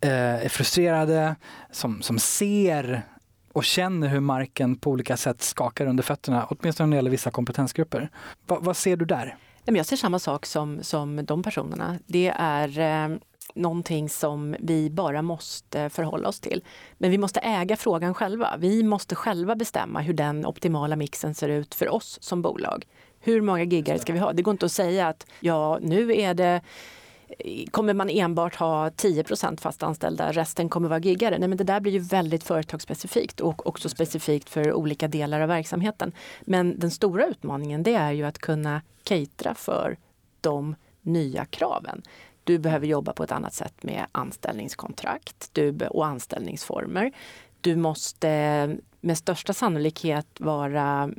eh, 0.00 0.10
är 0.44 0.48
frustrerade, 0.48 1.36
som, 1.70 2.02
som 2.02 2.18
ser 2.18 3.02
och 3.52 3.64
känner 3.64 4.08
hur 4.08 4.20
marken 4.20 4.76
på 4.76 4.90
olika 4.90 5.16
sätt 5.16 5.42
skakar 5.42 5.86
under 5.86 6.02
fötterna, 6.02 6.46
åtminstone 6.50 6.86
när 6.86 6.96
det 6.96 6.98
gäller 6.98 7.10
vissa 7.10 7.30
kompetensgrupper. 7.30 8.10
Va, 8.46 8.58
vad 8.60 8.76
ser 8.76 8.96
du 8.96 9.04
där? 9.04 9.36
Jag 9.64 9.86
ser 9.86 9.96
samma 9.96 10.18
sak 10.18 10.46
som, 10.46 10.82
som 10.82 11.24
de 11.24 11.42
personerna. 11.42 11.98
Det 12.06 12.32
är 12.36 12.78
eh, 12.78 13.16
någonting 13.54 14.08
som 14.08 14.56
vi 14.58 14.90
bara 14.90 15.22
måste 15.22 15.90
förhålla 15.90 16.28
oss 16.28 16.40
till. 16.40 16.64
Men 16.98 17.10
vi 17.10 17.18
måste 17.18 17.40
äga 17.40 17.76
frågan 17.76 18.14
själva. 18.14 18.54
Vi 18.58 18.82
måste 18.82 19.14
själva 19.14 19.54
bestämma 19.54 20.00
hur 20.00 20.14
den 20.14 20.46
optimala 20.46 20.96
mixen 20.96 21.34
ser 21.34 21.48
ut 21.48 21.74
för 21.74 21.88
oss 21.88 22.18
som 22.22 22.42
bolag. 22.42 22.86
Hur 23.20 23.40
många 23.40 23.64
giggare 23.64 23.98
ska 23.98 24.12
vi 24.12 24.18
ha? 24.18 24.32
Det 24.32 24.42
går 24.42 24.52
inte 24.52 24.66
att 24.66 24.72
säga 24.72 25.08
att 25.08 25.26
ja, 25.40 25.78
nu 25.82 26.16
är 26.16 26.34
det 26.34 26.60
kommer 27.70 27.94
man 27.94 28.10
enbart 28.10 28.54
ha 28.54 28.90
10 28.90 29.24
fast 29.58 29.82
anställda, 29.82 30.32
resten 30.32 30.68
kommer 30.68 30.88
vara 30.88 30.98
giggare. 30.98 31.38
Nej, 31.38 31.48
men 31.48 31.58
det 31.58 31.64
där 31.64 31.80
blir 31.80 31.92
ju 31.92 31.98
väldigt 31.98 32.44
företagsspecifikt 32.44 33.40
och 33.40 33.66
också 33.66 33.88
specifikt 33.88 34.50
för 34.50 34.72
olika 34.72 35.08
delar 35.08 35.40
av 35.40 35.48
verksamheten. 35.48 36.12
Men 36.40 36.78
den 36.78 36.90
stora 36.90 37.26
utmaningen 37.26 37.82
det 37.82 37.94
är 37.94 38.12
ju 38.12 38.24
att 38.24 38.38
kunna 38.38 38.82
catera 39.02 39.54
för 39.54 39.96
de 40.40 40.74
nya 41.02 41.44
kraven. 41.44 42.02
Du 42.44 42.58
behöver 42.58 42.86
jobba 42.86 43.12
på 43.12 43.22
ett 43.22 43.32
annat 43.32 43.54
sätt 43.54 43.82
med 43.82 44.06
anställningskontrakt 44.12 45.50
du, 45.52 45.86
och 45.86 46.06
anställningsformer. 46.06 47.12
Du 47.60 47.76
måste 47.76 48.76
med 49.00 49.18
största 49.18 49.52
sannolikhet 49.52 50.26
vara 50.40 51.10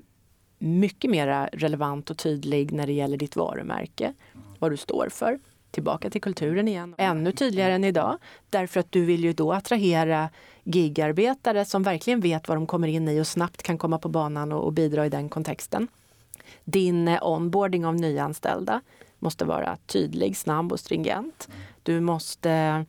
mycket 0.60 1.12
mer 1.12 1.50
relevant 1.54 2.10
och 2.10 2.18
tydlig 2.18 2.72
när 2.72 2.88
det 2.88 2.94
gäller 2.94 3.18
ditt 3.18 3.36
varumärke, 3.36 4.14
vad 4.60 4.72
du 4.72 4.78
står 4.78 5.10
för. 5.10 5.40
Tillbaka 5.72 6.10
till 6.10 6.22
kulturen 6.22 6.68
igen. 6.68 6.96
Ännu 6.98 7.32
tydligare 7.32 7.74
än 7.74 7.84
idag, 7.84 8.18
därför 8.50 8.80
att 8.80 8.92
du 8.92 9.06
vill 9.06 9.24
ju 9.24 9.34
då 9.34 9.54
attrahera 9.54 10.30
gigarbetare 10.64 11.66
som 11.66 11.84
verkligen 11.84 12.20
vet 12.20 12.48
vad 12.48 12.58
de 12.58 12.68
kommer 12.68 12.88
in 12.88 13.08
i 13.08 13.22
och 13.22 13.28
snabbt 13.28 13.64
kan 13.64 13.78
komma 13.78 13.98
på 13.98 14.10
banan 14.10 14.52
och, 14.52 14.64
och 14.64 14.74
bidra 14.74 15.06
i 15.06 15.10
den 15.10 15.30
kontexten. 15.30 15.88
Din 16.64 17.08
eh, 17.08 17.28
onboarding 17.28 17.86
av 17.86 17.96
nyanställda 17.96 18.82
måste 19.26 19.46
vara 19.46 19.78
tydlig, 19.86 20.38
snabb 20.38 20.72
och 20.72 20.80
stringent. 20.80 21.50
Du 21.84 22.00
måste 22.00 22.86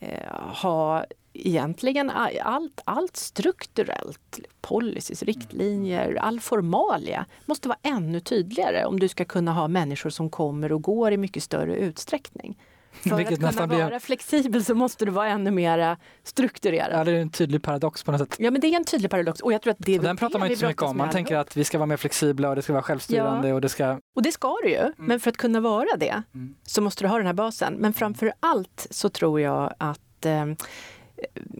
eh, 0.00 0.38
ha 0.62 1.04
egentligen 1.32 2.10
allt, 2.10 2.80
allt 2.84 3.16
strukturellt, 3.16 4.40
policies, 4.60 5.22
riktlinjer, 5.22 6.14
all 6.14 6.40
formalia 6.40 7.26
måste 7.46 7.68
vara 7.68 7.78
ännu 7.82 8.20
tydligare 8.20 8.84
om 8.84 9.00
du 9.00 9.08
ska 9.08 9.24
kunna 9.24 9.52
ha 9.52 9.68
människor 9.68 10.10
som 10.10 10.30
kommer 10.30 10.72
och 10.72 10.82
går 10.82 11.12
i 11.12 11.16
mycket 11.16 11.42
större 11.42 11.76
utsträckning. 11.76 12.58
För 12.92 13.16
Vilket 13.16 13.44
att 13.44 13.56
kunna 13.56 13.66
vara 13.66 13.88
blir... 13.88 13.98
flexibel 13.98 14.64
så 14.64 14.74
måste 14.74 15.04
du 15.04 15.10
vara 15.10 15.28
ännu 15.28 15.50
mer 15.50 15.96
strukturerad. 16.22 17.00
Ja, 17.00 17.04
det 17.04 17.12
är 17.12 17.20
en 17.20 17.30
tydlig 17.30 17.62
paradox 17.62 18.02
på 18.02 18.12
något 18.12 18.20
sätt. 18.20 18.36
Ja, 18.38 18.50
men 18.50 18.60
det 18.60 18.66
är 18.66 18.76
en 18.76 18.84
tydlig 18.84 19.10
paradox. 19.10 19.40
Och 19.40 19.52
jag 19.52 19.62
tror 19.62 19.70
att 19.70 19.76
det 19.80 19.98
Den 19.98 20.16
pratar 20.16 20.38
man 20.38 20.48
inte 20.48 20.60
så 20.60 20.66
mycket 20.66 20.82
om. 20.82 20.96
Man 20.96 21.10
tänker 21.10 21.36
att 21.36 21.56
vi 21.56 21.64
ska 21.64 21.78
vara 21.78 21.86
mer 21.86 21.96
flexibla 21.96 22.48
och 22.48 22.56
det 22.56 22.62
ska 22.62 22.72
vara 22.72 22.82
självstyrande. 22.82 23.48
Ja. 23.48 23.54
Och, 23.54 23.60
det 23.60 23.68
ska... 23.68 23.98
och 24.16 24.22
det 24.22 24.32
ska 24.32 24.56
du 24.62 24.70
ju. 24.70 24.76
Mm. 24.76 24.92
Men 24.96 25.20
för 25.20 25.30
att 25.30 25.36
kunna 25.36 25.60
vara 25.60 25.96
det 25.96 26.22
mm. 26.34 26.54
så 26.62 26.82
måste 26.82 27.04
du 27.04 27.08
ha 27.08 27.16
den 27.16 27.26
här 27.26 27.32
basen. 27.32 27.74
Men 27.74 27.92
framför 27.92 28.32
allt 28.40 28.86
så 28.90 29.08
tror 29.08 29.40
jag 29.40 29.74
att 29.78 30.26
eh, 30.26 30.46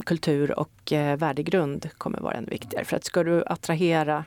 kultur 0.07 0.59
och 0.59 0.93
eh, 0.93 1.17
värdegrund 1.17 1.91
kommer 1.99 2.21
vara 2.21 2.35
ännu 2.35 2.51
viktigare. 2.51 2.85
För 2.85 2.97
att 2.97 3.05
ska 3.05 3.25
du 3.25 3.45
attrahera 3.47 4.25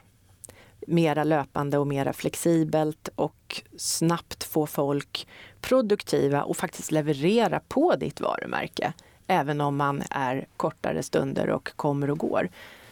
mera 0.87 1.23
löpande 1.23 1.77
och 1.77 1.87
mera 1.87 2.13
flexibelt 2.13 3.09
och 3.15 3.61
snabbt 3.77 4.43
få 4.43 4.67
folk 4.67 5.27
produktiva 5.65 6.43
och 6.43 6.57
faktiskt 6.57 6.91
leverera 6.91 7.59
på 7.67 7.95
ditt 7.95 8.21
varumärke. 8.21 8.93
Även 9.27 9.61
om 9.61 9.77
man 9.77 10.03
är 10.09 10.45
kortare 10.57 11.03
stunder 11.03 11.49
och 11.49 11.71
kommer 11.75 12.09
och 12.09 12.17
går. 12.17 12.49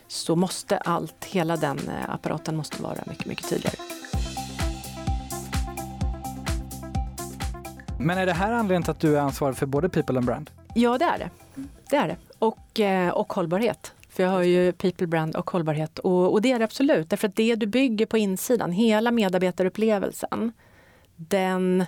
Så 0.07 0.35
måste 0.35 0.77
allt, 0.77 1.25
hela 1.25 1.57
den 1.57 1.77
eh, 1.77 2.13
apparaten 2.13 2.55
måste 2.55 2.83
vara 2.83 3.03
mycket, 3.05 3.25
mycket 3.25 3.49
tydligare. 3.49 3.77
Men 7.99 8.17
är 8.17 8.25
det 8.25 8.33
här 8.33 8.51
anledningen 8.51 8.83
till 8.83 8.91
att 8.91 8.99
du 8.99 9.17
är 9.17 9.21
ansvarig 9.21 9.57
för 9.57 9.65
både 9.65 9.89
People 9.89 10.17
and 10.17 10.25
Brand? 10.25 10.49
Ja, 10.75 10.97
det 10.97 11.05
är 11.05 11.17
det. 11.17 11.29
Det 11.89 11.95
är 11.95 12.07
det. 12.07 12.17
Och, 12.39 12.79
eh, 12.79 13.09
och 13.09 13.33
hållbarhet. 13.33 13.93
För 14.09 14.23
jag 14.23 14.29
har 14.29 14.43
ju 14.43 14.71
people 14.71 15.07
brand 15.07 15.35
och 15.35 15.49
hållbarhet. 15.49 15.99
Och, 15.99 16.31
och, 16.31 16.41
det 16.41 16.51
är 16.51 16.59
det 16.59 16.65
absolut, 16.65 17.09
därför 17.09 17.27
att 17.27 17.35
det 17.35 17.55
du 17.55 17.65
bygger 17.65 18.05
på 18.05 18.17
insidan, 18.17 18.71
hela 18.71 19.11
medarbetarupplevelsen, 19.11 20.51
den 21.15 21.85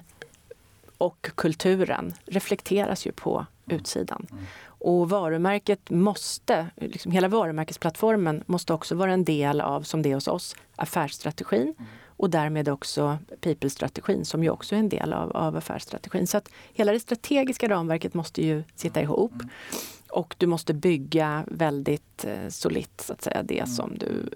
och 1.06 1.30
kulturen 1.36 2.14
reflekteras 2.26 3.08
ju 3.08 3.12
på 3.12 3.46
utsidan. 3.70 4.28
Och 4.66 5.10
varumärket 5.10 5.90
måste, 5.90 6.68
liksom 6.76 7.12
hela 7.12 7.28
varumärkesplattformen 7.28 8.44
måste 8.46 8.74
också 8.74 8.96
vara 8.96 9.14
en 9.14 9.24
del 9.24 9.62
av, 9.62 9.82
som 9.82 10.02
det 10.02 10.12
är 10.12 10.16
hos 10.16 10.28
oss, 10.28 10.56
affärsstrategin 10.76 11.76
och 12.18 12.30
därmed 12.30 12.70
också 12.70 13.18
people-strategin 13.42 14.26
som 14.26 14.44
ju 14.44 14.50
också 14.50 14.76
är 14.76 14.80
en 14.80 14.90
del 14.90 15.14
av, 15.14 15.32
av 15.32 15.56
affärsstrategin. 15.56 16.28
Så 16.28 16.38
att 16.38 16.50
hela 16.74 16.92
det 16.92 17.00
strategiska 17.00 17.70
ramverket 17.70 18.14
måste 18.14 18.46
ju 18.46 18.64
sitta 18.76 19.02
ihop. 19.02 19.34
Och 20.10 20.36
du 20.38 20.48
måste 20.48 20.74
bygga 20.74 21.44
väldigt 21.48 22.26
eh, 22.26 22.50
solitt, 22.50 23.02
så 23.02 23.14
att 23.14 23.22
säga, 23.22 23.44
det 23.44 23.60
mm. 23.60 23.68
som 23.68 23.98
du... 23.98 24.30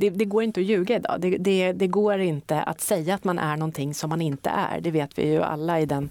Det, 0.00 0.10
det, 0.10 0.24
går 0.24 0.42
inte 0.42 0.60
att 0.60 0.66
ljuga 0.66 0.96
idag. 0.96 1.20
Det, 1.20 1.38
det, 1.38 1.72
det, 1.72 1.86
går 1.86 2.18
inte 2.18 2.62
att 2.62 2.80
säga 2.80 3.14
att 3.14 3.24
man 3.24 3.38
är 3.38 3.56
någonting 3.56 3.94
som 3.94 4.10
man 4.10 4.20
inte 4.20 4.50
är. 4.50 4.80
Det 4.80 4.90
vet 4.90 5.18
vi 5.18 5.32
ju 5.32 5.42
alla 5.42 5.80
i 5.80 5.86
den 5.86 6.10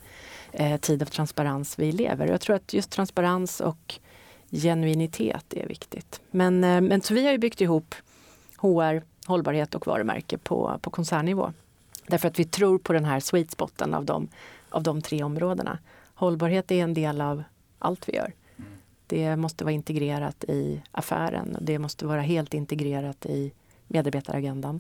eh, 0.52 0.80
tid 0.80 1.02
av 1.02 1.06
transparens 1.06 1.80
vi 1.80 1.92
lever. 1.92 2.28
Jag 2.28 2.42
tror 2.42 2.56
att 2.56 2.74
just 2.74 2.90
transparens 2.90 3.60
och 3.60 4.00
genuinitet 4.52 5.54
är 5.54 5.68
viktigt. 5.68 6.22
Men, 6.32 6.64
eh, 6.64 6.82
men 6.82 7.02
så 7.02 7.14
vi 7.14 7.26
har 7.26 7.32
ju 7.32 7.38
byggt 7.38 7.62
ihop 7.62 7.96
HR, 8.58 9.04
hållbarhet 9.28 9.76
och 9.76 9.88
varumärke 9.88 10.38
på, 10.38 10.80
på 10.82 10.90
koncernnivå. 10.90 11.54
Därför 12.08 12.28
att 12.28 12.40
vi 12.40 12.46
tror 12.46 12.78
på 12.78 12.94
den 12.94 13.06
här 13.06 13.20
sweet 13.20 13.52
spoten 13.52 13.94
av 13.94 14.06
de, 14.06 14.28
av 14.70 14.84
de 14.84 15.02
tre 15.02 15.24
områdena. 15.24 15.78
Hållbarhet 16.14 16.72
är 16.72 16.84
en 16.84 16.94
del 16.94 17.22
av 17.22 17.44
allt 17.80 18.10
vi 18.10 18.16
gör. 18.16 18.34
Det 19.08 19.36
måste 19.36 19.64
vara 19.64 19.74
integrerat 19.74 20.44
i 20.44 20.82
affären 20.92 21.56
och 21.56 21.64
det 21.64 21.80
måste 21.80 22.06
vara 22.06 22.22
helt 22.22 22.54
integrerat 22.54 23.26
i 23.26 23.52
medarbetaragendan. 23.90 24.80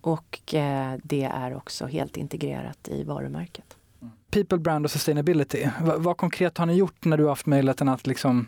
Och 0.00 0.54
eh, 0.54 0.94
det 1.02 1.24
är 1.24 1.56
också 1.56 1.86
helt 1.86 2.16
integrerat 2.16 2.88
i 2.88 3.04
varumärket. 3.04 3.76
People, 4.30 4.58
brand 4.58 4.84
och 4.84 4.90
sustainability. 4.90 5.64
V 5.64 5.92
vad 5.96 6.16
konkret 6.16 6.58
har 6.58 6.66
ni 6.66 6.74
gjort 6.74 7.04
när 7.04 7.16
du 7.16 7.22
har 7.22 7.30
haft 7.30 7.46
möjligheten 7.46 7.88
att 7.88 8.06
liksom 8.06 8.46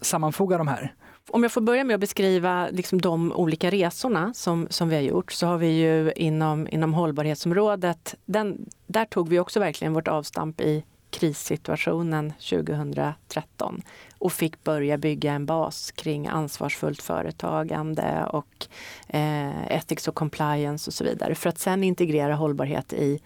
sammanfoga 0.00 0.58
de 0.58 0.68
här? 0.68 0.94
Om 1.30 1.42
jag 1.42 1.52
får 1.52 1.60
börja 1.60 1.84
med 1.84 1.94
att 1.94 2.00
beskriva 2.00 2.68
liksom 2.70 3.00
de 3.00 3.32
olika 3.32 3.70
resorna 3.70 4.34
som, 4.34 4.66
som 4.70 4.88
vi 4.88 4.94
har 4.94 5.02
gjort 5.02 5.32
så 5.32 5.46
har 5.46 5.58
vi 5.58 5.68
ju 5.68 6.12
inom, 6.12 6.68
inom 6.70 6.94
hållbarhetsområdet, 6.94 8.14
den, 8.24 8.68
där 8.86 9.04
tog 9.04 9.28
vi 9.28 9.38
också 9.38 9.60
verkligen 9.60 9.94
vårt 9.94 10.08
avstamp 10.08 10.60
i 10.60 10.84
krissituationen 11.10 12.32
2013 12.50 13.82
och 14.18 14.32
fick 14.32 14.64
börja 14.64 14.98
bygga 14.98 15.32
en 15.32 15.46
bas 15.46 15.90
kring 15.90 16.26
ansvarsfullt 16.26 17.02
företagande 17.02 18.24
och 18.32 18.66
eh, 19.08 19.72
ethics 19.72 20.08
och 20.08 20.14
compliance 20.14 20.90
och 20.90 20.94
så 20.94 21.04
vidare 21.04 21.34
för 21.34 21.48
att 21.48 21.58
sen 21.58 21.84
integrera 21.84 22.34
hållbarhet 22.34 22.92
i 22.92 23.20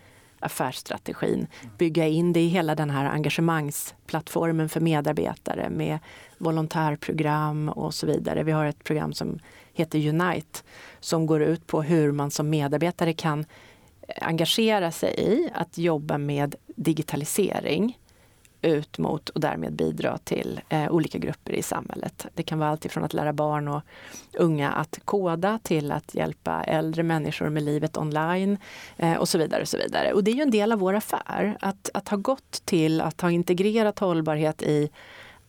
affärsstrategin. 0.45 1.47
Bygga 1.79 2.07
in 2.07 2.33
det 2.33 2.41
i 2.41 2.49
hela 2.49 2.75
den 2.75 2.91
här 2.91 3.05
engagemangsplattformen 3.05 4.69
för 4.69 4.81
medarbetare 4.81 5.71
med 5.71 5.99
volontärprogram 6.39 7.69
och 7.69 7.95
så 7.95 8.07
vidare. 8.07 8.43
Vi 8.43 8.53
har 8.53 8.67
ett 8.67 8.85
program 8.85 9.13
som 9.13 9.39
heter 9.73 10.09
Unite 10.09 10.61
som 11.01 11.27
går 11.27 11.43
ut 11.43 11.67
på 11.67 11.83
hur 11.83 12.13
man 12.13 12.31
som 12.31 12.51
medarbetare 12.51 13.13
kan 13.13 13.45
engagera 14.21 14.91
sig 14.91 15.15
i 15.19 15.51
att 15.55 15.79
jobba 15.79 16.19
med 16.19 16.55
digitalisering 16.67 17.99
ut 18.65 18.99
mot 18.99 19.29
och 19.29 19.41
därmed 19.41 19.73
bidra 19.73 20.19
till 20.19 20.61
eh, 20.69 20.91
olika 20.91 21.19
grupper 21.19 21.53
i 21.53 21.63
samhället. 21.63 22.27
Det 22.35 22.43
kan 22.43 22.59
vara 22.59 22.71
allt 22.71 22.85
ifrån 22.85 23.05
att 23.05 23.15
lära 23.15 23.33
barn 23.33 23.69
och 23.69 23.83
unga 24.39 24.73
att 24.73 25.01
koda 25.05 25.59
till 25.63 25.93
att 25.93 26.15
hjälpa 26.15 26.65
äldre 26.65 27.03
människor 27.03 27.49
med 27.49 27.63
livet 27.63 27.97
online 27.97 28.59
eh, 28.97 29.15
och 29.15 29.29
så 29.29 29.39
vidare. 29.39 29.63
Och 29.63 29.69
så 29.69 29.77
vidare. 29.77 30.13
Och 30.13 30.25
det 30.25 30.31
är 30.31 30.35
ju 30.35 30.43
en 30.43 30.51
del 30.51 30.73
av 30.73 30.79
vår 30.79 30.95
affär, 30.95 31.57
att, 31.61 31.91
att 31.95 32.09
ha 32.09 32.17
gått 32.17 32.63
till 32.65 33.01
att 33.01 33.21
ha 33.21 33.31
integrerat 33.31 33.99
hållbarhet 33.99 34.63
i 34.63 34.91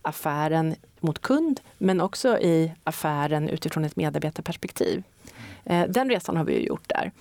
affären 0.01 0.75
mot 0.99 1.21
kund, 1.21 1.59
men 1.77 2.01
också 2.01 2.39
i 2.39 2.71
affären 2.83 3.49
utifrån 3.49 3.85
ett 3.85 3.95
medarbetarperspektiv. 3.95 5.03
Eh, 5.63 5.87
den 5.89 6.09
resan 6.09 6.37
har 6.37 6.43
vi 6.43 6.53
ju 6.53 6.65
gjort 6.65 6.89
där. 6.89 7.11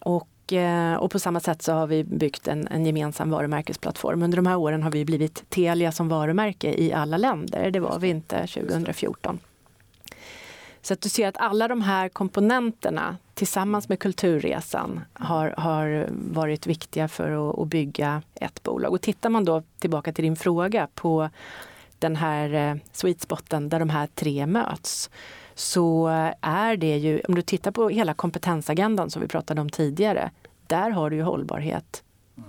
Och, 0.00 0.28
och 0.98 1.10
på 1.10 1.18
samma 1.18 1.40
sätt 1.40 1.62
så 1.62 1.72
har 1.72 1.86
vi 1.86 2.04
byggt 2.04 2.48
en, 2.48 2.68
en 2.68 2.86
gemensam 2.86 3.30
varumärkesplattform. 3.30 4.22
Under 4.22 4.36
de 4.36 4.46
här 4.46 4.56
åren 4.56 4.82
har 4.82 4.90
vi 4.90 5.04
blivit 5.04 5.50
Telia 5.50 5.92
som 5.92 6.08
varumärke 6.08 6.74
i 6.82 6.92
alla 6.92 7.16
länder. 7.16 7.70
Det 7.70 7.80
var 7.80 7.98
vi 7.98 8.08
inte 8.08 8.46
2014. 8.46 9.38
Så 10.82 10.94
att 10.94 11.00
du 11.00 11.08
ser 11.08 11.28
att 11.28 11.36
alla 11.36 11.68
de 11.68 11.82
här 11.82 12.08
komponenterna 12.08 13.16
tillsammans 13.34 13.88
med 13.88 13.98
Kulturresan 13.98 15.00
har, 15.12 15.54
har 15.56 16.08
varit 16.10 16.66
viktiga 16.66 17.08
för 17.08 17.50
att, 17.50 17.58
att, 17.58 17.68
bygga 17.68 18.22
ett 18.34 18.62
bolag. 18.62 18.92
Och 18.92 19.00
tittar 19.00 19.30
man 19.30 19.44
då 19.44 19.62
tillbaka 19.78 20.12
till 20.12 20.24
din 20.24 20.36
fråga 20.36 20.88
på 20.94 21.30
den 21.98 22.16
här 22.16 22.54
eh, 22.54 22.76
sweet 22.92 23.20
spoten 23.20 23.68
där 23.68 23.78
de 23.78 23.90
här 23.90 24.06
tre 24.06 24.46
möts 24.46 25.10
så 25.54 26.08
är 26.40 26.76
det 26.76 26.96
ju, 26.96 27.20
om 27.28 27.34
du 27.34 27.42
tittar 27.42 27.70
på 27.70 27.88
hela 27.88 28.14
kompetensagendan 28.14 29.10
som 29.10 29.22
vi 29.22 29.28
pratade 29.28 29.60
om 29.60 29.70
tidigare, 29.70 30.30
där 30.70 30.90
har 30.90 31.10
du 31.10 31.16
ju 31.16 31.22
hållbarhet 31.22 32.02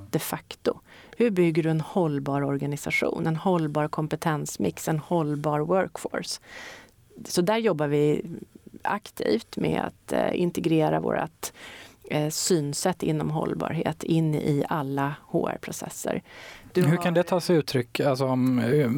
de 0.09 0.19
facto. 0.19 0.79
Hur 1.17 1.29
bygger 1.29 1.63
du 1.63 1.69
en 1.69 1.81
hållbar 1.81 2.41
organisation, 2.41 3.27
en 3.27 3.35
hållbar 3.35 3.87
kompetensmix, 3.87 4.87
en 4.87 4.99
hållbar 4.99 5.59
workforce? 5.59 6.41
Så 7.25 7.41
där 7.41 7.57
jobbar 7.57 7.87
vi 7.87 8.25
aktivt 8.81 9.57
med 9.57 9.81
att 9.81 10.11
eh, 10.11 10.41
integrera 10.41 10.99
vårt 10.99 11.53
eh, 12.09 12.29
synsätt 12.29 13.03
inom 13.03 13.31
hållbarhet 13.31 14.03
in 14.03 14.35
i 14.35 14.63
alla 14.69 15.15
HR-processer. 15.27 16.21
Du 16.73 16.85
Hur 16.85 16.97
kan 16.97 17.13
det 17.13 17.23
ta 17.23 17.41
sig 17.41 17.55
uttryck? 17.55 17.99
Alltså, 17.99 18.35
med 18.35 18.91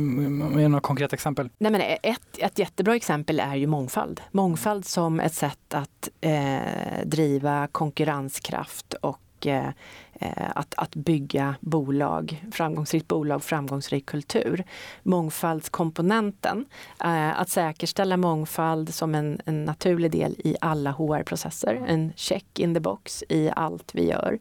några 0.72 0.80
konkreta 0.80 1.14
exempel? 1.14 1.50
Nej, 1.58 1.72
men 1.72 1.82
ett, 1.82 2.38
ett 2.38 2.60
jättebra 2.60 2.96
exempel 2.96 3.40
är 3.40 3.56
ju 3.56 3.68
mångfald. 3.68 4.22
Mångfald 4.32 4.86
som 4.86 5.20
ett 5.20 5.34
sätt 5.34 5.74
att 5.74 6.10
eh, 6.22 7.06
driva 7.06 7.68
konkurrenskraft 7.68 8.94
och 8.94 9.48
eh, 9.48 9.70
att, 10.56 10.74
att 10.78 10.96
bygga 10.96 11.56
bolag, 11.60 12.44
framgångsrikt 12.52 13.08
bolag, 13.08 13.44
framgångsrik 13.44 14.06
kultur. 14.06 14.64
Mångfaldskomponenten, 15.04 16.66
eh, 17.04 17.40
att 17.40 17.50
säkerställa 17.50 18.18
mångfald 18.18 18.94
som 18.94 19.16
en, 19.16 19.42
en 19.46 19.66
naturlig 19.66 20.12
del 20.12 20.36
i 20.44 20.56
alla 20.62 20.92
HR-processer. 20.92 21.86
En 21.88 22.14
check 22.16 22.60
in 22.60 22.74
the 22.74 22.80
box 22.80 23.24
i 23.30 23.52
allt 23.56 23.92
vi 23.96 24.10
gör. 24.10 24.40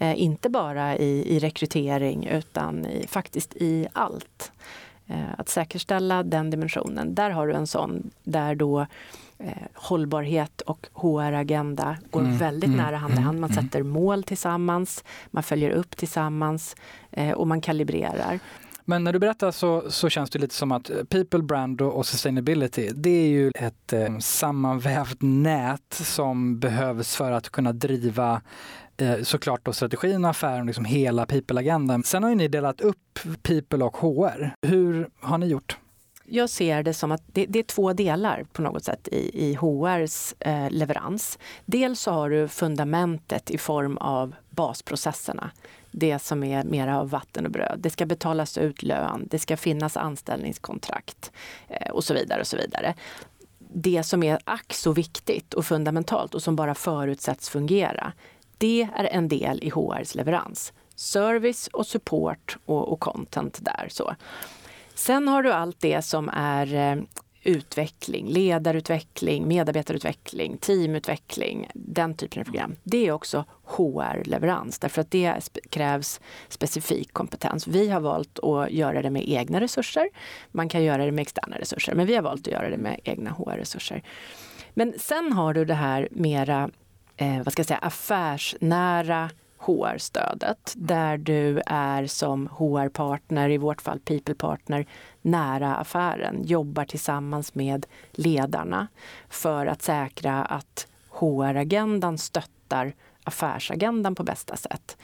Eh, 0.00 0.22
inte 0.22 0.48
bara 0.48 0.96
i, 0.96 1.36
i 1.36 1.38
rekrytering 1.38 2.26
utan 2.26 2.86
i, 2.86 3.06
faktiskt 3.06 3.56
i 3.56 3.86
allt. 3.92 4.52
Eh, 5.06 5.32
att 5.38 5.48
säkerställa 5.48 6.22
den 6.22 6.50
dimensionen. 6.50 7.14
Där 7.14 7.30
har 7.30 7.46
du 7.46 7.54
en 7.54 7.66
sån 7.66 8.10
där 8.24 8.54
då 8.54 8.86
eh, 9.38 9.52
hållbarhet 9.74 10.60
och 10.60 10.86
HR-agenda 10.92 11.96
går 12.10 12.20
mm, 12.20 12.38
väldigt 12.38 12.68
mm, 12.68 12.84
nära 12.84 12.96
hand 12.96 13.14
i 13.14 13.16
hand. 13.16 13.40
Man 13.40 13.50
mm, 13.50 13.64
sätter 13.64 13.82
mål 13.82 14.22
tillsammans, 14.22 15.04
man 15.30 15.42
följer 15.42 15.70
upp 15.70 15.96
tillsammans 15.96 16.76
eh, 17.10 17.30
och 17.30 17.46
man 17.46 17.60
kalibrerar. 17.60 18.38
Men 18.84 19.04
när 19.04 19.12
du 19.12 19.18
berättar 19.18 19.50
så, 19.50 19.90
så 19.90 20.08
känns 20.08 20.30
det 20.30 20.38
lite 20.38 20.54
som 20.54 20.72
att 20.72 20.90
people, 21.08 21.42
brand 21.42 21.80
och, 21.80 22.06
sustainability, 22.06 22.90
det 22.94 23.10
är 23.10 23.28
ju 23.28 23.50
ett 23.54 23.92
eh, 23.92 24.18
sammanvävt 24.18 25.16
nät 25.20 25.94
som 25.94 26.58
behövs 26.58 27.16
för 27.16 27.32
att 27.32 27.50
kunna 27.50 27.72
driva 27.72 28.40
Eh, 28.40 28.87
Eh, 29.00 29.22
såklart 29.22 29.64
då 29.64 29.72
strategin 29.72 30.24
och 30.24 30.30
affären, 30.30 30.66
liksom 30.66 30.84
hela 30.84 31.26
people-agendan. 31.26 32.02
Sen 32.02 32.22
har 32.22 32.30
ju 32.30 32.36
ni 32.36 32.48
delat 32.48 32.80
upp 32.80 33.18
people 33.42 33.84
och 33.84 33.96
HR. 33.96 34.54
Hur 34.62 35.08
har 35.20 35.38
ni 35.38 35.46
gjort? 35.46 35.78
Jag 36.24 36.50
ser 36.50 36.82
det 36.82 36.94
som 36.94 37.12
att 37.12 37.22
det, 37.26 37.46
det 37.46 37.58
är 37.58 37.62
två 37.62 37.92
delar 37.92 38.44
på 38.52 38.62
något 38.62 38.84
sätt 38.84 39.08
i, 39.08 39.48
i 39.48 39.54
HRs 39.54 40.34
eh, 40.40 40.70
leverans. 40.70 41.38
Dels 41.64 42.00
så 42.00 42.10
har 42.10 42.30
du 42.30 42.48
fundamentet 42.48 43.50
i 43.50 43.58
form 43.58 43.96
av 43.96 44.34
basprocesserna. 44.50 45.50
Det 45.90 46.18
som 46.18 46.44
är 46.44 46.64
mera 46.64 47.00
av 47.00 47.10
vatten 47.10 47.46
och 47.46 47.52
bröd. 47.52 47.78
Det 47.82 47.90
ska 47.90 48.06
betalas 48.06 48.58
ut 48.58 48.82
lön, 48.82 49.28
det 49.30 49.38
ska 49.38 49.56
finnas 49.56 49.96
anställningskontrakt 49.96 51.32
eh, 51.68 51.90
och 51.90 52.04
så 52.04 52.14
vidare. 52.14 52.40
och 52.40 52.46
så 52.46 52.56
vidare 52.56 52.94
det 53.72 54.02
som 54.02 54.22
är 54.22 54.38
ack 54.44 54.74
så 54.74 54.92
viktigt 54.92 55.54
och 55.54 55.64
fundamentalt 55.64 56.34
och 56.34 56.42
som 56.42 56.56
bara 56.56 56.74
förutsätts 56.74 57.48
fungera, 57.48 58.12
det 58.58 58.88
är 58.96 59.04
en 59.04 59.28
del 59.28 59.58
i 59.62 59.70
HRs 59.70 60.14
leverans. 60.14 60.72
Service 60.94 61.68
och 61.72 61.86
support 61.86 62.56
och, 62.64 62.92
och 62.92 63.00
content 63.00 63.58
där. 63.60 63.88
Så. 63.90 64.14
Sen 64.94 65.28
har 65.28 65.42
du 65.42 65.52
allt 65.52 65.80
det 65.80 66.02
som 66.02 66.30
är 66.32 66.74
eh, 66.74 67.02
utveckling, 67.42 68.28
ledarutveckling, 68.28 69.48
medarbetarutveckling, 69.48 70.58
teamutveckling, 70.58 71.70
den 71.74 72.14
typen 72.14 72.40
av 72.40 72.44
program. 72.44 72.76
Det 72.82 73.06
är 73.06 73.12
också 73.12 73.44
HR-leverans 73.64 74.78
därför 74.80 75.00
att 75.00 75.10
det 75.10 75.50
krävs 75.70 76.20
specifik 76.48 77.12
kompetens. 77.12 77.66
Vi 77.66 77.88
har 77.88 78.00
valt 78.00 78.38
att 78.38 78.70
göra 78.70 79.02
det 79.02 79.10
med 79.10 79.28
egna 79.28 79.60
resurser. 79.60 80.08
Man 80.50 80.68
kan 80.68 80.84
göra 80.84 81.04
det 81.04 81.12
med 81.12 81.22
externa 81.22 81.58
resurser, 81.58 81.94
men 81.94 82.06
vi 82.06 82.14
har 82.14 82.22
valt 82.22 82.46
att 82.46 82.52
göra 82.52 82.70
det 82.70 82.78
med 82.78 83.00
egna 83.04 83.30
HR-resurser. 83.30 84.02
Men 84.74 84.94
sen 84.98 85.32
har 85.32 85.54
du 85.54 85.64
det 85.64 85.74
här 85.74 86.08
mera 86.10 86.70
eh, 87.18 87.42
vad 87.42 87.52
ska 87.52 87.60
jag 87.60 87.66
säga, 87.66 87.78
affärsnära 87.78 89.30
HR-stödet 89.58 90.74
där 90.76 91.18
du 91.18 91.62
är 91.66 92.06
som 92.06 92.46
HR-partner, 92.46 93.50
i 93.50 93.58
vårt 93.58 93.82
fall 93.82 94.00
people-partner, 94.00 94.86
nära 95.22 95.76
affären, 95.76 96.42
jobbar 96.44 96.84
tillsammans 96.84 97.54
med 97.54 97.86
ledarna 98.12 98.88
för 99.28 99.66
att 99.66 99.82
säkra 99.82 100.44
att 100.44 100.86
HR-agendan 101.10 102.18
stöttar 102.18 102.94
affärsagendan 103.24 104.14
på 104.14 104.22
bästa 104.22 104.56
sätt. 104.56 104.96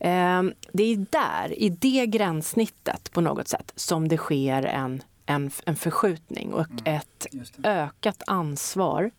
Eh, 0.00 0.42
det 0.72 0.82
är 0.82 1.06
där, 1.10 1.58
i 1.58 1.68
det 1.68 2.06
gränssnittet 2.06 3.12
på 3.12 3.20
något 3.20 3.48
sätt, 3.48 3.72
som 3.76 4.08
det 4.08 4.16
sker 4.16 4.62
en, 4.62 5.02
en, 5.26 5.50
en 5.66 5.76
förskjutning 5.76 6.52
och 6.52 6.70
mm. 6.70 6.96
ett 6.96 7.26
ökat 7.64 8.22
ansvar 8.26 9.10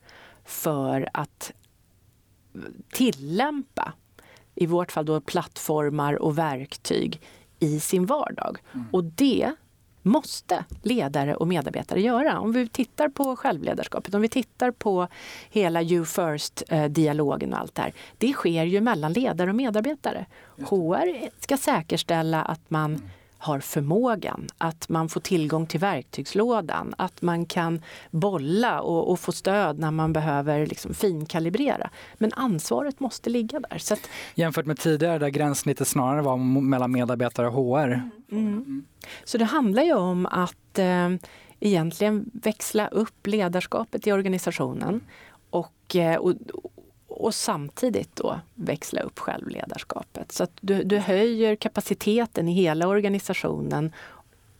för 0.46 1.10
att 1.14 1.52
tillämpa, 2.92 3.94
i 4.56 4.66
vårt 4.66 4.92
fall 4.92 5.06
då 5.06 5.22
plattformar 5.22 6.14
och 6.14 6.38
verktyg 6.38 7.22
i 7.60 7.80
sin 7.80 8.06
vardag. 8.06 8.58
Mm. 8.74 8.86
Och 8.92 9.04
det 9.04 9.56
måste 10.02 10.66
ledare 10.82 11.36
och 11.36 11.48
medarbetare 11.48 12.02
göra. 12.02 12.40
Om 12.40 12.52
vi 12.52 12.68
tittar 12.68 13.10
på 13.10 13.36
självledarskapet, 13.36 14.14
om 14.14 14.22
vi 14.22 14.30
tittar 14.30 14.72
på 14.72 15.08
hela 15.50 15.82
You 15.82 16.06
First-dialogen 16.06 17.54
och 17.54 17.60
allt 17.60 17.76
det 17.76 17.82
här. 17.82 17.94
Det 18.18 18.34
sker 18.34 18.64
ju 18.64 18.82
mellan 18.82 19.14
ledare 19.14 19.50
och 19.50 19.56
medarbetare. 19.56 20.26
HR 20.58 21.30
ska 21.40 21.58
säkerställa 21.58 22.42
att 22.42 22.70
man 22.70 22.96
mm 22.96 23.02
har 23.44 23.60
förmågan, 23.60 24.48
att 24.58 24.90
man 24.90 25.10
får 25.10 25.20
tillgång 25.20 25.66
till 25.66 25.80
verktygslådan, 25.80 26.94
att 26.98 27.22
man 27.22 27.46
kan 27.46 27.82
bolla 28.12 28.82
och, 28.82 29.12
och 29.12 29.20
få 29.20 29.32
stöd 29.32 29.80
när 29.80 29.92
man 29.92 30.14
behöver 30.14 30.66
liksom 30.66 30.94
finkalibrera. 30.94 31.90
Men 32.18 32.34
ansvaret 32.34 33.00
måste 33.00 33.30
ligga 33.30 33.60
där. 33.60 33.78
Så 33.78 33.94
att, 33.94 34.10
Jämfört 34.36 34.66
med 34.66 34.80
tidigare 34.80 35.18
där 35.18 35.30
gränssnittet 35.30 35.88
snarare 35.88 36.22
var 36.22 36.38
mellan 36.62 36.92
medarbetare 36.92 37.48
och 37.48 37.54
HR. 37.54 37.88
Mm. 37.88 38.12
Mm. 38.32 38.86
Så 39.24 39.38
det 39.38 39.46
handlar 39.46 39.84
ju 39.84 39.94
om 39.94 40.26
att 40.26 40.80
eh, 40.80 41.10
egentligen 41.60 42.32
växla 42.34 42.88
upp 42.88 43.28
ledarskapet 43.28 44.08
i 44.08 44.12
organisationen 44.12 45.02
och, 45.50 45.96
eh, 45.96 46.16
och, 46.16 46.34
och 47.14 47.36
samtidigt 47.36 48.16
då 48.16 48.40
växla 48.56 49.02
upp 49.02 49.20
självledarskapet. 49.20 50.32
Så 50.32 50.44
att 50.44 50.52
du, 50.62 50.84
du 50.84 50.98
höjer 50.98 51.56
kapaciteten 51.56 52.48
i 52.48 52.54
hela 52.54 52.88
organisationen 52.88 53.92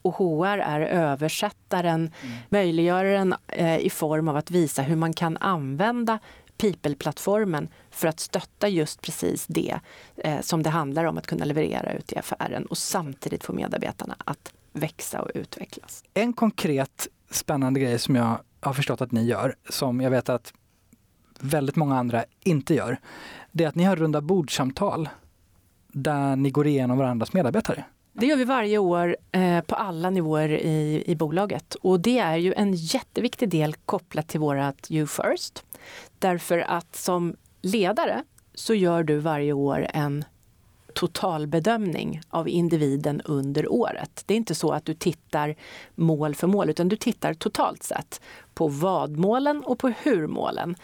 och 0.02 0.16
HR 0.16 0.58
är 0.58 0.82
översättaren, 0.82 2.12
mm. 2.22 2.38
möjliggöraren 2.50 3.36
eh, 3.48 3.78
i 3.78 3.90
form 3.90 4.28
av 4.28 4.38
att 4.38 4.52
visa 4.52 4.82
hur 4.82 4.96
man 4.96 5.14
kan 5.14 5.38
använda 5.38 6.20
People-plattformen 6.58 7.68
för 7.92 8.08
att 8.08 8.20
stötta 8.20 8.68
just 8.68 9.02
precis 9.02 9.46
det 9.48 9.80
eh, 10.18 10.42
som 10.42 10.64
det 10.64 10.70
handlar 10.70 11.06
om 11.06 11.18
att 11.18 11.28
kunna 11.28 11.46
leverera 11.46 11.94
ut 11.94 12.12
i 12.12 12.18
affären 12.18 12.66
och 12.66 12.78
samtidigt 12.78 13.44
få 13.44 13.54
medarbetarna 13.54 14.16
att 14.26 14.54
växa 14.72 15.22
och 15.22 15.32
utvecklas. 15.36 16.04
En 16.14 16.34
konkret 16.34 17.08
spännande 17.32 17.80
grej 17.80 18.00
som 18.00 18.16
jag 18.16 18.40
har 18.60 18.74
förstått 18.74 19.02
att 19.02 19.12
ni 19.12 19.26
gör, 19.26 19.56
som 19.70 20.02
jag 20.02 20.12
vet 20.12 20.30
att 20.30 20.54
väldigt 21.40 21.76
många 21.76 21.98
andra 21.98 22.26
inte 22.44 22.74
gör, 22.74 22.98
det 23.52 23.64
är 23.64 23.68
att 23.68 23.76
ni 23.76 23.84
har 23.84 23.96
runda 23.96 24.22
bordsamtal 24.22 25.10
där 25.88 26.36
ni 26.36 26.50
går 26.50 26.68
igenom 26.68 26.98
varandras 26.98 27.34
medarbetare. 27.34 27.86
Det 28.14 28.26
gör 28.26 28.36
vi 28.36 28.46
varje 28.46 28.78
år 28.78 29.18
eh, 29.32 29.62
på 29.62 29.76
alla 29.76 30.10
nivåer 30.10 30.50
i, 30.50 31.04
i 31.06 31.16
bolaget. 31.16 31.76
Och 31.76 32.00
det 32.00 32.20
är 32.20 32.38
ju 32.38 32.54
en 32.54 32.74
jätteviktig 32.74 33.50
del 33.50 33.74
kopplat 33.74 34.28
till 34.28 34.40
vårat 34.40 34.88
You 34.92 35.08
First. 35.08 35.66
Därför 36.20 36.60
att 36.60 36.96
som 36.96 37.36
ledare 37.62 38.24
så 38.54 38.74
gör 38.74 39.04
du 39.04 39.20
varje 39.20 39.54
år 39.54 39.88
en 39.94 40.26
totalbedömning 40.94 42.22
av 42.30 42.50
individen 42.50 43.22
under 43.22 43.72
året. 43.72 44.24
Det 44.26 44.34
är 44.34 44.38
inte 44.38 44.56
så 44.56 44.72
att 44.72 44.86
du 44.86 44.94
tittar 44.94 45.56
mål 45.96 46.36
för 46.36 46.48
mål 46.48 46.70
utan 46.70 46.90
du 46.90 46.96
tittar 46.96 47.34
totalt 47.34 47.84
sett 47.84 48.22
på 48.54 48.68
vad-målen 48.68 49.64
och 49.64 49.80
på 49.80 49.90
hur-målen. 49.90 50.76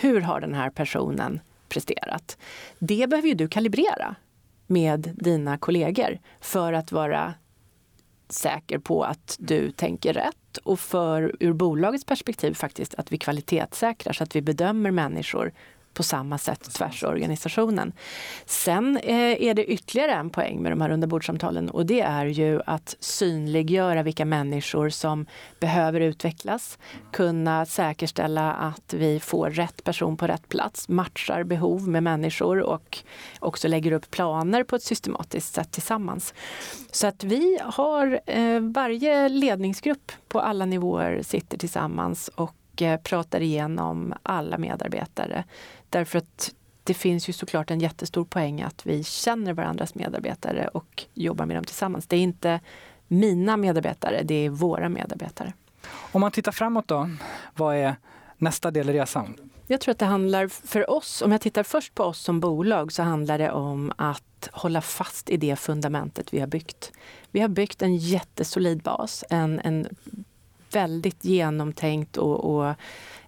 Hur 0.00 0.20
har 0.20 0.40
den 0.40 0.54
här 0.54 0.70
personen 0.70 1.40
presterat? 1.68 2.38
Det 2.78 3.10
behöver 3.10 3.28
ju 3.28 3.34
du 3.34 3.48
kalibrera 3.48 4.14
med 4.66 5.12
dina 5.14 5.58
kollegor 5.58 6.18
för 6.40 6.72
att 6.72 6.92
vara 6.92 7.34
säker 8.28 8.78
på 8.78 9.04
att 9.04 9.36
du 9.38 9.70
tänker 9.70 10.12
rätt 10.12 10.56
och 10.64 10.80
för 10.80 11.36
ur 11.40 11.52
bolagets 11.52 12.04
perspektiv 12.04 12.54
faktiskt 12.54 12.94
att 12.94 13.12
vi 13.12 13.18
kvalitetssäkrar 13.18 14.12
så 14.12 14.24
att 14.24 14.36
vi 14.36 14.42
bedömer 14.42 14.90
människor 14.90 15.52
på 15.96 16.02
samma 16.02 16.38
sätt 16.38 16.74
tvärs 16.74 17.04
organisationen. 17.04 17.92
Sen 18.46 18.96
eh, 18.96 19.42
är 19.42 19.54
det 19.54 19.64
ytterligare 19.64 20.12
en 20.12 20.30
poäng 20.30 20.62
med 20.62 20.72
de 20.72 20.80
här 20.80 20.88
rundabordssamtalen 20.88 21.70
och 21.70 21.86
det 21.86 22.00
är 22.00 22.26
ju 22.26 22.60
att 22.66 22.96
synliggöra 23.00 24.02
vilka 24.02 24.24
människor 24.24 24.88
som 24.88 25.26
behöver 25.60 26.00
utvecklas, 26.00 26.78
kunna 27.12 27.66
säkerställa 27.66 28.52
att 28.52 28.94
vi 28.94 29.20
får 29.20 29.50
rätt 29.50 29.84
person 29.84 30.16
på 30.16 30.26
rätt 30.26 30.48
plats, 30.48 30.88
matchar 30.88 31.44
behov 31.44 31.88
med 31.88 32.02
människor 32.02 32.60
och 32.60 32.98
också 33.40 33.68
lägger 33.68 33.92
upp 33.92 34.10
planer 34.10 34.64
på 34.64 34.76
ett 34.76 34.82
systematiskt 34.82 35.54
sätt 35.54 35.72
tillsammans. 35.72 36.34
Så 36.90 37.06
att 37.06 37.24
vi 37.24 37.58
har 37.62 38.20
eh, 38.26 38.60
varje 38.60 39.28
ledningsgrupp 39.28 40.12
på 40.28 40.40
alla 40.40 40.66
nivåer 40.66 41.22
sitter 41.22 41.58
tillsammans 41.58 42.30
och 42.34 42.82
eh, 42.82 43.00
pratar 43.00 43.40
igenom 43.40 44.14
alla 44.22 44.58
medarbetare 44.58 45.44
Därför 45.90 46.18
att 46.18 46.54
det 46.84 46.94
finns 46.94 47.28
ju 47.28 47.32
såklart 47.32 47.70
en 47.70 47.80
jättestor 47.80 48.24
poäng 48.24 48.62
att 48.62 48.86
vi 48.86 49.04
känner 49.04 49.52
varandras 49.52 49.94
medarbetare 49.94 50.68
och 50.68 51.04
jobbar 51.14 51.46
med 51.46 51.56
dem 51.56 51.64
tillsammans. 51.64 52.06
Det 52.06 52.16
är 52.16 52.20
inte 52.20 52.60
mina 53.08 53.56
medarbetare, 53.56 54.22
det 54.22 54.34
är 54.34 54.50
våra 54.50 54.88
medarbetare. 54.88 55.52
Om 56.12 56.20
man 56.20 56.30
tittar 56.30 56.52
framåt 56.52 56.88
då, 56.88 57.10
vad 57.54 57.76
är 57.76 57.96
nästa 58.38 58.70
del 58.70 58.90
i 58.90 58.92
resan? 58.92 59.36
Jag 59.66 59.80
tror 59.80 59.92
att 59.92 59.98
det 59.98 60.06
handlar 60.06 60.48
för 60.48 60.90
oss, 60.90 61.22
om 61.22 61.32
jag 61.32 61.40
tittar 61.40 61.62
först 61.62 61.94
på 61.94 62.04
oss 62.04 62.18
som 62.20 62.40
bolag, 62.40 62.92
så 62.92 63.02
handlar 63.02 63.38
det 63.38 63.50
om 63.50 63.92
att 63.96 64.48
hålla 64.52 64.80
fast 64.80 65.30
i 65.30 65.36
det 65.36 65.56
fundamentet 65.56 66.34
vi 66.34 66.40
har 66.40 66.46
byggt. 66.46 66.92
Vi 67.30 67.40
har 67.40 67.48
byggt 67.48 67.82
en 67.82 67.96
jättesolid 67.96 68.82
bas, 68.82 69.24
en, 69.30 69.60
en 69.60 69.88
väldigt 70.72 71.24
genomtänkt 71.24 72.16
och, 72.16 72.56
och 72.56 72.74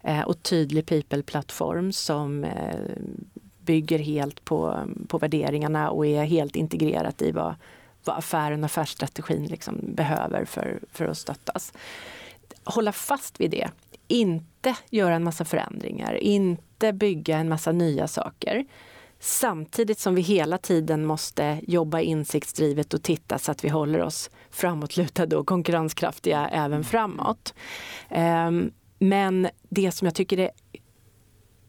eh, 0.03 0.21
och 0.21 0.43
tydlig 0.43 0.87
people-plattform 0.87 1.93
som 1.93 2.45
eh, 2.45 2.81
bygger 3.61 3.99
helt 3.99 4.45
på, 4.45 4.79
på 5.09 5.19
värderingarna 5.19 5.91
och 5.91 6.07
är 6.07 6.25
helt 6.25 6.57
integrerat 6.57 7.23
i 7.23 7.31
vad, 7.31 7.55
vad 8.05 8.19
affären 8.19 8.61
och 8.61 8.65
affärsstrategin 8.65 9.47
liksom 9.47 9.81
behöver 9.83 10.45
för, 10.45 10.81
för 10.93 11.05
att 11.05 11.19
stöttas. 11.19 11.73
Hålla 12.65 12.93
fast 12.93 13.41
vid 13.41 13.51
det, 13.51 13.71
inte 14.09 14.77
göra 14.91 15.15
en 15.15 15.25
massa 15.25 15.45
förändringar, 15.45 16.15
inte 16.15 16.93
bygga 16.93 17.39
en 17.39 17.49
massa 17.49 17.73
nya 17.73 18.09
saker. 18.09 18.65
Samtidigt 19.21 19.99
som 19.99 20.15
vi 20.15 20.23
hela 20.23 20.59
tiden 20.59 21.07
måste 21.07 21.61
jobba 21.67 22.01
insiktsdrivet 22.01 22.95
och 22.95 23.03
titta 23.03 23.39
så 23.39 23.53
att 23.53 23.65
vi 23.65 23.69
håller 23.69 24.01
oss 24.01 24.31
framåtlutade 24.51 25.37
och 25.37 25.47
konkurrenskraftiga 25.47 26.49
även 26.49 26.85
framåt. 26.85 27.55
Um, 28.11 28.71
men 28.99 29.49
det 29.69 29.93
som 29.93 30.05
jag 30.07 30.15
tycker 30.15 30.39
är 30.39 30.51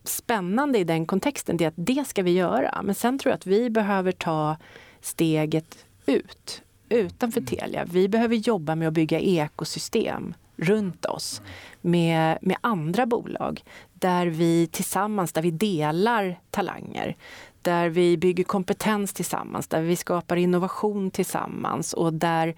spännande 0.03 0.79
i 0.79 0.83
den 0.83 1.05
kontexten, 1.05 1.57
det 1.57 1.63
är 1.63 1.67
att 1.67 1.73
det 1.77 2.07
ska 2.07 2.23
vi 2.23 2.31
göra. 2.31 2.81
Men 2.83 2.95
sen 2.95 3.19
tror 3.19 3.31
jag 3.31 3.37
att 3.37 3.45
vi 3.45 3.69
behöver 3.69 4.11
ta 4.11 4.57
steget 5.01 5.85
ut, 6.05 6.61
utanför 6.89 7.39
mm. 7.39 7.47
Telia. 7.47 7.85
Vi 7.85 8.09
behöver 8.09 8.35
jobba 8.35 8.75
med 8.75 8.87
att 8.87 8.93
bygga 8.93 9.19
ekosystem 9.19 10.33
runt 10.61 11.05
oss 11.05 11.41
med, 11.81 12.37
med 12.41 12.57
andra 12.61 13.05
bolag 13.05 13.63
där 13.93 14.27
vi 14.27 14.67
tillsammans, 14.67 15.31
där 15.31 15.41
vi 15.41 15.51
delar 15.51 16.39
talanger, 16.49 17.15
där 17.61 17.89
vi 17.89 18.17
bygger 18.17 18.43
kompetens 18.43 19.13
tillsammans, 19.13 19.67
där 19.67 19.81
vi 19.81 19.95
skapar 19.95 20.35
innovation 20.35 21.11
tillsammans 21.11 21.93
och 21.93 22.13
där, 22.13 22.55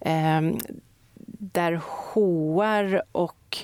eh, 0.00 0.40
där 1.38 1.80
HR 2.12 3.02
och 3.12 3.58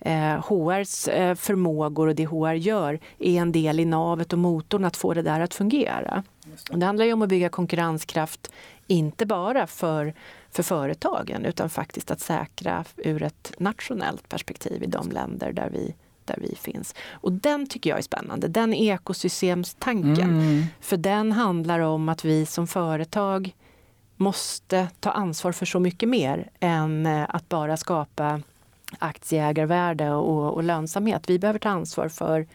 eh, 0.00 0.48
HRs 0.48 1.08
eh, 1.08 1.34
förmågor 1.34 2.08
och 2.08 2.14
det 2.14 2.26
HR 2.26 2.52
gör 2.52 3.00
är 3.18 3.40
en 3.40 3.52
del 3.52 3.80
i 3.80 3.84
navet 3.84 4.32
och 4.32 4.38
motorn 4.38 4.84
att 4.84 4.96
få 4.96 5.14
det 5.14 5.22
där 5.22 5.40
att 5.40 5.54
fungera. 5.54 6.22
Det. 6.70 6.76
det 6.76 6.86
handlar 6.86 7.04
ju 7.04 7.12
om 7.12 7.22
att 7.22 7.28
bygga 7.28 7.48
konkurrenskraft, 7.48 8.52
inte 8.86 9.26
bara 9.26 9.66
för, 9.66 10.14
för 10.50 10.62
företagen 10.62 11.44
utan 11.44 11.70
faktiskt 11.70 12.10
att 12.10 12.20
säkra 12.20 12.84
ur 12.96 13.22
ett 13.22 13.52
nationellt 13.58 14.28
perspektiv 14.28 14.82
i 14.82 14.86
de 14.86 15.10
länder 15.10 15.52
där 15.52 15.70
vi 15.70 15.94
där 16.24 16.38
vi 16.40 16.54
finns. 16.54 16.94
Och 17.10 17.32
den 17.32 17.66
tycker 17.66 17.90
jag 17.90 17.98
är 17.98 18.02
spännande, 18.02 18.48
den 18.48 18.74
ekosystemstanken. 18.74 20.30
Mm. 20.30 20.64
För 20.80 20.96
den 20.96 21.32
handlar 21.32 21.80
om 21.80 22.08
att 22.08 22.24
vi 22.24 22.46
som 22.46 22.66
företag 22.66 23.54
måste 24.16 24.88
ta 25.00 25.10
ansvar 25.10 25.52
för 25.52 25.66
så 25.66 25.80
mycket 25.80 26.08
mer 26.08 26.50
än 26.60 27.06
eh, 27.06 27.26
att 27.28 27.48
bara 27.48 27.76
skapa 27.76 28.40
aktieägarvärde 28.98 30.10
och, 30.10 30.54
och 30.54 30.62
lönsamhet. 30.62 31.30
Vi 31.30 31.38
behöver 31.38 31.58
ta 31.58 31.68
ansvar 31.68 32.08
för 32.08 32.46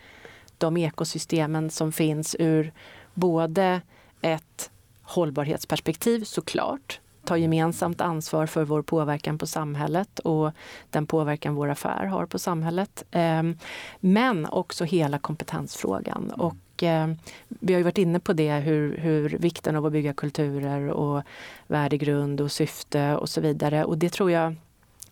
de 0.58 0.78
ekosystemen 0.78 1.70
som 1.70 1.92
finns 1.92 2.36
ur 2.40 2.74
både 3.14 3.82
ett 4.22 4.72
hållbarhetsperspektiv 5.02 6.24
såklart, 6.24 7.00
ta 7.26 7.38
gemensamt 7.38 8.02
ansvar 8.02 8.46
för 8.46 8.64
vår 8.64 8.82
påverkan 8.82 9.38
på 9.38 9.48
samhället 9.48 10.20
och 10.20 10.52
den 10.90 11.08
påverkan 11.08 11.56
vår 11.56 11.70
affär 11.70 12.06
har 12.06 12.26
på 12.26 12.40
samhället. 12.40 13.04
Ehm, 13.12 13.58
men 14.00 14.46
också 14.46 14.84
hela 14.84 15.20
kompetensfrågan. 15.20 16.24
Mm. 16.24 16.40
Och 16.40 16.84
ehm, 16.84 17.18
vi 17.48 17.74
har 17.74 17.80
ju 17.80 17.84
varit 17.84 17.98
inne 17.98 18.20
på 18.20 18.34
det, 18.34 18.54
hur, 18.54 18.98
hur 18.98 19.30
vikten 19.30 19.76
av 19.76 19.86
att 19.86 19.92
bygga 19.92 20.14
kulturer 20.14 20.90
och 20.90 21.24
värdegrund 21.68 22.42
och 22.42 22.52
syfte 22.52 23.16
och 23.16 23.30
så 23.30 23.42
vidare. 23.42 23.86
Och 23.86 23.98
det 23.98 24.10
tror 24.10 24.32
jag 24.32 24.56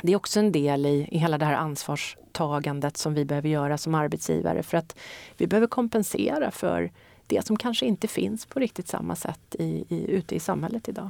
det 0.02 0.12
är 0.12 0.16
också 0.16 0.40
en 0.40 0.52
del 0.52 0.86
i, 0.86 1.08
i 1.12 1.18
hela 1.18 1.38
det 1.38 1.46
här 1.46 1.54
ansvarstagandet 1.54 2.98
som 2.98 3.14
vi 3.14 3.26
behöver 3.26 3.50
göra 3.50 3.78
som 3.78 3.96
arbetsgivare 3.96 4.64
för 4.64 4.78
att 4.78 4.96
vi 5.38 5.48
behöver 5.48 5.68
kompensera 5.68 6.52
för 6.52 6.92
det 7.28 7.46
som 7.46 7.58
kanske 7.58 7.86
inte 7.86 8.08
finns 8.08 8.46
på 8.46 8.60
riktigt 8.60 8.88
samma 8.88 9.16
sätt 9.16 9.56
i, 9.60 9.86
i, 9.90 10.12
ute 10.12 10.36
i 10.36 10.40
samhället 10.40 10.90
idag. 10.90 11.10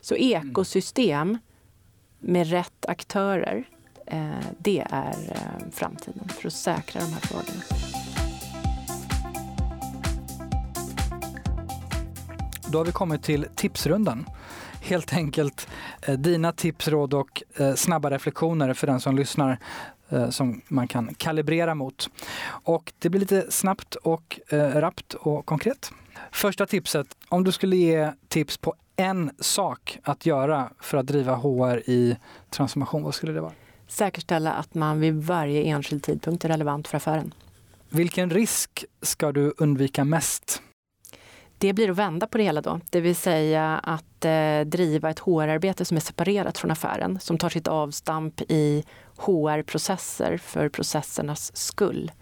Så 0.00 0.16
ekosystem 0.16 1.38
med 2.26 2.50
rätt 2.50 2.86
aktörer, 2.88 3.68
eh, 4.06 4.46
det 4.58 4.86
är 4.90 5.14
eh, 5.30 5.70
framtiden 5.72 6.28
för 6.28 6.46
att 6.46 6.54
säkra 6.54 7.00
de 7.00 7.12
här 7.12 7.20
frågorna. 7.20 7.62
Då 12.68 12.78
har 12.78 12.84
vi 12.84 12.92
kommit 12.92 13.22
till 13.22 13.46
tipsrundan 13.54 14.26
helt 14.80 15.12
enkelt 15.12 15.68
eh, 16.02 16.18
dina 16.18 16.52
tips, 16.52 16.88
råd 16.88 17.14
och 17.14 17.42
snabba 17.76 18.10
reflektioner 18.10 18.74
för 18.74 18.86
den 18.86 19.00
som 19.00 19.16
lyssnar 19.16 19.58
som 20.30 20.62
man 20.68 20.88
kan 20.88 21.14
kalibrera 21.14 21.74
mot. 21.74 22.10
Och 22.46 22.92
det 22.98 23.10
blir 23.10 23.20
lite 23.20 23.50
snabbt 23.50 23.94
och 23.94 24.40
rappt 24.50 25.14
och 25.14 25.46
konkret. 25.46 25.90
Första 26.32 26.66
tipset, 26.66 27.06
om 27.28 27.44
du 27.44 27.52
skulle 27.52 27.76
ge 27.76 28.12
tips 28.28 28.58
på 28.58 28.74
en 28.96 29.30
sak 29.38 29.98
att 30.02 30.26
göra 30.26 30.70
för 30.80 30.98
att 30.98 31.06
driva 31.06 31.34
HR 31.34 31.90
i 31.90 32.16
transformation, 32.50 33.02
vad 33.02 33.14
skulle 33.14 33.32
det 33.32 33.40
vara? 33.40 33.52
Säkerställa 33.86 34.52
att 34.52 34.74
man 34.74 35.00
vid 35.00 35.14
varje 35.14 35.62
enskild 35.62 36.02
tidpunkt 36.02 36.44
är 36.44 36.48
relevant 36.48 36.88
för 36.88 36.96
affären. 36.96 37.34
Vilken 37.88 38.30
risk 38.30 38.84
ska 39.02 39.32
du 39.32 39.54
undvika 39.56 40.04
mest? 40.04 40.62
Det 41.58 41.72
blir 41.72 41.90
att 41.90 41.96
vända 41.96 42.26
på 42.26 42.38
det 42.38 42.44
hela 42.44 42.60
då, 42.60 42.80
det 42.90 43.00
vill 43.00 43.16
säga 43.16 43.78
att 43.78 44.24
eh, 44.24 44.60
driva 44.60 45.10
ett 45.10 45.18
HR-arbete 45.18 45.84
som 45.84 45.96
är 45.96 46.00
separerat 46.00 46.58
från 46.58 46.70
affären, 46.70 47.20
som 47.20 47.38
tar 47.38 47.48
sitt 47.48 47.68
avstamp 47.68 48.40
i 48.48 48.84
HR-processer 49.16 50.36
för 50.36 50.68
processernas 50.68 51.56
skull. 51.56 52.12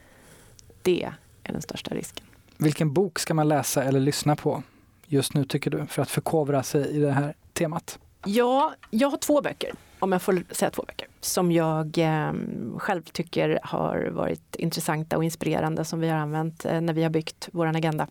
Det 0.82 1.10
är 1.42 1.52
den 1.52 1.62
största 1.62 1.94
risken. 1.94 2.24
Vilken 2.56 2.92
bok 2.92 3.18
ska 3.18 3.34
man 3.34 3.48
läsa 3.48 3.84
eller 3.84 4.00
lyssna 4.00 4.36
på 4.36 4.62
just 5.06 5.34
nu 5.34 5.44
tycker 5.44 5.70
du, 5.70 5.86
för 5.86 6.02
att 6.02 6.10
förkovra 6.10 6.62
sig 6.62 6.96
i 6.96 6.98
det 6.98 7.12
här 7.12 7.34
temat? 7.52 7.98
Ja, 8.26 8.74
jag 8.90 9.08
har 9.08 9.16
två 9.16 9.40
böcker, 9.40 9.72
om 9.98 10.12
jag 10.12 10.22
får 10.22 10.54
säga 10.54 10.70
två 10.70 10.82
böcker, 10.82 11.08
som 11.20 11.52
jag 11.52 11.98
eh, 11.98 12.32
själv 12.76 13.02
tycker 13.02 13.58
har 13.62 14.10
varit 14.12 14.56
intressanta 14.56 15.16
och 15.16 15.24
inspirerande 15.24 15.84
som 15.84 16.00
vi 16.00 16.08
har 16.08 16.18
använt 16.18 16.64
eh, 16.64 16.80
när 16.80 16.92
vi 16.92 17.02
har 17.02 17.10
byggt 17.10 17.48
vår 17.52 17.66
agenda. 17.66 18.08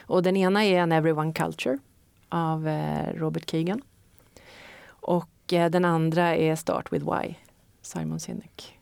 Och 0.00 0.22
den 0.22 0.36
ena 0.36 0.64
är 0.64 0.78
en 0.78 0.92
Everyone 0.92 1.32
Culture 1.32 1.78
av 2.28 2.68
eh, 2.68 3.14
Robert 3.14 3.50
Keegan 3.50 3.82
Och 4.86 5.52
eh, 5.52 5.70
den 5.70 5.84
andra 5.84 6.36
är 6.36 6.56
Start 6.56 6.92
with 6.92 7.04
Why, 7.04 7.34
Simon 7.82 8.20
Sinek. 8.20 8.78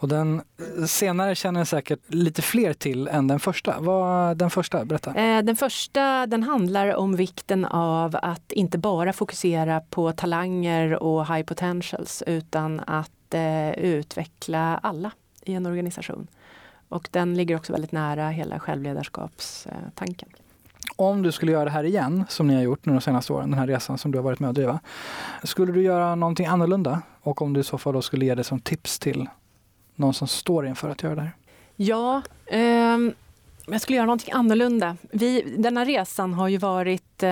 Och 0.00 0.08
den 0.08 0.42
senare 0.86 1.34
känner 1.34 1.64
säkert 1.64 2.00
lite 2.06 2.42
fler 2.42 2.72
till 2.72 3.08
än 3.08 3.28
den 3.28 3.40
första. 3.40 3.80
Vad 3.80 4.36
den 4.36 4.50
första? 4.50 4.84
Berätta. 4.84 5.14
Eh, 5.14 5.42
den 5.42 5.56
första 5.56 6.26
den 6.26 6.42
handlar 6.42 6.94
om 6.94 7.16
vikten 7.16 7.64
av 7.64 8.18
att 8.22 8.52
inte 8.52 8.78
bara 8.78 9.12
fokusera 9.12 9.80
på 9.80 10.12
talanger 10.12 11.02
och 11.02 11.26
high 11.26 11.42
potentials 11.42 12.22
utan 12.26 12.80
att 12.86 13.34
eh, 13.34 13.70
utveckla 13.70 14.78
alla 14.82 15.10
i 15.42 15.54
en 15.54 15.66
organisation. 15.66 16.26
Och 16.88 17.08
den 17.12 17.34
ligger 17.34 17.56
också 17.56 17.72
väldigt 17.72 17.92
nära 17.92 18.28
hela 18.28 18.60
självledarskapstanken. 18.60 20.28
Om 20.96 21.22
du 21.22 21.32
skulle 21.32 21.52
göra 21.52 21.64
det 21.64 21.70
här 21.70 21.84
igen, 21.84 22.24
som 22.28 22.46
ni 22.46 22.54
har 22.54 22.62
gjort 22.62 22.86
nu 22.86 22.92
de 22.92 23.00
senaste 23.00 23.32
åren, 23.32 23.50
den 23.50 23.58
här 23.58 23.66
resan 23.66 23.98
som 23.98 24.10
du 24.10 24.18
har 24.18 24.22
varit 24.22 24.40
med 24.40 24.48
och 24.48 24.54
driva. 24.54 24.80
Skulle 25.42 25.72
du 25.72 25.82
göra 25.82 26.14
någonting 26.14 26.46
annorlunda? 26.46 27.02
Och 27.20 27.42
om 27.42 27.52
du 27.52 27.60
i 27.60 27.64
så 27.64 27.78
fall 27.78 27.94
då 27.94 28.02
skulle 28.02 28.24
ge 28.24 28.34
det 28.34 28.44
som 28.44 28.60
tips 28.60 28.98
till 28.98 29.28
någon 29.98 30.14
som 30.14 30.28
står 30.28 30.66
inför 30.66 30.88
att 30.90 31.02
göra 31.02 31.14
det 31.14 31.20
här? 31.20 31.32
Ja, 31.76 32.22
eh, 32.46 32.98
jag 33.66 33.80
skulle 33.80 33.96
göra 33.96 34.06
någonting 34.06 34.32
annorlunda. 34.32 34.96
Vi, 35.10 35.54
denna 35.58 35.84
resan 35.84 36.34
har 36.34 36.48
ju 36.48 36.58
varit, 36.58 37.22
eh, 37.22 37.30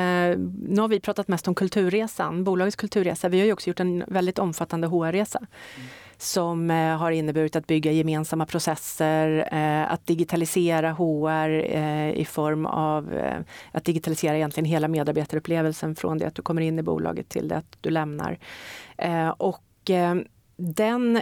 nu 0.69 0.77
har 0.79 0.89
vi 0.89 1.01
pratat 1.01 1.29
mest 1.29 1.49
om 1.49 1.55
kulturresan, 1.55 2.45
bolagets 2.45 2.77
kulturresa. 2.77 3.29
Vi 3.29 3.39
har 3.39 3.47
ju 3.47 3.53
också 3.53 3.71
gjort 3.71 3.81
en 3.81 4.05
väldigt 4.07 4.39
omfattande 4.39 4.87
HR-resa. 4.87 5.39
Mm 5.39 5.89
som 6.19 6.71
eh, 6.71 6.97
har 6.97 7.11
inneburit 7.11 7.57
att 7.57 7.67
bygga 7.67 7.93
gemensamma 7.93 8.47
processer, 8.47 9.49
eh, 9.53 9.93
att 9.93 10.07
digitalisera 10.07 10.93
HR 10.93 11.65
eh, 11.77 12.11
i 12.11 12.25
form 12.25 12.67
av 12.67 13.15
eh, 13.15 13.39
att 13.73 13.85
digitalisera 13.85 14.37
egentligen 14.37 14.65
hela 14.65 14.89
medarbetarupplevelsen 14.89 15.95
från 15.95 16.19
det 16.19 16.27
att 16.27 16.35
du 16.35 16.43
kommer 16.43 16.63
in 16.63 16.79
i 16.79 16.83
bolaget 16.83 17.29
till 17.29 17.49
det 17.49 17.57
att 17.57 17.77
du 17.81 17.91
lämnar. 17.91 18.39
Eh, 18.97 19.29
och 19.29 19.91
eh, 19.91 20.15
den 20.57 21.21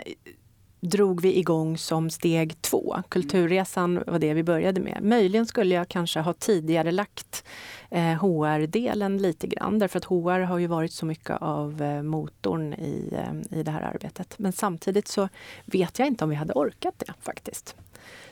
drog 0.85 1.21
vi 1.21 1.39
igång 1.39 1.79
som 1.79 2.11
steg 2.11 2.63
två. 2.63 3.03
Kulturresan 3.09 4.03
var 4.07 4.19
det 4.19 4.35
vi 4.35 4.43
började 4.43 4.81
med. 4.81 4.99
Möjligen 5.03 5.47
skulle 5.47 5.75
jag 5.75 5.89
kanske 5.89 6.21
ha 6.21 6.33
tidigare 6.33 6.93
lagt 6.93 7.45
eh, 7.91 8.03
HR-delen 8.03 9.19
lite 9.19 9.47
grann 9.47 9.79
därför 9.79 9.99
att 9.99 10.05
HR 10.05 10.41
har 10.41 10.59
ju 10.59 10.67
varit 10.67 10.93
så 10.93 11.07
mycket 11.07 11.43
av 11.43 11.83
eh, 11.83 12.03
motorn 12.03 12.75
i, 12.75 13.09
eh, 13.13 13.59
i 13.59 13.63
det 13.63 13.71
här 13.71 13.83
arbetet. 13.83 14.39
Men 14.39 14.53
samtidigt 14.53 15.09
så 15.09 15.29
vet 15.65 15.99
jag 15.99 16.09
inte 16.09 16.25
om 16.25 16.31
vi 16.31 16.37
hade 16.37 16.53
orkat 16.53 16.95
det 16.99 17.13
faktiskt. 17.21 17.77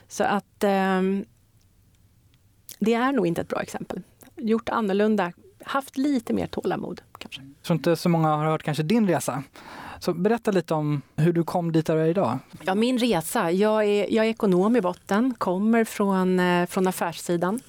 Så 0.07 0.23
att 0.23 0.63
eh, 0.63 1.01
det 2.79 2.93
är 2.93 3.11
nog 3.11 3.27
inte 3.27 3.41
ett 3.41 3.49
bra 3.49 3.61
exempel. 3.61 4.01
Gjort 4.35 4.69
annorlunda, 4.69 5.31
haft 5.63 5.97
lite 5.97 6.33
mer 6.33 6.47
tålamod 6.47 7.01
kanske. 7.17 7.41
Jag 7.41 7.63
tror 7.63 7.77
inte 7.77 7.95
så 7.95 8.09
många 8.09 8.27
har 8.27 8.45
hört 8.45 8.63
kanske 8.63 8.83
din 8.83 9.07
resa. 9.07 9.43
Så 10.03 10.13
berätta 10.13 10.51
lite 10.51 10.73
om 10.73 11.01
hur 11.15 11.33
du 11.33 11.43
kom 11.43 11.71
dit 11.71 11.85
där 11.85 11.95
du 11.95 12.01
är 12.01 12.07
idag. 12.07 12.39
Ja, 12.63 12.75
min 12.75 12.97
resa. 12.97 13.51
Jag 13.51 13.85
är, 13.85 14.13
jag 14.13 14.25
är 14.25 14.29
ekonom 14.29 14.75
i 14.75 14.81
botten, 14.81 15.33
kommer 15.37 15.83
från, 15.83 16.39
eh, 16.39 16.65
från 16.65 16.87
affärssidan. 16.87 17.59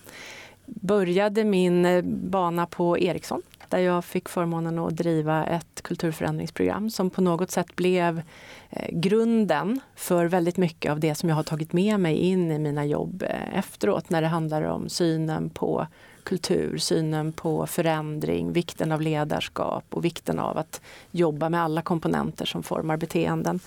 Började 0.67 1.45
min 1.45 1.85
eh, 1.85 2.03
bana 2.05 2.67
på 2.67 2.99
Ericsson 2.99 3.43
där 3.69 3.79
jag 3.79 4.05
fick 4.05 4.29
förmånen 4.29 4.79
att 4.79 4.97
driva 4.97 5.47
ett 5.47 5.83
kulturförändringsprogram 5.83 6.91
som 6.91 7.11
på 7.11 7.21
något 7.21 7.51
sätt 7.51 7.77
blev 7.77 8.23
eh, 8.71 8.89
grunden 8.93 9.81
för 9.95 10.27
väldigt 10.27 10.57
mycket 10.57 10.93
av 10.93 11.01
det 11.01 11.15
som 11.15 11.29
jag 11.29 11.37
har 11.37 11.43
tagit 11.43 11.73
med 11.73 12.01
mig 12.01 12.17
in 12.17 12.53
i 12.53 12.59
mina 12.59 12.85
jobb 12.85 13.25
efteråt 13.53 14.11
när 14.11 14.23
det 14.23 14.29
handlar 14.29 14.63
om 14.63 14.89
synen 14.89 15.51
på 15.51 15.87
kultur, 16.25 16.79
synen 16.79 17.33
på 17.33 17.67
förändring, 17.67 18.53
vikten 18.53 18.93
av 18.93 19.01
ledarskap 19.01 19.85
och 19.91 20.05
vikten 20.05 20.39
av 20.39 20.59
att 20.59 20.81
jobba 21.11 21.49
med 21.49 21.63
alla 21.63 21.83
komponenter 21.83 22.47
som 22.47 22.63
formar 22.63 22.97
beteenden. 22.97 23.61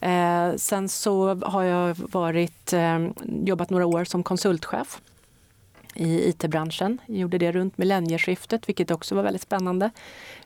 Eh, 0.00 0.56
sen 0.56 0.88
så 0.88 1.34
har 1.34 1.62
jag 1.62 1.96
varit, 1.98 2.72
eh, 2.72 3.08
jobbat 3.44 3.70
några 3.70 3.86
år 3.86 4.04
som 4.04 4.22
konsultchef 4.22 5.00
i 5.94 6.28
IT-branschen. 6.28 6.98
Gjorde 7.06 7.38
det 7.38 7.52
runt 7.52 7.78
millennieskiftet, 7.78 8.68
vilket 8.68 8.90
också 8.90 9.14
var 9.14 9.22
väldigt 9.22 9.42
spännande. 9.42 9.90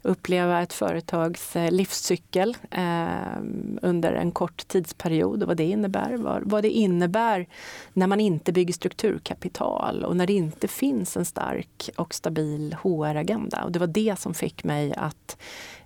Uppleva 0.03 0.63
ett 0.63 0.73
företags 0.73 1.57
eh, 1.57 1.71
livscykel 1.71 2.57
eh, 2.71 3.39
under 3.83 4.13
en 4.13 4.33
kort 4.33 4.69
tidsperiod 4.69 5.43
och 5.43 5.49
vad 5.49 5.57
det 5.57 5.65
innebär. 5.65 6.17
Vad, 6.17 6.51
vad 6.51 6.65
det 6.65 6.71
innebär 6.71 7.47
när 7.93 8.07
man 8.07 8.21
inte 8.21 8.53
bygger 8.53 8.75
strukturkapital 8.75 10.05
och 10.05 10.17
när 10.17 10.27
det 10.27 10.33
inte 10.33 10.69
finns 10.69 11.17
en 11.17 11.25
stark 11.25 11.91
och 11.97 12.15
stabil 12.15 12.77
HR-agenda. 12.83 13.65
Och 13.65 13.73
det 13.73 13.79
var 13.79 13.87
det 13.87 14.19
som 14.19 14.35
fick 14.35 14.65
mig 14.65 14.95
att 14.97 15.37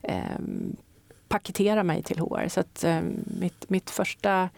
eh, 0.03 0.41
paketera 1.29 1.83
mig 1.83 2.03
till 2.03 2.19
HR. 2.19 2.49
Så 2.49 2.61
att, 2.61 2.85
eh, 2.85 3.01
mitt, 3.41 3.71
mitt 3.71 3.91
första 3.91 4.49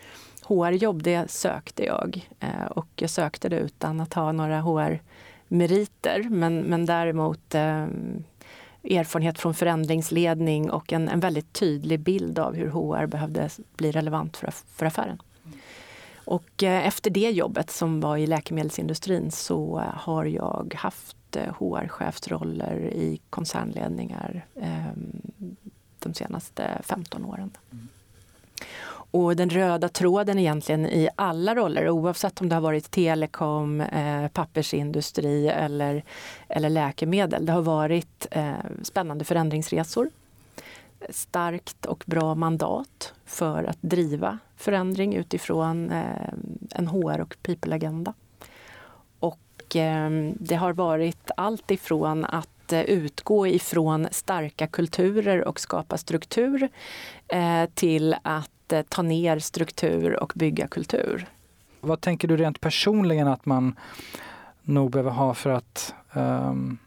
HR-jobb, 0.42 1.02
det 1.02 1.30
sökte 1.30 1.84
jag. 1.84 2.28
Eh, 2.40 2.66
och 2.66 2.88
jag 2.96 3.10
sökte 3.10 3.48
det 3.48 3.56
utan 3.56 4.00
att 4.00 4.14
ha 4.14 4.32
några 4.32 4.60
HR-meriter. 4.60 6.26
Men, 6.30 6.58
men 6.58 6.86
däremot 6.86 7.54
eh, 7.54 7.86
erfarenhet 8.84 9.38
från 9.38 9.54
förändringsledning 9.54 10.70
och 10.70 10.92
en, 10.92 11.08
en 11.08 11.20
väldigt 11.20 11.52
tydlig 11.52 12.00
bild 12.00 12.38
av 12.38 12.54
hur 12.54 12.68
HR 12.68 13.06
behövde 13.06 13.48
bli 13.76 13.92
relevant 13.92 14.36
för, 14.36 14.50
för 14.50 14.86
affären. 14.86 15.22
Och 16.24 16.62
eh, 16.62 16.86
efter 16.86 17.10
det 17.10 17.30
jobbet 17.30 17.70
som 17.70 18.00
var 18.00 18.16
i 18.16 18.26
läkemedelsindustrin 18.26 19.30
så 19.30 19.82
har 19.94 20.24
jag 20.24 20.74
haft 20.78 21.36
eh, 21.36 21.54
HR-chefsroller 21.58 22.76
i 22.80 23.20
koncernledningar 23.30 24.46
ehm, 24.60 25.22
de 25.98 26.14
senaste 26.14 26.80
15 26.84 27.24
åren. 27.24 27.50
Mm. 27.70 27.88
Och 29.12 29.36
den 29.36 29.50
röda 29.50 29.88
tråden 29.88 30.38
egentligen 30.38 30.86
i 30.86 31.08
alla 31.16 31.54
roller 31.54 31.88
oavsett 31.88 32.40
om 32.40 32.48
det 32.48 32.54
har 32.54 32.62
varit 32.62 32.90
telekom, 32.90 33.80
eh, 33.80 34.28
pappersindustri 34.28 35.48
eller, 35.48 36.04
eller 36.48 36.70
läkemedel. 36.70 37.46
Det 37.46 37.52
har 37.52 37.62
varit 37.62 38.26
eh, 38.30 38.52
spännande 38.82 39.24
förändringsresor. 39.24 40.10
Starkt 41.10 41.86
och 41.86 42.04
bra 42.06 42.34
mandat 42.34 43.14
för 43.26 43.64
att 43.64 43.78
driva 43.80 44.38
förändring 44.56 45.14
utifrån 45.14 45.90
eh, 45.90 46.32
en 46.70 46.86
HR 46.86 47.20
och 47.20 47.36
people-agenda. 47.42 48.14
Och 49.18 49.76
eh, 49.76 50.10
det 50.34 50.54
har 50.54 50.72
varit 50.72 51.30
allt 51.36 51.70
ifrån 51.70 52.24
att 52.24 52.72
eh, 52.72 52.82
utgå 52.82 53.46
ifrån 53.46 54.08
starka 54.10 54.66
kulturer 54.66 55.44
och 55.44 55.60
skapa 55.60 55.98
struktur 55.98 56.68
eh, 57.28 57.64
till 57.74 58.16
att 58.22 58.51
Eh, 58.68 58.82
ta 58.82 59.02
ner 59.02 59.38
struktur 59.38 60.22
och 60.22 60.32
bygga 60.34 60.68
kultur. 60.68 61.26
Vad 61.80 62.00
tänker 62.00 62.28
du 62.28 62.36
rent 62.36 62.60
personligen 62.60 63.28
att 63.28 63.46
man 63.46 63.78
nog 64.62 64.90
behöver 64.90 65.10
ha 65.10 65.34
för 65.34 65.50
att 65.50 65.94
um, 66.12 66.78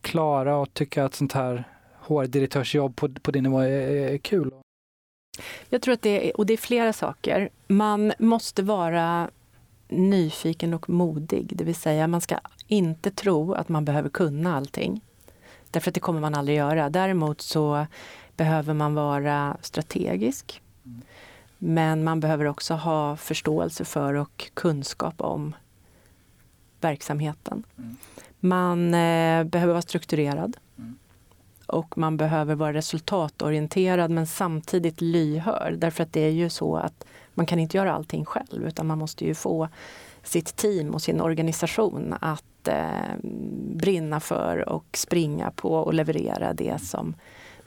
klara 0.00 0.56
och 0.56 0.74
tycka 0.74 1.04
att 1.04 1.14
sånt 1.14 1.32
här 1.32 1.64
HR-direktörsjobb 2.00 2.96
på, 2.96 3.08
på 3.08 3.30
din 3.30 3.42
nivå 3.42 3.60
är, 3.60 3.68
är 3.68 4.18
kul? 4.18 4.50
Jag 5.68 5.82
tror 5.82 5.94
att 5.94 6.02
det 6.02 6.28
är, 6.28 6.36
och 6.36 6.46
det 6.46 6.52
är 6.52 6.56
flera 6.56 6.92
saker. 6.92 7.48
Man 7.66 8.12
måste 8.18 8.62
vara 8.62 9.30
nyfiken 9.88 10.74
och 10.74 10.90
modig, 10.90 11.52
det 11.56 11.64
vill 11.64 11.74
säga 11.74 12.06
man 12.06 12.20
ska 12.20 12.38
inte 12.66 13.10
tro 13.10 13.52
att 13.52 13.68
man 13.68 13.84
behöver 13.84 14.08
kunna 14.08 14.56
allting. 14.56 15.00
Därför 15.70 15.90
att 15.90 15.94
det 15.94 16.00
kommer 16.00 16.20
man 16.20 16.34
aldrig 16.34 16.56
göra. 16.56 16.90
Däremot 16.90 17.40
så 17.40 17.86
behöver 18.36 18.74
man 18.74 18.94
vara 18.94 19.56
strategisk. 19.60 20.62
Men 21.58 22.04
man 22.04 22.20
behöver 22.20 22.44
också 22.44 22.74
ha 22.74 23.16
förståelse 23.16 23.84
för 23.84 24.14
och 24.14 24.50
kunskap 24.54 25.20
om 25.20 25.54
verksamheten. 26.80 27.62
Man 28.40 28.94
eh, 28.94 29.44
behöver 29.44 29.72
vara 29.72 29.82
strukturerad. 29.82 30.56
Och 31.66 31.98
man 31.98 32.16
behöver 32.16 32.54
vara 32.54 32.72
resultatorienterad 32.72 34.10
men 34.10 34.26
samtidigt 34.26 35.00
lyhörd. 35.00 35.78
Därför 35.78 36.02
att 36.02 36.12
det 36.12 36.20
är 36.20 36.30
ju 36.30 36.48
så 36.48 36.76
att 36.76 37.04
man 37.34 37.46
kan 37.46 37.58
inte 37.58 37.76
göra 37.76 37.92
allting 37.92 38.24
själv 38.24 38.66
utan 38.66 38.86
man 38.86 38.98
måste 38.98 39.24
ju 39.24 39.34
få 39.34 39.68
sitt 40.22 40.56
team 40.56 40.94
och 40.94 41.02
sin 41.02 41.20
organisation 41.20 42.14
att 42.20 42.68
eh, 42.68 43.16
brinna 43.74 44.20
för 44.20 44.68
och 44.68 44.86
springa 44.92 45.50
på 45.50 45.74
och 45.74 45.94
leverera 45.94 46.52
det 46.52 46.82
som 46.82 47.14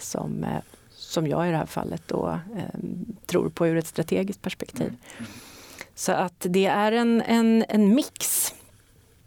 som, 0.01 0.43
eh, 0.43 0.61
som 0.91 1.27
jag 1.27 1.47
i 1.47 1.51
det 1.51 1.57
här 1.57 1.65
fallet 1.65 2.03
då, 2.07 2.39
eh, 2.55 2.79
tror 3.25 3.49
på 3.49 3.67
ur 3.67 3.77
ett 3.77 3.87
strategiskt 3.87 4.41
perspektiv. 4.41 4.95
Så 5.95 6.11
att 6.11 6.45
det 6.49 6.65
är 6.65 6.91
en, 6.91 7.21
en, 7.21 7.65
en 7.69 7.95
mix. 7.95 8.53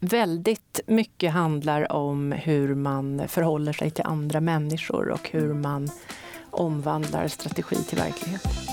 Väldigt 0.01 0.81
mycket 0.87 1.33
handlar 1.33 1.93
om 1.93 2.33
hur 2.33 2.75
man 2.75 3.23
förhåller 3.29 3.73
sig 3.73 3.91
till 3.91 4.05
andra 4.05 4.41
människor 4.41 5.09
och 5.09 5.29
hur 5.31 5.55
man 5.55 5.91
omvandlar 6.51 7.29
strategi 7.29 7.77
till 7.77 7.99
verklighet. 7.99 8.72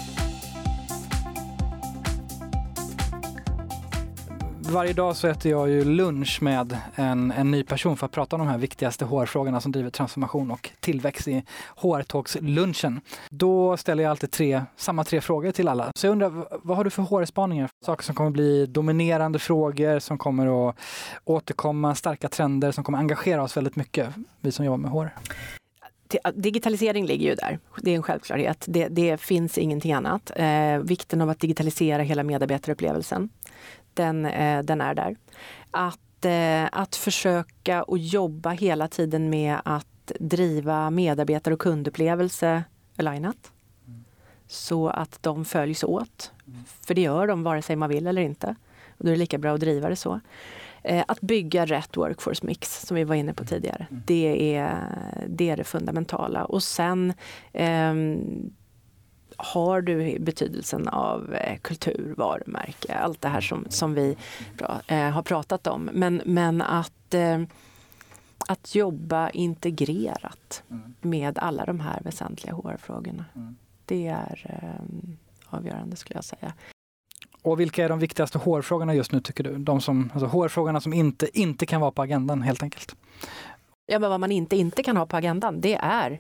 Varje 4.72 4.94
dag 4.94 5.16
så 5.16 5.28
äter 5.28 5.52
jag 5.52 5.70
ju 5.70 5.86
lunch 5.86 6.42
med 6.42 6.78
en, 6.96 7.32
en 7.32 7.52
ny 7.52 7.64
person 7.64 7.98
för 7.98 8.06
att 8.06 8.12
prata 8.12 8.36
om 8.36 8.40
de 8.40 8.48
här 8.48 8.58
viktigaste 8.58 9.06
HR-frågorna 9.06 9.62
som 9.62 9.72
driver 9.72 9.90
transformation 9.90 10.52
och 10.52 10.70
tillväxt 10.80 11.28
i 11.28 11.44
HR 11.76 12.02
Talks-lunchen. 12.04 13.02
Då 13.30 13.78
ställer 13.78 14.04
jag 14.04 14.10
alltid 14.10 14.32
tre, 14.32 14.62
samma 14.76 15.04
tre 15.04 15.22
frågor 15.22 15.52
till 15.52 15.68
alla. 15.68 15.92
Så 15.96 16.08
jag 16.08 16.12
undrar, 16.12 16.48
vad 16.64 16.78
har 16.78 16.84
du 16.84 16.90
för 16.90 17.04
HR-spaningar? 17.04 17.70
Saker 17.86 18.04
som 18.04 18.16
kommer 18.16 18.32
bli 18.32 18.66
dominerande 18.66 19.40
frågor, 19.40 20.00
som 20.00 20.18
kommer 20.18 20.70
att 20.70 20.76
återkomma, 21.26 21.96
starka 21.96 22.30
trender 22.30 22.72
som 22.72 22.84
kommer 22.84 22.98
engagera 22.98 23.44
oss 23.44 23.58
väldigt 23.58 23.76
mycket, 23.76 24.10
vi 24.42 24.52
som 24.52 24.66
jobbar 24.66 24.78
med 24.78 24.92
HR. 24.92 25.10
Digitalisering 26.34 27.06
ligger 27.06 27.30
ju 27.30 27.36
där. 27.36 27.60
Det 27.82 27.92
är 27.92 27.96
en 27.96 28.04
självklarhet. 28.04 28.66
Det, 28.68 28.88
det 28.88 29.22
finns 29.22 29.58
ingenting 29.58 29.94
annat. 29.94 30.32
Eh, 30.36 30.78
vikten 30.78 31.22
av 31.22 31.30
att 31.30 31.40
digitalisera 31.40 32.02
hela 32.02 32.24
medarbetarupplevelsen, 32.24 33.30
den, 34.00 34.26
eh, 34.26 34.64
den 34.64 34.82
är 34.82 34.96
där. 34.96 35.16
Att, 35.72 36.26
eh, 36.26 36.80
att 36.82 36.96
försöka 36.96 37.84
och 37.84 37.98
jobba 37.98 38.50
hela 38.50 38.88
tiden 38.88 39.30
med 39.30 39.58
att 39.66 40.12
driva 40.20 40.90
medarbetar 40.90 41.52
och 41.52 41.60
kundupplevelse 41.60 42.64
alignat. 42.98 43.52
Så 44.48 44.90
att 44.90 45.24
de 45.24 45.46
följs 45.46 45.84
åt. 45.84 46.32
För 46.86 46.94
det 46.94 47.02
gör 47.02 47.28
de 47.28 47.44
vare 47.44 47.62
sig 47.62 47.76
man 47.76 47.90
vill 47.90 48.08
eller 48.08 48.22
inte. 48.22 48.56
Och 48.98 49.06
då 49.06 49.08
är 49.08 49.12
det 49.12 49.20
lika 49.20 49.38
bra 49.38 49.54
att 49.54 49.60
driva 49.60 49.90
det 49.90 49.96
så. 49.96 50.20
Eh, 50.84 51.04
att 51.08 51.22
bygga 51.22 51.66
rätt 51.66 51.98
workforce 51.98 52.46
mix, 52.46 52.82
som 52.88 52.96
vi 52.96 53.04
var 53.04 53.16
inne 53.16 53.34
på 53.34 53.46
tidigare, 53.46 53.88
mm. 53.90 54.04
det, 54.06 54.56
är, 54.56 54.84
det 55.28 55.50
är 55.50 55.58
det 55.58 55.64
fundamentala. 55.64 56.46
Och 56.46 56.64
sen 56.64 57.14
eh, 57.54 57.94
har 59.40 59.82
du 59.82 60.20
betydelsen 60.20 60.88
av 60.88 61.34
eh, 61.34 61.58
kultur, 61.60 62.14
varumärke, 62.18 62.94
allt 62.96 63.22
det 63.22 63.28
här 63.28 63.42
som, 63.42 63.66
som 63.70 63.94
vi 63.94 64.18
eh, 64.88 65.10
har 65.10 65.22
pratat 65.22 65.68
om. 65.68 65.90
Men, 65.94 66.22
men 66.26 66.62
att, 66.62 67.14
eh, 67.14 67.42
att 68.48 68.76
jobba 68.76 69.30
integrerat 69.30 70.64
mm. 70.70 70.94
med 71.02 71.40
alla 71.40 71.66
de 71.66 71.80
här 71.80 72.02
väsentliga 72.04 72.54
HR-frågorna. 72.54 73.26
Mm. 73.36 73.56
Det 73.86 74.08
är 74.08 74.46
avgörande 75.46 75.96
skulle 75.96 76.18
jag 76.18 76.24
säga. 76.24 76.54
Och 77.42 77.60
vilka 77.60 77.86
är 77.86 77.90
de 77.90 78.00
viktigaste 78.00 78.38
HR-frågorna 78.38 78.94
just 78.94 79.12
nu 79.12 79.22
tycker 79.22 79.44
du? 79.44 79.58
De 79.58 79.82
som, 79.82 80.12
alltså 80.14 80.28
HR-frågorna 80.28 80.82
som 80.82 80.94
inte, 80.94 81.40
inte 81.40 81.66
kan 81.66 81.82
vara 81.82 81.92
på 81.92 82.02
agendan 82.02 82.42
helt 82.42 82.64
enkelt. 82.64 82.96
Ja, 83.86 84.00
men 84.00 84.10
vad 84.10 84.20
man 84.20 84.32
inte 84.32 84.56
inte 84.56 84.84
kan 84.84 84.98
ha 84.98 85.06
på 85.06 85.18
agendan, 85.18 85.62
det 85.62 85.76
är 85.76 86.20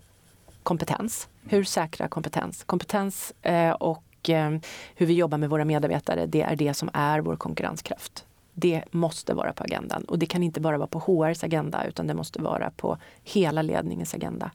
kompetens. 0.69 1.29
Hur 1.43 1.63
säkra 1.63 2.07
kompetens? 2.07 2.63
Kompetens 2.63 3.33
eh, 3.41 3.71
och 3.71 4.29
eh, 4.29 4.57
hur 4.95 5.05
vi 5.05 5.13
jobbar 5.13 5.37
med 5.37 5.49
våra 5.49 5.65
medarbetare, 5.65 6.25
det 6.25 6.41
är 6.41 6.55
det 6.55 6.73
som 6.73 6.89
är 6.93 7.19
vår 7.19 7.35
konkurrenskraft. 7.35 8.25
Det 8.53 8.83
måste 8.91 9.33
vara 9.33 9.53
på 9.53 9.63
agendan 9.63 10.03
och 10.03 10.19
det 10.19 10.25
kan 10.25 10.43
inte 10.43 10.59
bara 10.59 10.77
vara 10.77 10.87
på 10.87 10.99
HRs 10.99 11.43
agenda 11.43 11.85
utan 11.85 12.07
det 12.07 12.13
måste 12.13 12.41
vara 12.41 12.71
på 12.71 12.97
hela 13.23 13.61
ledningens 13.61 14.13
agenda. 14.13 14.51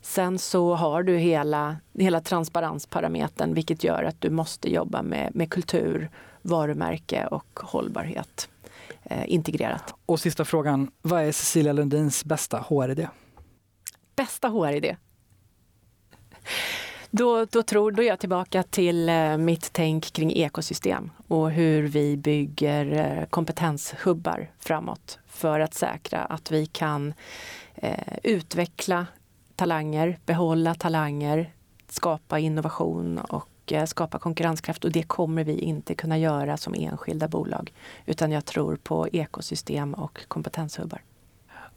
Sen 0.00 0.38
så 0.38 0.74
har 0.74 1.02
du 1.02 1.16
hela, 1.16 1.76
hela 1.98 2.20
transparensparametern 2.20 3.54
vilket 3.54 3.84
gör 3.84 4.04
att 4.04 4.20
du 4.20 4.30
måste 4.30 4.72
jobba 4.72 5.02
med, 5.02 5.34
med 5.34 5.50
kultur, 5.50 6.10
varumärke 6.42 7.26
och 7.26 7.60
hållbarhet 7.60 8.48
eh, 9.02 9.24
integrerat. 9.26 9.94
Och 10.06 10.20
sista 10.20 10.44
frågan, 10.44 10.90
vad 11.02 11.22
är 11.22 11.32
Cecilia 11.32 11.72
Lundins 11.72 12.24
bästa 12.24 12.58
HR-idé? 12.58 13.08
Bästa 14.16 14.48
HR-idé? 14.48 14.96
Då, 17.16 17.44
då, 17.44 17.62
tror, 17.62 17.92
då 17.92 18.02
är 18.02 18.06
jag 18.06 18.18
tillbaka 18.18 18.62
till 18.62 19.08
eh, 19.08 19.36
mitt 19.36 19.72
tänk 19.72 20.12
kring 20.12 20.32
ekosystem 20.32 21.10
och 21.28 21.50
hur 21.50 21.82
vi 21.82 22.16
bygger 22.16 22.92
eh, 22.92 23.26
kompetenshubbar 23.26 24.50
framåt 24.58 25.18
för 25.26 25.60
att 25.60 25.74
säkra 25.74 26.20
att 26.20 26.50
vi 26.50 26.66
kan 26.66 27.14
eh, 27.74 28.18
utveckla 28.22 29.06
talanger, 29.54 30.18
behålla 30.26 30.74
talanger, 30.74 31.52
skapa 31.88 32.38
innovation 32.38 33.18
och 33.18 33.72
eh, 33.72 33.84
skapa 33.84 34.18
konkurrenskraft 34.18 34.84
och 34.84 34.92
det 34.92 35.02
kommer 35.02 35.44
vi 35.44 35.58
inte 35.58 35.94
kunna 35.94 36.18
göra 36.18 36.56
som 36.56 36.74
enskilda 36.74 37.28
bolag. 37.28 37.72
Utan 38.06 38.32
jag 38.32 38.44
tror 38.44 38.76
på 38.76 39.08
ekosystem 39.08 39.94
och 39.94 40.28
kompetenshubbar. 40.28 41.02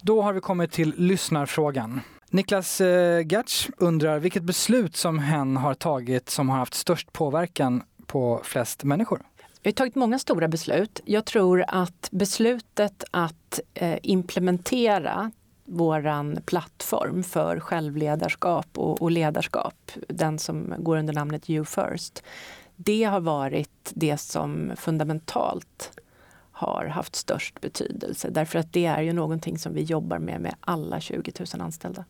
Då 0.01 0.21
har 0.21 0.33
vi 0.33 0.41
kommit 0.41 0.71
till 0.71 0.93
lyssnarfrågan. 0.97 2.01
Niklas 2.29 2.81
eh, 2.81 3.27
Gertz 3.27 3.69
undrar 3.77 4.19
vilket 4.19 4.43
beslut 4.43 4.95
som 4.95 5.19
hen 5.19 5.57
har 5.57 5.73
tagit 5.73 6.29
som 6.29 6.49
har 6.49 6.57
haft 6.57 6.73
störst 6.73 7.13
påverkan 7.13 7.83
på 8.05 8.41
flest 8.43 8.83
människor? 8.83 9.21
Vi 9.61 9.69
har 9.69 9.73
tagit 9.73 9.95
många 9.95 10.19
stora 10.19 10.47
beslut. 10.47 10.99
Jag 11.05 11.25
tror 11.25 11.65
att 11.67 12.09
beslutet 12.11 13.03
att 13.11 13.59
eh, 13.73 13.97
implementera 14.03 15.31
våran 15.65 16.39
plattform 16.45 17.23
för 17.23 17.59
självledarskap 17.59 18.67
och, 18.77 19.11
ledarskap, 19.11 19.91
den 20.09 20.39
som 20.39 20.73
går 20.77 20.97
under 20.97 21.13
namnet 21.13 21.49
You 21.49 21.65
First. 21.65 22.23
Det 22.75 23.03
har 23.03 23.19
varit 23.19 23.91
det 23.93 24.17
som 24.17 24.71
fundamentalt 24.75 25.99
har 26.51 26.85
haft 26.85 27.15
störst 27.15 27.61
betydelse 27.61 28.29
därför 28.29 28.59
att 28.59 28.73
det 28.73 28.85
är 28.85 29.01
ju 29.01 29.13
någonting 29.13 29.57
som 29.57 29.73
vi 29.73 29.81
jobbar 29.81 30.19
med 30.19 30.41
med 30.41 30.55
alla 30.59 30.99
20 30.99 31.31
000 31.53 31.61
anställda. 31.61 32.05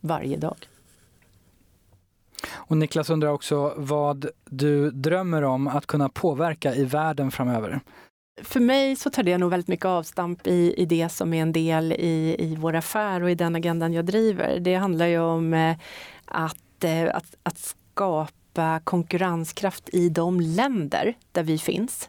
Varje 0.00 0.36
dag. 0.36 0.56
Och 2.52 2.76
Niklas 2.76 3.10
undrar 3.10 3.28
också 3.28 3.74
vad 3.76 4.26
du 4.44 4.90
drömmer 4.90 5.42
om 5.42 5.68
att 5.68 5.86
kunna 5.86 6.08
påverka 6.08 6.74
i 6.74 6.84
världen 6.84 7.30
framöver 7.30 7.80
för 8.42 8.60
mig 8.60 8.96
så 8.96 9.10
tar 9.10 9.22
det 9.22 9.38
nog 9.38 9.50
väldigt 9.50 9.68
mycket 9.68 9.86
avstamp 9.86 10.46
i, 10.46 10.74
i 10.76 10.86
det 10.86 11.08
som 11.08 11.34
är 11.34 11.42
en 11.42 11.52
del 11.52 11.92
i, 11.92 12.36
i 12.38 12.56
vår 12.56 12.74
affär 12.74 13.22
och 13.22 13.30
i 13.30 13.34
den 13.34 13.56
agendan 13.56 13.92
jag 13.92 14.04
driver. 14.04 14.60
Det 14.60 14.74
handlar 14.74 15.06
ju 15.06 15.18
om 15.18 15.54
eh, 15.54 15.76
att, 16.24 16.84
eh, 16.84 17.16
att, 17.16 17.34
att 17.42 17.58
skapa 17.58 18.80
konkurrenskraft 18.84 19.88
i 19.92 20.08
de 20.08 20.40
länder 20.40 21.14
där 21.32 21.42
vi 21.42 21.58
finns. 21.58 22.08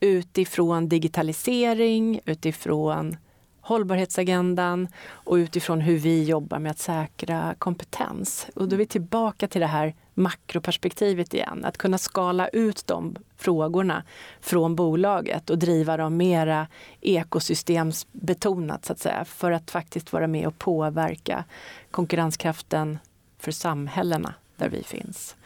Utifrån 0.00 0.88
digitalisering, 0.88 2.20
utifrån 2.24 3.16
hållbarhetsagendan 3.64 4.88
och 5.10 5.34
utifrån 5.34 5.80
hur 5.80 5.98
vi 5.98 6.24
jobbar 6.24 6.58
med 6.58 6.70
att 6.70 6.78
säkra 6.78 7.54
kompetens. 7.58 8.46
Och 8.54 8.68
då 8.68 8.76
är 8.76 8.78
vi 8.78 8.86
tillbaka 8.86 9.48
till 9.48 9.60
det 9.60 9.66
här 9.66 9.94
makroperspektivet 10.14 11.34
igen. 11.34 11.64
Att 11.64 11.78
kunna 11.78 11.98
skala 11.98 12.48
ut 12.48 12.86
de 12.86 13.16
frågorna 13.36 14.02
från 14.40 14.76
bolaget 14.76 15.50
och 15.50 15.58
driva 15.58 15.96
dem 15.96 16.16
mera 16.16 16.66
ekosystemsbetonat 17.00 18.84
så 18.84 18.92
att 18.92 18.98
säga. 18.98 19.24
För 19.24 19.50
att 19.50 19.70
faktiskt 19.70 20.12
vara 20.12 20.26
med 20.26 20.46
och 20.46 20.58
påverka 20.58 21.44
konkurrenskraften 21.90 22.98
för 23.38 23.52
samhällena 23.52 24.34
där 24.56 24.68
vi 24.68 24.82
finns 24.82 25.36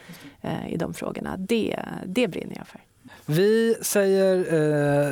eh, 0.41 0.73
i 0.73 0.77
de 0.77 0.95
frågorna. 0.95 1.37
Det, 1.37 1.81
det 2.07 2.29
brinner 2.29 2.57
jag 2.57 2.67
för. 2.67 2.81
Vi 3.27 3.77
säger 3.83 4.37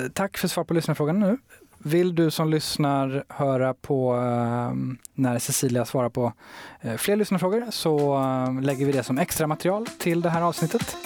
eh, 0.04 0.08
tack 0.08 0.38
för 0.38 0.48
svar 0.48 0.64
på 0.64 0.74
lyssnarfrågan 0.74 1.20
nu. 1.20 1.38
Vill 1.86 2.14
du 2.14 2.30
som 2.30 2.50
lyssnar 2.50 3.24
höra 3.28 3.74
på 3.74 4.14
eh, 4.14 4.72
när 5.14 5.38
Cecilia 5.38 5.84
svarar 5.84 6.08
på 6.08 6.32
eh, 6.80 6.96
fler 6.96 7.16
lyssnarfrågor 7.16 7.66
så 7.70 8.16
eh, 8.16 8.60
lägger 8.60 8.86
vi 8.86 8.92
det 8.92 9.02
som 9.02 9.18
extra 9.18 9.46
material 9.46 9.86
till 9.86 10.20
det 10.20 10.30
här 10.30 10.42
avsnittet. 10.42 10.96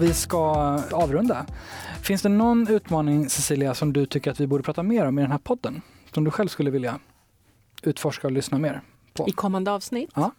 Vi 0.00 0.14
ska 0.14 0.40
avrunda. 0.92 1.46
Finns 2.02 2.22
det 2.22 2.28
någon 2.28 2.68
utmaning 2.68 3.28
Cecilia 3.28 3.74
som 3.74 3.92
du 3.92 4.06
tycker 4.06 4.30
att 4.30 4.40
vi 4.40 4.46
borde 4.46 4.62
prata 4.62 4.82
mer 4.82 5.06
om 5.06 5.18
i 5.18 5.22
den 5.22 5.30
här 5.30 5.38
podden? 5.38 5.82
Som 6.12 6.24
du 6.24 6.30
själv 6.30 6.48
skulle 6.48 6.70
vilja 6.70 6.98
utforska 7.82 8.26
och 8.26 8.32
lyssna 8.32 8.58
mer 8.58 8.80
på? 9.12 9.28
I 9.28 9.32
kommande 9.32 9.70
avsnitt? 9.72 10.10
Ja. 10.14 10.30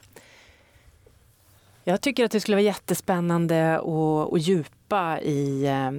Jag 1.84 2.02
tycker 2.02 2.26
att 2.26 2.32
det 2.32 2.40
skulle 2.40 2.56
vara 2.56 2.64
jättespännande 2.64 3.76
att, 3.76 4.34
att 4.34 4.48
djupa 4.86 5.22
i 5.22 5.66
eh, 5.66 5.92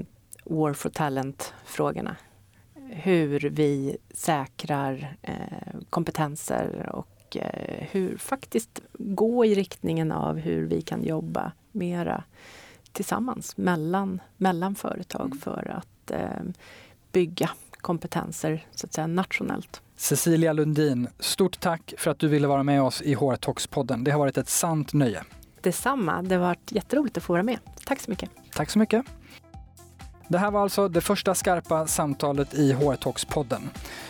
War 0.44 0.72
for 0.72 0.90
Talent-frågorna. 0.90 2.16
Hur 2.88 3.40
vi 3.50 3.96
säkrar 4.10 5.16
eh, 5.22 5.80
kompetenser 5.90 6.90
och 6.92 7.36
eh, 7.36 7.86
hur 7.90 8.16
faktiskt 8.16 8.80
gå 8.98 9.44
i 9.44 9.54
riktningen 9.54 10.12
av 10.12 10.38
hur 10.38 10.66
vi 10.66 10.82
kan 10.82 11.04
jobba 11.04 11.52
mera 11.72 12.24
tillsammans 12.92 13.56
mellan, 13.56 14.20
mellan 14.36 14.74
företag 14.74 15.26
mm. 15.26 15.38
för 15.38 15.70
att 15.70 16.12
bygga 17.12 17.50
kompetenser 17.80 18.66
så 18.70 18.86
att 18.86 18.92
säga 18.92 19.06
nationellt. 19.06 19.82
Cecilia 19.96 20.52
Lundin, 20.52 21.08
stort 21.18 21.60
tack 21.60 21.94
för 21.98 22.10
att 22.10 22.18
du 22.18 22.28
ville 22.28 22.46
vara 22.46 22.62
med 22.62 22.82
oss 22.82 23.02
i 23.02 23.14
HR 23.14 23.36
Talks-podden. 23.36 24.04
Det 24.04 24.10
har 24.10 24.18
varit 24.18 24.38
ett 24.38 24.48
sant 24.48 24.92
nöje. 24.92 25.24
Detsamma. 25.66 26.22
Det 26.22 26.34
har 26.34 26.42
varit 26.42 26.72
jätteroligt 26.72 27.16
att 27.16 27.22
få 27.22 27.32
vara 27.32 27.42
med. 27.42 27.58
Tack 27.84 28.00
så 28.00 28.10
mycket. 28.10 28.30
Tack 28.54 28.70
så 28.70 28.78
mycket. 28.78 29.04
Det 30.28 30.38
här 30.38 30.50
var 30.50 30.62
alltså 30.62 30.88
det 30.88 31.00
första 31.00 31.34
skarpa 31.34 31.86
samtalet 31.86 32.54
i 32.54 32.72
HR-talks-podden. 32.72 33.60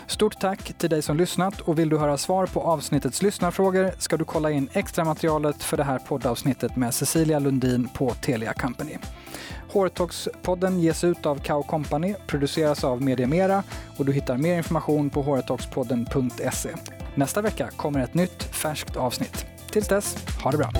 Stort 0.06 0.40
tack 0.40 0.78
till 0.78 0.90
dig 0.90 1.02
som 1.02 1.16
lyssnat 1.16 1.60
och 1.60 1.78
vill 1.78 1.88
du 1.88 1.98
höra 1.98 2.18
svar 2.18 2.46
på 2.46 2.60
avsnittets 2.60 3.22
lyssnarfrågor 3.22 3.90
ska 3.98 4.16
du 4.16 4.24
kolla 4.24 4.50
in 4.50 4.68
extra 4.72 5.04
materialet 5.04 5.62
för 5.62 5.76
det 5.76 5.84
här 5.84 5.98
poddavsnittet 5.98 6.76
med 6.76 6.94
Cecilia 6.94 7.38
Lundin 7.38 7.88
på 7.88 8.10
Telia 8.10 8.52
Company. 8.52 8.98
HR-talks-podden 9.72 10.80
ges 10.80 11.04
ut 11.04 11.26
av 11.26 11.38
Kao 11.38 11.62
Company, 11.62 12.14
produceras 12.26 12.84
av 12.84 13.02
Media 13.02 13.26
Mera 13.26 13.62
och 13.96 14.04
du 14.04 14.12
hittar 14.12 14.36
mer 14.36 14.56
information 14.56 15.10
på 15.10 15.22
hrtalkspodden.se. 15.22 16.70
Nästa 17.14 17.42
vecka 17.42 17.70
kommer 17.76 18.00
ett 18.00 18.14
nytt 18.14 18.42
färskt 18.42 18.96
avsnitt. 18.96 19.46
Tills 19.70 19.88
dess, 19.88 20.16
ha 20.42 20.50
det 20.50 20.58
bra! 20.58 20.70